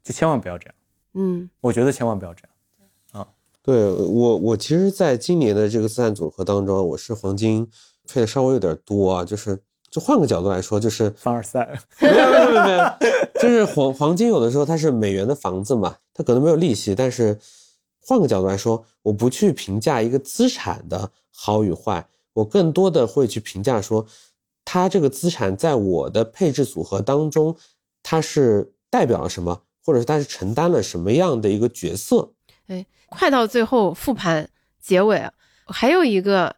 [0.03, 0.75] 就千万不要这样。
[1.13, 3.23] 嗯，我觉得千万不要这样。
[3.23, 3.27] 啊，
[3.61, 7.69] 对我，我其实在今年的这个资产组合当中，我是黄金
[8.07, 9.61] 配的稍微有点多啊，就是。
[9.89, 12.83] 就换个角度来说，就是凡尔赛，没有没有没有，
[13.41, 17.39] 就是黄黄金有的时候它是美元的房子嘛，它可能没有利息，但是
[18.01, 24.05] 换个角度来说，我不去评价一个资产的好与坏，我更多的会去评价说，
[24.65, 27.55] 它这个资产在我的配置组合当中，
[28.03, 32.33] 它是代表了什么，或者是它是承担了什么样的一个角色。
[32.67, 34.49] 哎，快到最后复盘
[34.81, 35.31] 结尾，
[35.67, 36.56] 还有一个。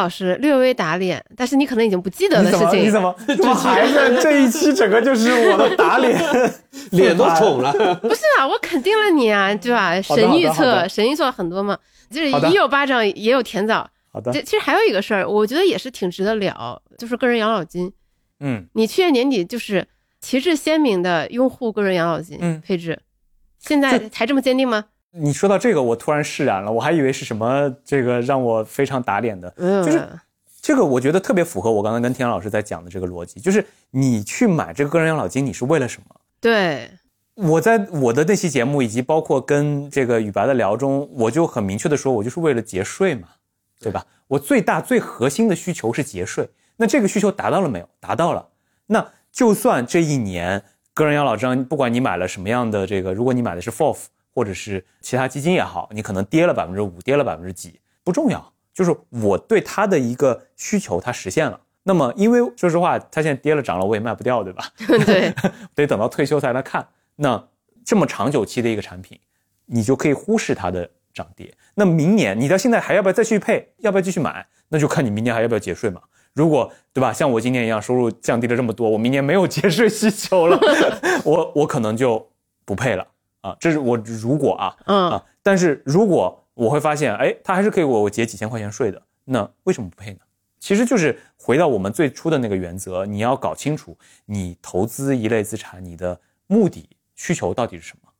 [0.00, 2.82] 老师略微打脸，但是你可能已经不记得的事情。
[2.82, 3.14] 你怎么？
[3.28, 3.54] 你怎么？
[3.54, 6.18] 孩子，这一期整个就是我的打脸，
[6.92, 7.72] 脸都肿了。
[8.00, 10.00] 不是啊，我肯定了你啊，对吧？
[10.00, 11.78] 神预测，神预测很多嘛，
[12.10, 13.88] 就是一有巴掌也有甜枣。
[14.12, 14.32] 好的。
[14.32, 17.92] 这其实还有一个事儿，我觉得也是挺值得聊，就是个人养老金。
[18.40, 18.66] 嗯。
[18.72, 19.86] 你去年年底就是
[20.20, 22.98] 旗帜鲜明的拥护个人养老金配置，
[23.58, 24.86] 现在还这么坚定吗？
[25.12, 29.50] 你说到这个，我突然释然了，我还以为是什么这个让我非常打脸的，
[29.84, 30.08] 就是
[30.62, 36.14] 这个，我觉得特别符合我刚刚跟田老师在讲的这个逻辑，就是你去买这个个人养老金，你是为了什么？
[36.40, 36.90] 对，
[37.34, 43.28] 我在我的那期节目以及包括跟这个宇白的聊中，我就很明确的说，我就是为了节税嘛，
[43.80, 44.06] 对吧？
[44.28, 47.88] 我最大最核心的需求是节税，那这个需求达到了没有？
[47.98, 48.46] 达到了，
[48.86, 50.62] 那就算这一年
[50.94, 53.96] 个人养老金，不管你买了什么样的这个，如果你买的是 FOF。
[54.40, 64.64] 或者是其他基金也好，你可能跌了百分之五，跌了百分之几不重要，就是我对它的一个需求它实现了，那么因为说实话，它现在跌了涨了，我也卖不掉，对吧？
[65.04, 65.34] 对，
[65.76, 66.88] 得等到退休才来看。
[67.16, 67.46] 那
[67.84, 69.20] 这么长久期的一个产品，
[69.66, 71.52] 你就可以忽视它的涨跌。
[71.74, 73.74] 那明年你到现在还要不要再去配？
[73.80, 74.46] 要不要继续买？
[74.70, 76.00] 那就看你明年还要不要节税嘛。
[76.32, 80.58] 如果对吧，像我今年一样收入降低了这么多，我明年没有节税需求了，
[81.26, 82.30] 我我可能就
[82.64, 83.06] 不配了
[83.40, 83.56] 啊。
[83.60, 90.18] 这是我如果啊，嗯啊，但是如果我会发现，哎，他还是可以我我结几千块钱税的，那为什么不配呢？
[90.58, 93.96] 其实就是回到我们最初的那个原则，你要搞清楚
[94.26, 98.10] 你投资一类资产，你的目的需求到底是什么。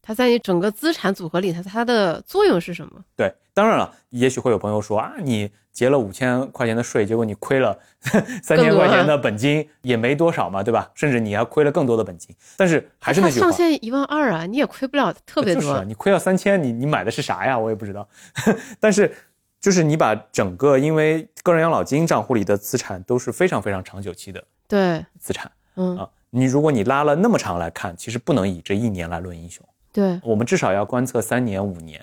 [0.00, 3.04] 它在你整个资产组合里，它它的作用是什么？
[3.16, 7.78] 对，当然了，也许会有朋友说啊，你结了五千块钱的税，结果你亏了
[8.42, 10.90] 三千块钱的本金，也没多少嘛，对吧？
[10.94, 12.34] 甚至你还亏了更多的本金。
[12.56, 15.62] 但是还是那句话，上限一万二啊，你也亏不了特别多。
[15.62, 17.58] 就是啊，你亏了三千，你你买的是啥呀？
[17.58, 18.08] 我也不知道。
[18.80, 19.14] 但是
[19.60, 29.62] 就是你把整个，因为个人养老金账户里的资产都是非常非常长久期的对，资产嗯，啊，你如果你拉了那么长来看，其实不能以这一年来论英雄。
[29.92, 32.00] 对，我们至少要观测三年、五年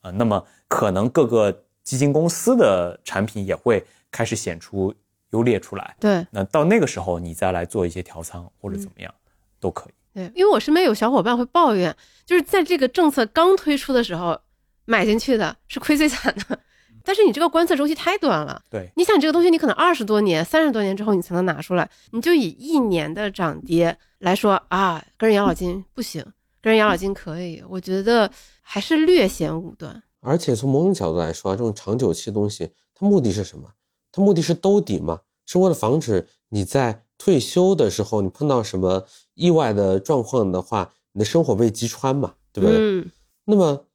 [0.00, 4.94] 啊、那么可能各个基金公司的产品也会开始显出
[5.30, 5.96] 优劣出来。
[6.00, 9.14] 对，那到那个时候，你再来做一些调仓或者怎么样，
[9.60, 9.92] 都可以。
[10.12, 11.96] 对，因为我身边有小伙伴会抱怨，
[12.26, 14.40] 就是在这个政策刚推出的时候
[14.84, 16.58] 买进去的是亏最惨的，
[17.04, 18.60] 但是你这个观测周期太短了。
[18.68, 26.24] 对，你想这个东西，你可能二十多年、三十多年之后你才能拿出来，你就以一年的涨跌来说啊，个人养老金不行，
[26.62, 28.30] 个人养老金可以，我觉得
[28.60, 30.02] 还是略显武断。
[30.20, 33.70] 而且从某种角度来说啊，这种长久期的东西，它目的是什么？
[34.12, 42.76] 它目的是兜底嘛，是为了防止你在退休的时候你碰到什么意外的状况的话，你的生活被击穿嘛，对不对？
[42.78, 43.10] 嗯，
[43.44, 43.86] 那么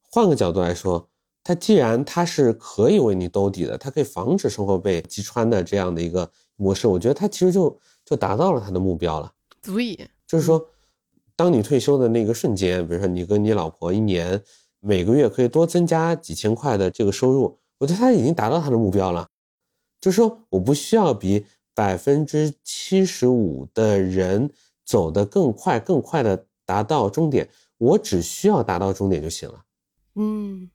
[0.00, 1.08] 换个角度来说，
[1.42, 9.30] 它既然它是可以为你兜底的，它可以防止生活被击穿的这样的一个模式，我觉得它其实就就达到了它的目标了。
[9.60, 9.98] 足以。
[10.26, 10.66] 就是说，
[11.36, 14.40] 当你退休的那个瞬间，比如说你跟你老婆一年
[14.80, 19.28] 每个月可以多增加几千块的这个收入，我觉得他已经达到他的目标了。
[20.00, 24.50] 就是说，我不需要比百分之七十五的人
[24.84, 27.48] 走得更快、更快的达到终点，
[27.78, 29.64] 我只需要达到终点就行了。
[30.16, 30.70] 嗯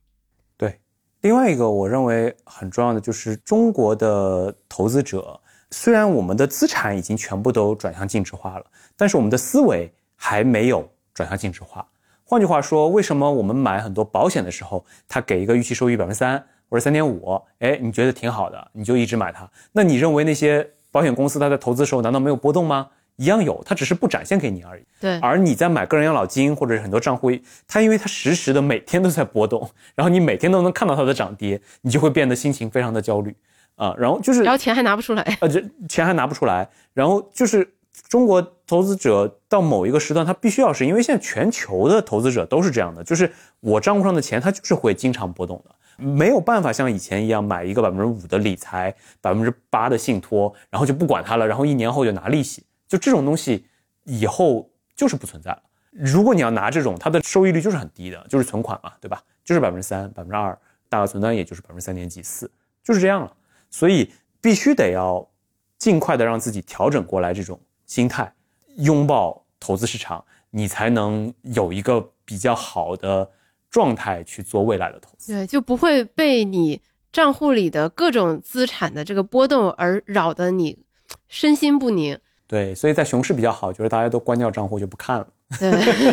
[0.56, 0.78] 对。
[1.22, 8.66] 另外一个我认为很重要的就是中国的投资者，虽然我们的资产已经全部都转向净值化了，
[8.96, 11.86] 但是我们的思维还没有转向净值化。
[12.22, 19.50] 换句话说，为什么我们买很多保险的时候，它给一个预期收益百分之三或者三点五，哎，你觉得挺好的，你就一直买它？
[19.72, 22.88] 那你认为那些保险公司它在投资的时候难道没有波动吗？
[23.16, 24.84] 一样有，它只是不展现给你而已。
[25.00, 27.30] 对，而你在买个人养老金或者是很多账户，
[27.66, 33.34] 它因为它实时的每天都在波动， 然后你每天都能看到它的涨跌，你就会变得心情非常的焦虑
[33.74, 33.94] 啊。
[33.98, 35.38] 然后就是然后钱还拿不出来。
[35.40, 37.74] 呃，这钱还拿不出来，然后就是
[38.08, 43.30] 中国投资者到某一个时段，他必须要是因为现在全球的投资者都是这样的，就是
[43.60, 45.74] 我账户上的钱它就是会经常波动的。
[45.96, 53.66] 没有办法像以前一样买一个百分之五的理财，百分之八的信托，然后就不管它了，然后一年后就拿利息，就这种东西
[54.04, 55.62] 以后就是不存在了。
[55.90, 59.22] 如果你要拿这种，它的收益率就是很低的，就是存款嘛，对吧？
[59.44, 60.56] 就是百分之三、百分之二，
[60.88, 62.50] 大额存单也就是百分之三点几四，
[62.82, 63.32] 就是这样了。
[63.68, 64.10] 所以
[64.40, 65.28] 必须得要
[65.76, 67.60] 尽快的让自己调整过来这种
[67.90, 68.32] 心态，
[68.76, 73.28] 拥抱投资市场，你才能有一个比较好的
[73.68, 75.32] 状态去做未来的投资。
[75.32, 76.80] 对，就不会被你
[77.10, 80.78] 账户里的各种资产的这个波动而扰得你
[81.26, 82.16] 身心不宁。
[82.46, 85.26] 对，所以在熊市比较好，就是大家都关掉账户就不看了。
[85.58, 85.72] 对，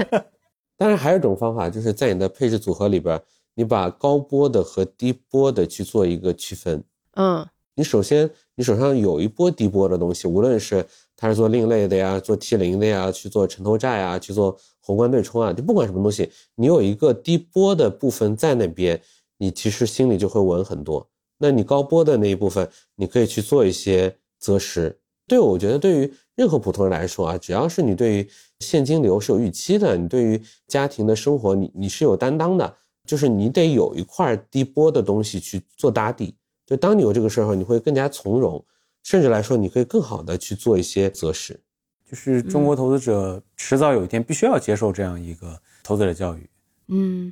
[0.76, 3.22] 当然，还有一种方法，就是在你的配置组合里边，
[3.54, 6.84] 你把高波的和低波的去做一个区分。
[7.14, 10.84] 嗯，你首先，你手上有一波低波的东西，无论是
[11.18, 19.02] 他是做另类的呀，做 T 零的呀，去做城投债啊，去做宏观对冲啊，就不管什么东西，你有一个低波的部分在那边，
[19.40, 21.10] 你其实心里就会稳很多。
[21.40, 25.00] 那你高波的那一部分，你可以去做一些择时。
[25.28, 28.30] 对，我觉得对于任何普通人来说啊，只要是你对于
[28.60, 32.76] 现金流是有预期的，你对于家庭的生活你你是有担当的，
[33.06, 36.36] 就是你得有一块低波的东西去做打底。
[36.66, 38.64] 就当你有这个时候，你会更加从容，
[39.08, 41.58] 甚至来说，你可以更好的去做一些择时。
[42.06, 46.50] 就是中国投资者迟早有一天必须要接受这样一个投资者教育，
[46.90, 47.32] 嗯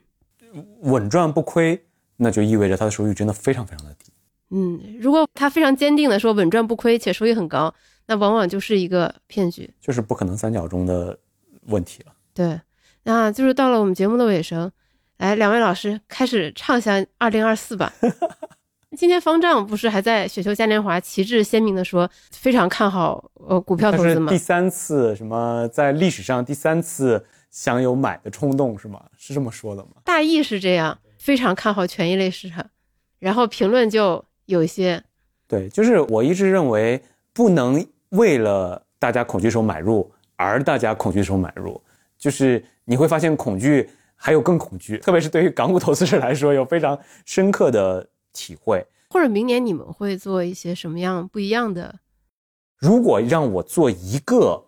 [0.84, 1.86] 稳赚不亏，
[2.16, 4.10] 那就意味着他的收益真的非常非常的低。
[4.52, 7.76] 嗯，如果他非常坚定的说稳赚不亏且收益很高，
[8.06, 9.70] 那往往就是一个骗局。
[9.82, 11.20] 就是不可能三角中的
[11.64, 12.14] 问题了。
[12.34, 12.62] 对，
[13.04, 14.72] 那就是到了我们节目的尾声，
[15.18, 17.94] 来，两位老师开始畅想二零二四吧。
[18.96, 24.38] 今天方丈不是还在雪球嘉年华旗帜鲜明的说非常看好呃股票投资吗第？
[24.38, 29.04] 三次什么在历史上第三次享有买的冲动是吗？
[29.18, 29.90] 是这么说的吗？
[30.04, 32.66] 大意是这样，非常看好权益类市场，
[33.20, 35.04] 然后评论就有一些
[35.48, 37.02] 对，就是我一直认为
[37.34, 41.82] 不能为了大家恐惧时候买入而大家恐惧时候买入，
[42.18, 48.86] 就是你会发现恐惧还有更恐惧，特别是对于港股投资者来说有非常深刻的体会。
[49.10, 52.00] 或者明年你们会做一些什么样不一样的？
[52.78, 54.66] 如果让我做一个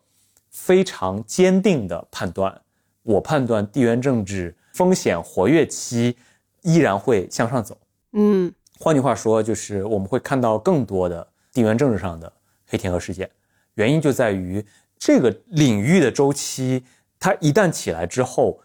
[0.49, 2.61] 非常坚定的判断，
[3.03, 6.15] 我判断地缘政治风险活跃期
[6.61, 7.77] 依然会向上走。
[8.13, 12.31] 嗯换句话说，就是我们会看到更多的地缘政治上的
[12.65, 13.29] 黑天鹅事件，
[13.73, 14.65] 原因就在于
[14.97, 16.83] 这个领域的周期，
[17.19, 18.61] 它一旦起来之后，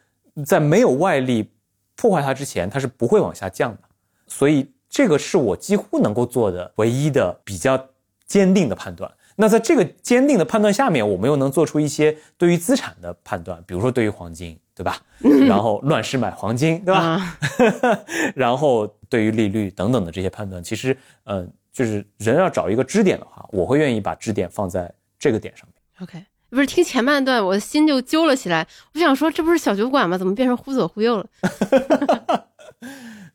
[0.47, 1.51] 在没有外力
[1.97, 3.81] 破坏它之前，它是不会往下降的。
[4.29, 7.89] 所以这个是我几乎能够做的唯一的比较
[8.27, 9.11] 坚定的判断。
[9.37, 14.99] 那在这个坚定的判断下面，我们又能做出一些对于资产的判断，比如说对于黄金，对吧？
[15.49, 17.01] 然后乱世买黄金，对吧？
[17.01, 17.39] 啊，
[18.37, 20.95] 然后对于利率等等的这些判断，其实，
[21.25, 21.43] 呃，
[21.73, 26.07] 就是人要找一个支点的话，我会愿意把支点放在这个点上面。
[26.07, 28.69] OK，不是听前半段，我的心就揪了起来。
[28.93, 30.19] 我想说，这不是小酒馆吗？
[30.19, 31.27] 怎么变成忽左忽右了？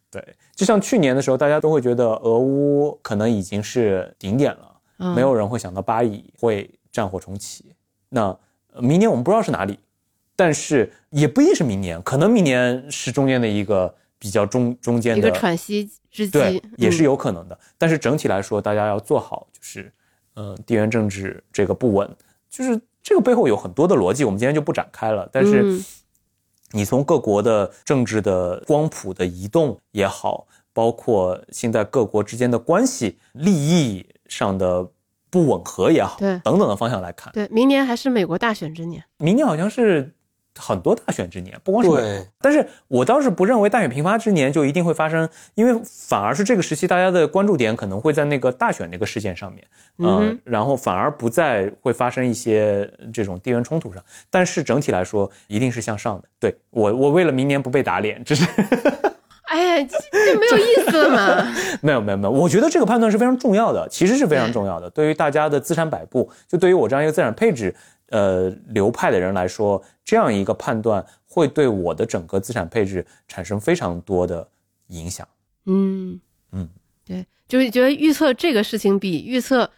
[0.10, 7.74] 对，就像去年的时候，大家都会觉得俄乌可能已经是顶点了，嗯、没有人会想到巴以会战火重启。
[8.10, 8.36] 那
[8.74, 9.78] 呃明年我们不知道是哪里，
[10.36, 17.60] 但是也不一定是明年，可能明年是中间的一个比较中中间的一个喘息之机，对，也是嗯有可能的。
[17.78, 19.92] 但是整体来说，大家要做好，就是，
[20.36, 22.10] 呃，地缘政治这个不稳，
[22.50, 25.30] 就是这个背后有很多的逻辑，我们今天就不展开了。
[25.32, 25.86] 但是嗯，
[26.72, 34.86] 你从各国的政治的光谱的移动也好，包括现在各国之间的关系、利益上的
[35.30, 39.04] 不吻合也好，对等等的方向来看，对，明年还是美国大选之年。
[39.18, 40.14] 明年好像是
[40.60, 42.28] 很多大选之年，不光是美国对。
[42.40, 49.64] 但是我倒是不认为大选频发之年就一定会发生，因为反而是这个时期大家的关注点可能会在那个大选那个事件上面，
[50.00, 54.04] 嗯然后反而不再会发生一些这种地缘冲突上。
[54.30, 56.28] 但是整体来说，一定是向上的。
[56.40, 58.46] 对我，我为了明年不被打脸，只是
[59.48, 61.56] 哎呀，这这没有意思了嘛？
[61.82, 64.90] 没有没有没有，我觉得这个判断是非常重要的，其实是非常重要的。
[64.90, 67.74] 对于大家的资产摆布，就对于我这样一个资产配置
[68.10, 74.48] 呃流派的人来说，这样一个判断会对我的整个资产配置产生非常多的
[74.88, 75.28] 影响。
[75.66, 76.20] 嗯
[76.52, 76.70] 嗯，
[77.06, 79.70] 对，就是觉得预测这个事情比预测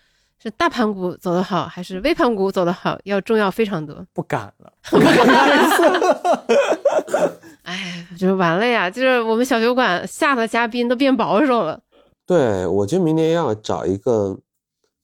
[0.41, 4.05] 是大盘股走得好还是微盘股走得好要重要非常多。
[4.13, 4.71] 不敢了，
[7.63, 8.89] 哎，就是完了呀！
[8.89, 11.81] 就是我们小酒馆下的嘉宾都变保守了。
[12.25, 14.39] 对，我觉得明年要找一个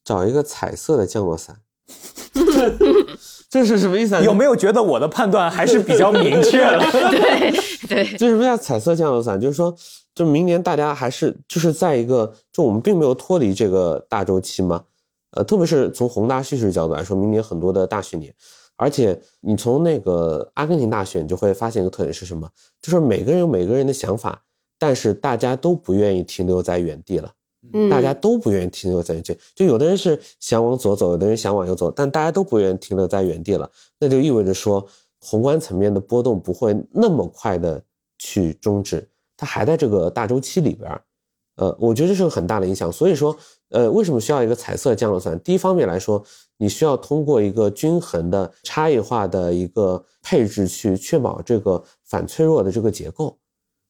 [0.04, 1.58] 找一个彩色的降落伞。
[3.50, 4.22] 这是什么意思啊？
[4.22, 6.80] 有没有觉得我的判断还是比较明确的？
[7.88, 9.40] 对对，就什么叫彩色降落伞？
[9.40, 9.74] 就是说，
[10.14, 14.84] 就明年大家还是就是在一个，就我们并没有脱离这个大周期嘛。
[15.32, 18.34] 呃，特别是从宏大叙事角度来说，明年很多的大选年，
[18.76, 22.50] 而且你从那个阿根廷大选，你就会发现一个特点是什么？
[22.82, 24.42] 就是每个人有每个人的想法，
[24.80, 27.32] 但是大家都不愿意停留在原地了。
[27.90, 33.70] 大家都不愿意停留在这，就有的人是想往左走，有的人想往右走，但大家都不愿意停留在原地了，
[34.00, 34.86] 那就意味着说，
[35.20, 37.82] 宏观层面的波动不会那么快的
[38.18, 41.02] 去终止，它还在这个大周期里边儿。
[41.58, 42.92] 呃，我觉得这是个很大的影响。
[42.92, 43.36] 所以说，
[43.70, 45.40] 呃，为什么需要一个彩色降落伞？
[45.40, 46.22] 第一方面来说，
[46.58, 53.38] 你需要通过一个均衡的、差异化的一个配置去确保这个反脆弱的这个结构。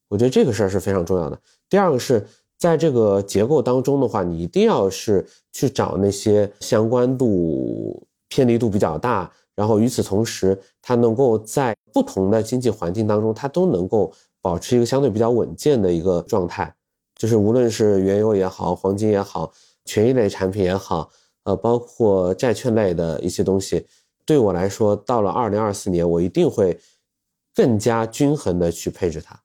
[0.08, 1.40] 我觉得这个事儿是非常重要的。
[1.68, 2.24] 第二个是
[2.58, 14.12] 在这个结构当中的话，你一定要是去找那些相关度偏离度比较大，然后与此同时，它能够在不同的经济环境当中，它都能够
[14.42, 16.74] 保持一个相对比较稳健的一个状态。
[17.16, 19.52] 就是无论是原油也好，黄金也好，
[19.86, 21.10] 权益类产品也好，
[21.44, 23.86] 呃，包括债券类的一些东西，
[24.26, 26.78] 对我来说，到了二零二四年，我一定会
[27.54, 29.40] 更加均衡的去配置它。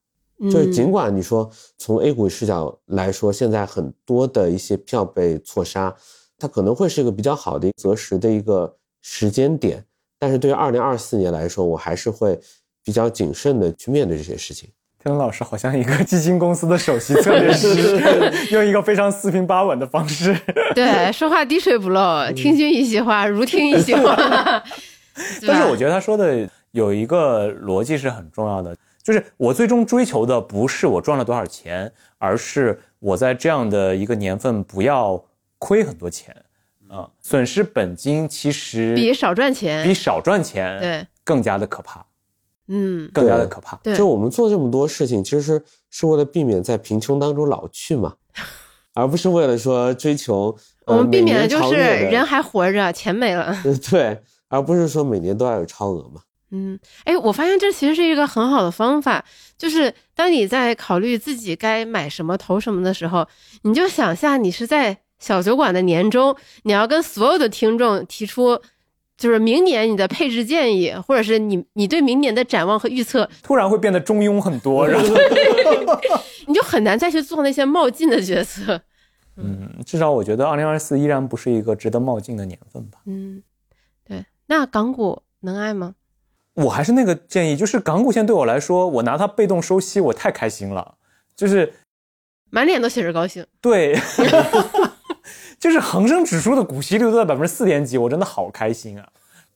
[0.49, 5.95] 就是尽嗯管你说从 A 股视角来说，现在很多的一些票被错杀，
[6.39, 9.85] 它可能会是一个比较好的择时的一个时间点，
[10.19, 12.41] 但是对于二零二四年来说，我还是会
[12.85, 14.71] 比较谨慎的去面对这些事情。
[15.03, 17.99] 天龙老师好像一个基金公司的首席策略师，
[18.53, 20.39] 用一个非常四平八稳的方式。
[20.75, 24.15] 对，说话滴水不漏， 听君一席话，如听一席话。
[25.47, 28.77] 但是我觉得他说的有一个逻辑是很重要的，
[29.11, 35.23] 就就是我最终追求的不是我赚了多少钱，而是我在这样的一个年份不要
[35.59, 36.35] 亏很多钱
[36.89, 42.07] 啊，损失本金其实比少赚钱，比少赚钱对，更加的可怕，
[42.69, 43.77] 嗯，更加的可怕。
[43.83, 48.15] 对就我们做这么多事情，其实是是为了避免在贫穷当中老去嘛，
[48.95, 50.57] 而不是为了说追求。
[50.87, 53.57] 呃我们避免的就是人还活着，钱没了。
[53.65, 56.21] 呃对，而不是说每年都要有超额嘛。
[56.53, 59.25] 嗯，哎，我发现这其实是一个很好的方法，
[59.57, 63.27] 就是当你在考虑自己该买什么、投什么的时候，
[63.63, 68.61] 你就想象你是在小酒馆的年终，你要跟所有的听众提出，
[69.17, 75.07] 就是明年你的配置建议，或者是你你对明年的展望和预测，突然会变得中庸很多，然后
[76.49, 78.81] 你就很难再去做那些冒进的角色。
[79.37, 82.99] 嗯，至少我觉得二零二四依然不是一个值得冒进的年份吧。
[83.07, 83.43] 嗯，
[84.05, 85.95] 对，那港股能爱吗？
[86.65, 90.95] 我还是那个建议，就是港股现在对我来说，我拿它被动收息，我太开心了。
[91.35, 91.73] 就是
[92.51, 93.47] 满脸都写着高兴。
[93.61, 93.99] 对，
[95.59, 99.09] 就是恒生指数的股息率都在百分之四点几，我真的好开心啊！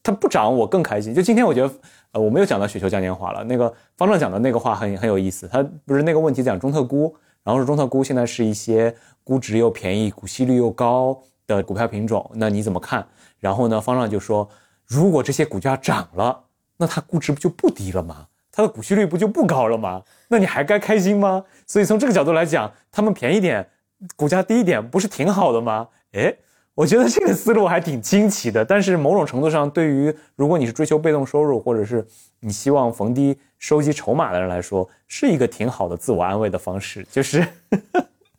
[0.02, 1.14] 它不涨我更开心。
[1.14, 1.74] 就今天我觉得，
[2.12, 3.42] 呃，我没有讲到雪球嘉年华了。
[3.44, 13.06] 那个方丈讲的那个话很很有意思，他不是那个问题讲中特估，然后是中特估现在是一些估值又便宜、股息率又高的股票品种，那你怎么看？
[13.40, 14.48] 然后呢，方丈就说，
[14.86, 16.38] 如果这些股价涨了，
[16.76, 18.26] 那它估值不就不低了吗？
[18.50, 20.02] 它的股息率不就不高了吗？
[20.28, 21.44] 那你还该开心吗？
[21.66, 23.66] 所以从这个角度来讲，他们便宜点，
[24.14, 25.88] 股价低一点，不是挺好的吗？
[26.12, 26.36] 诶，
[26.74, 28.64] 我觉得这个思路还挺惊奇的。
[28.64, 32.06] 但是某种程度上，对于如果你是追求被动收入，或者是
[32.40, 37.46] 你希望逢低收集筹码的人来说，是一个挺好的自我安慰的方式，就是。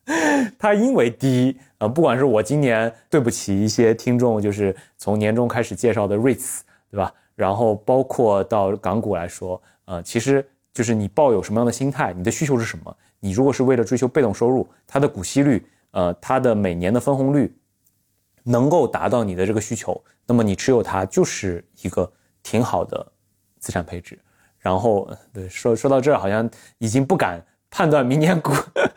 [0.59, 6.59] 它因为低，呃，不管是我今年对不起一些听众，就是从年终开始介绍的 REITs，
[6.91, 7.11] 对吧？
[7.35, 12.97] 然后包括到港股来说，呃，其实就是你抱有什么样的心态，你的需求是什么？
[13.19, 17.55] 你如果是为了追求被动收入，它的股息率，呃，它的每年的分红率
[18.43, 22.11] 能够达到你的这个需求，那么你持有它就是一个
[22.43, 23.05] 挺好的
[23.59, 24.19] 资产配置。
[24.57, 26.49] 然后，对，说说到这儿，好像
[26.79, 28.51] 已经不敢判断明年股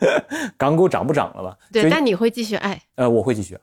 [0.57, 1.57] 港股涨不涨了吧？
[1.71, 2.81] 对，以但你会继续爱。
[2.95, 3.55] 呃，我会继续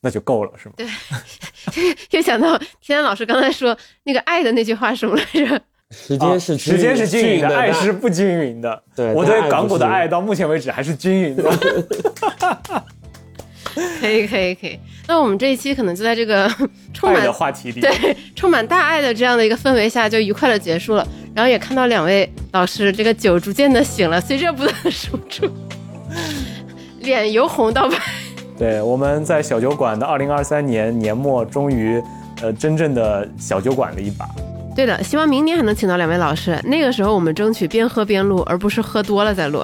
[0.00, 0.74] 那就够了，是吗？
[0.76, 0.86] 对
[2.10, 5.60] 又想到天安老师刚才说那个爱的那句话什么来着？
[5.90, 8.82] 时间是啊时间是均匀的，爱的，是不均匀的。
[8.94, 11.42] 对我对港股的爱到目前为止还是均匀的。
[14.00, 14.78] 可以，可以，可以。
[15.06, 16.48] 那我们这一期可能就在这个
[16.94, 21.06] 充爱满的话题里，对充满大爱的这样的一个氛围下，就愉快的结束了。
[21.34, 25.48] 然后也看到两位老师这个酒逐渐的醒了，随着不断的输出，
[27.00, 27.96] 脸由红到白。
[28.60, 31.98] 对，我们在小酒馆的二零二三年年末，终于
[32.42, 34.28] 呃真正的小酒馆了一把。
[34.76, 39.62] 对的，希望明年还能请到两位老师，那个时候我们争取边喝边录，而不是喝多了再录。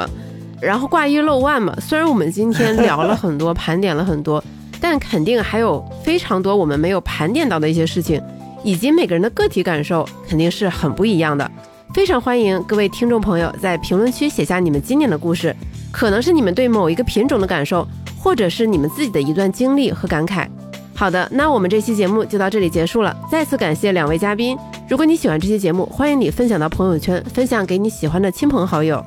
[0.63, 4.43] 然后挂一漏万嘛，虽然我们今天聊了很多， 盘点了很多，
[4.81, 8.19] 但肯定还有非常多我们没有盘点到的一些事情，
[8.65, 11.51] 以及每个人的个体感受肯定是很不一样的。
[11.97, 15.57] 非常欢迎各位听众朋友在评论区写下你们今年的故事，
[15.91, 20.47] 可能是你们对某一个品种的感受，或者是你们自己的一段经历和感慨。
[20.95, 23.17] 好的，那我们这期节目就到这里结束了。
[23.33, 24.59] 再次感谢两位嘉宾。
[24.91, 29.03] 如果你喜欢这期节目，欢迎你分享到朋友圈，分享给你喜欢的亲朋好友。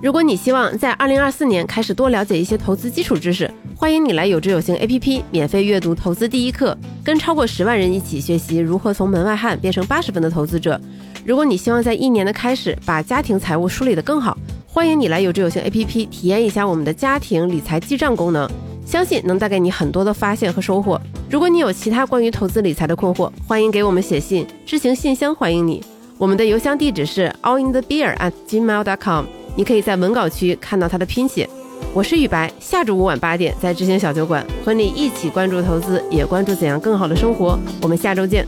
[0.00, 10.80] 如果你希望在二零二四年开始多了解一些投资基础知识，欢迎你来有知有行 APP 免费阅读投资第一课，跟超过十万人一起学习如何从门外汉变成八十分的投资者。
[11.28, 14.34] 如果你希望在一年的开始把家庭财务梳理得更好，
[14.66, 18.48] 欢迎你来有知有行 APP 体验一下我们的家庭理财记账功能，
[18.86, 20.98] 相信能带给你很多的发现和收获。
[21.28, 25.84] 如果你有其他关于投资理财的困惑，欢迎给我们写信，知行信箱欢迎你。
[26.16, 31.46] 我们的邮箱地址是 allinthebeer at gmail.com，你可以在文稿区看到它的拼写。
[31.92, 37.58] 我是雨白，下周五晚八点在知行小酒馆和你一起关注投资，也关注怎样更好的生活。
[37.82, 38.46] 我们下周见。